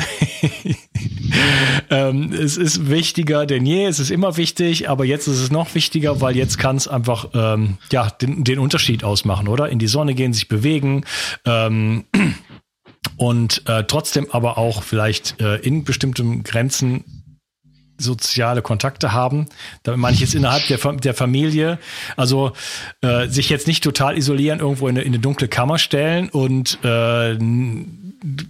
ähm, 1.90 2.32
es 2.34 2.56
ist 2.56 2.92
wichtiger 2.92 3.48
denn 3.48 3.66
je, 3.66 3.86
es 3.86 4.00
ist 4.00 4.12
immer 4.12 4.38
wichtig 4.38 4.59
wichtig, 4.60 4.90
aber 4.90 5.06
jetzt 5.06 5.28
ist 5.28 5.40
es 5.40 5.52
noch 5.52 5.74
wichtiger, 5.76 6.22
weil 6.22 6.36
jetzt 6.36 6.58
kann 6.58 6.76
es 6.76 6.88
einfach 6.88 7.30
ähm, 7.34 7.78
ja 7.92 8.10
den, 8.10 8.44
den 8.44 8.60
Unterschied 8.60 9.04
ausmachen, 9.04 9.48
oder? 9.48 9.70
In 9.70 9.80
die 9.80 9.88
Sonne 9.88 10.14
gehen, 10.14 10.34
sich 10.34 10.48
bewegen. 10.48 11.06
Ähm, 11.46 12.06
und 13.18 13.64
äh, 13.68 13.86
trotzdem 13.86 14.28
aber 14.32 14.58
auch 14.58 14.84
vielleicht 14.84 15.40
äh, 15.42 15.56
in 15.58 15.84
bestimmten 15.84 16.44
Grenzen 16.44 17.04
soziale 17.98 18.62
Kontakte 18.62 19.12
haben. 19.12 19.48
Damit 19.84 20.00
meine 20.00 20.14
ich 20.14 20.22
jetzt 20.22 20.34
innerhalb 20.34 20.66
der, 20.68 20.78
der 20.78 21.14
Familie. 21.14 21.80
Also 22.16 22.54
äh, 23.02 23.28
sich 23.28 23.50
jetzt 23.50 23.68
nicht 23.68 23.84
total 23.84 24.18
isolieren, 24.18 24.60
irgendwo 24.60 24.88
in 24.88 24.96
eine, 24.96 25.02
in 25.04 25.14
eine 25.14 25.20
dunkle 25.20 25.50
Kammer 25.50 25.78
stellen 25.78 26.30
und 26.30 26.80
äh, 26.84 27.38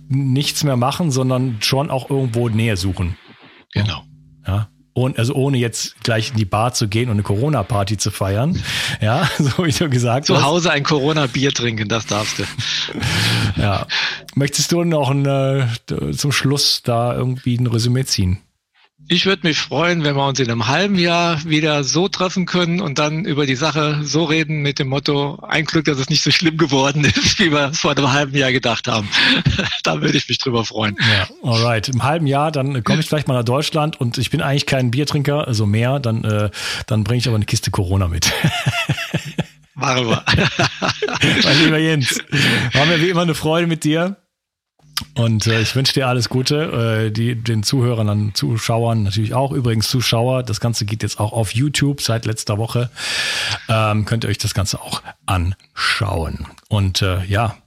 nichts 0.08 0.64
mehr 0.64 0.78
machen, 0.78 1.10
sondern 1.10 1.58
schon 1.62 1.90
auch 1.90 2.10
irgendwo 2.10 2.50
Nähe 2.50 2.78
suchen. 2.78 3.18
Genau. 3.74 4.04
Ja. 4.46 4.70
Und, 5.00 5.18
also 5.18 5.34
ohne 5.34 5.58
jetzt 5.58 6.02
gleich 6.04 6.32
in 6.32 6.36
die 6.36 6.46
Bar 6.46 6.74
zu 6.74 6.90
gehen 6.90 7.08
und 7.08 7.14
eine 7.14 7.24
Corona-Party 7.24 7.96
zu 7.96 8.12
feiern. 8.12 8.62
Ja, 9.00 9.30
so 9.40 9.66
wie 9.66 9.72
du 9.72 9.90
gesagt 9.90 10.26
zu 10.26 10.36
hast. 10.36 10.42
Zu 10.42 10.46
Hause 10.46 10.72
ein 10.72 10.84
Corona-Bier 10.84 11.54
trinken, 11.54 11.88
das 11.88 12.06
darfst 12.06 12.40
du. 12.40 12.44
ja. 13.56 13.88
Möchtest 14.36 14.74
du 14.74 14.84
noch 14.84 15.10
ein, 15.10 15.26
äh, 15.26 15.68
zum 16.12 16.34
Schluss 16.34 16.82
da 16.84 17.16
irgendwie 17.16 17.56
ein 17.58 17.68
Resümee 17.68 18.04
ziehen? 18.04 18.40
Ich 19.12 19.26
würde 19.26 19.48
mich 19.48 19.58
freuen, 19.58 20.04
wenn 20.04 20.16
wir 20.16 20.28
uns 20.28 20.40
in 20.40 20.52
einem 20.52 20.68
halben 20.68 21.00
Jahr 21.00 21.44
wieder 21.44 21.84
so 21.84 22.08
treffen 22.08 22.46
können 22.46 22.80
und 22.80 23.00
dann 23.00 23.26
über 23.26 23.48
die 23.48 23.56
Sache 23.56 24.02
so 24.04 24.26
reden 24.26 24.62
mit 24.62 24.78
dem 24.78 24.90
Motto, 24.90 25.40
ein 25.42 25.66
Glück, 25.66 25.86
dass 25.86 25.98
es 25.98 26.10
nicht 26.10 26.22
so 26.22 26.30
schlimm 26.30 26.58
geworden 26.58 27.04
ist, 27.04 27.40
wie 27.40 27.52
wir 27.52 27.72
es 27.72 27.80
vor 27.80 27.90
einem 27.98 28.12
halben 28.12 28.38
Jahr 28.38 28.52
gedacht 28.52 28.88
haben. 28.88 29.10
da 29.84 30.00
würde 30.02 30.16
ich 30.16 30.30
mich 30.30 30.38
drüber 30.38 30.64
freuen. 30.64 30.96
Ja, 31.00 31.28
alright. 31.42 31.90
Im 31.90 32.04
halben 32.04 32.28
Jahr, 32.28 32.52
dann 32.52 32.84
komme 32.84 33.00
ich 33.00 33.08
vielleicht 33.08 33.28
mal 33.28 33.34
nach 33.34 33.44
Deutschland 33.44 34.00
und 34.00 34.20
ich 34.20 34.30
bin 34.30 34.44
eigentlich 34.44 34.68
kein 34.68 34.92
Biertrinker, 34.92 35.48
also 35.48 35.66
mehr, 35.66 36.00
dann, 36.00 36.24
äh, 36.24 36.52
dann 36.86 37.04
bringe 37.04 37.18
ich 37.18 37.28
aber 37.28 37.38
eine 37.38 37.46
Kiste 37.46 37.72
Corona 37.72 38.08
mit. 38.08 38.32
Machen 39.74 40.08
wir. 40.08 40.24
mein 41.44 41.64
lieber 41.64 41.80
Jens, 41.80 42.22
war 42.74 42.86
mir 42.86 43.02
wie 43.02 43.10
immer 43.10 43.24
eine 43.24 43.34
Freude 43.34 43.66
mit 43.66 43.84
dir. 43.84 44.18
Und 45.16 45.48
äh, 45.48 45.62
ich 45.62 45.76
wünsche 45.76 45.94
dir 45.94 46.08
alles 46.08 46.30
Gute, 46.30 47.08
äh, 47.08 47.12
die, 47.12 47.36
den 47.36 47.64
Zuhörern, 47.64 48.08
dann 48.08 48.34
Zuschauern 48.34 49.04
natürlich 49.04 49.34
auch. 49.34 49.52
Übrigens 49.52 49.90
Zuschauer, 49.90 50.44
das 50.44 50.60
Ganze 50.60 50.86
geht 50.86 51.04
jetzt 51.04 51.20
auch 51.20 51.32
auf 51.34 51.54
YouTube 51.54 52.02
seit 52.02 52.26
letzter 52.26 52.58
Woche. 52.58 52.90
Ähm, 53.68 54.06
könnt 54.06 54.26
ihr 54.26 54.30
euch 54.30 54.38
das 54.38 54.54
Ganze 54.54 54.82
auch 54.82 55.02
anschauen. 55.26 56.48
Und 56.68 57.02
äh, 57.02 57.24
ja, 57.26 57.58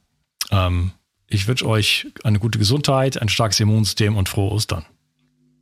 ähm, 0.50 0.92
ich 1.26 1.46
wünsche 1.46 1.66
euch 1.66 2.06
eine 2.24 2.38
gute 2.38 2.58
Gesundheit, 2.58 3.20
ein 3.20 3.28
starkes 3.28 3.58
Immunsystem 3.60 4.16
und 4.16 4.28
frohe 4.28 4.52
Ostern. 4.52 4.84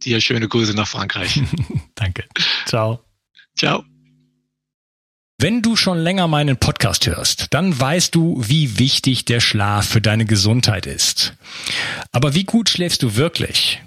Dir 0.02 0.20
schöne 0.20 0.48
Grüße 0.48 0.74
nach 0.74 0.88
Frankreich. 0.88 1.40
Danke. 1.94 2.24
Ciao. 2.66 3.00
Ciao. 3.56 3.84
Wenn 5.42 5.62
du 5.62 5.74
schon 5.74 5.96
länger 5.96 6.28
meinen 6.28 6.58
Podcast 6.58 7.06
hörst, 7.06 7.46
dann 7.48 7.80
weißt 7.80 8.14
du, 8.14 8.42
wie 8.46 8.78
wichtig 8.78 9.24
der 9.24 9.40
Schlaf 9.40 9.88
für 9.88 10.02
deine 10.02 10.26
Gesundheit 10.26 10.84
ist. 10.84 11.32
Aber 12.12 12.34
wie 12.34 12.44
gut 12.44 12.68
schläfst 12.68 13.02
du 13.02 13.16
wirklich? 13.16 13.80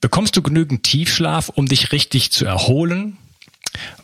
Bekommst 0.00 0.36
du 0.36 0.42
genügend 0.42 0.84
Tiefschlaf, 0.84 1.48
um 1.48 1.66
dich 1.66 1.90
richtig 1.90 2.30
zu 2.30 2.44
erholen? 2.44 3.16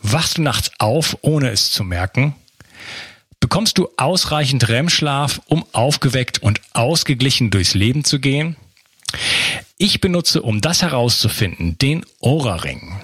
Wachst 0.01 0.37
du 0.37 0.41
nachts 0.41 0.69
auf, 0.79 1.17
ohne 1.21 1.49
es 1.49 1.71
zu 1.71 1.85
merken? 1.85 2.35
Bekommst 3.39 3.77
du 3.77 3.87
ausreichend 3.95 4.67
REM-Schlaf, 4.67 5.39
um 5.45 5.63
aufgeweckt 5.71 6.39
und 6.43 6.59
ausgeglichen 6.73 7.51
durchs 7.51 7.73
Leben 7.73 8.03
zu 8.03 8.19
gehen? 8.19 8.57
Ich 9.77 10.01
benutze, 10.01 10.41
um 10.41 10.59
das 10.59 10.81
herauszufinden, 10.81 11.77
den 11.77 12.05
Aura-Ring. 12.19 12.96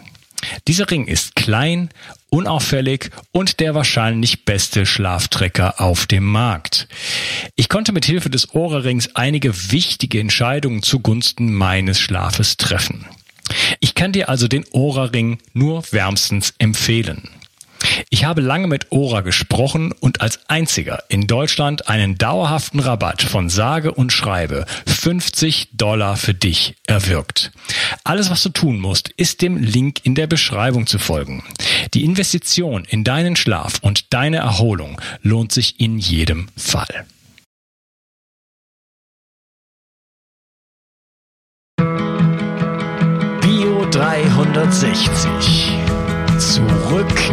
Dieser 0.68 0.90
Ring 0.90 1.06
ist 1.08 1.36
klein, 1.36 1.90
unauffällig 2.30 3.12
und 3.32 3.60
der 3.60 3.76
wahrscheinlich 3.76 4.46
beste 4.46 4.86
Schlaftrecker 4.86 5.80
auf 5.82 6.06
dem 6.06 6.26
Markt. 6.26 6.88
Ich 7.56 7.70
konnte 7.70 7.92
mit 7.92 8.06
Hilfe 8.06 8.30
des 8.30 8.54
Ohrrings 8.54 9.16
einige 9.16 9.72
wichtige 9.72 10.20
Entscheidungen 10.20 10.82
zugunsten 10.82 11.54
meines 11.54 12.00
Schlafes 12.00 12.58
treffen. 12.58 13.06
Ich 13.80 13.94
kann 13.94 14.12
dir 14.12 14.30
also 14.30 14.48
den 14.48 14.66
Ohrring 14.72 15.38
nur 15.54 15.84
wärmstens 15.92 16.54
empfehlen. 16.58 17.30
Ich 18.10 18.26
habe 18.26 18.42
lange 18.42 18.68
mit 18.68 18.92
Ora 18.92 19.22
gesprochen 19.22 19.92
und 19.92 20.22
als 20.22 20.40
einziger 20.50 21.04
in 21.10 21.28
Deutschland 21.28 21.88
einen 21.88 22.18
dauerhaften 22.18 22.80
Rabatt 22.80 23.22
von 23.22 23.50
sage 23.50 23.94
und 23.94 24.12
schreibe 24.12 24.66
50 24.86 25.70
Dollar 25.74 26.18
für 26.18 26.34
dich 26.34 26.76
erwirkt. 26.88 27.52
Alles, 28.04 28.30
was 28.30 28.44
du 28.44 28.50
tun 28.50 28.80
musst, 28.80 29.10
ist 29.10 29.42
dem 29.42 29.58
Link 29.58 30.02
in 30.04 30.16
der 30.16 30.28
Beschreibung 30.28 30.88
zu 30.88 31.00
folgen. 31.00 31.44
Die 31.94 32.04
Investition 32.04 32.86
in 32.86 33.04
deinen 33.04 33.36
Schlaf 33.36 33.80
und 33.82 34.14
deine 34.14 34.38
Erholung 34.38 35.02
lohnt 35.22 35.52
sich 35.52 35.80
in 35.80 35.98
jedem 35.98 36.48
Fall. 36.56 37.06
Bio 43.42 43.86
360 43.92 45.74
Zurück 46.40 47.33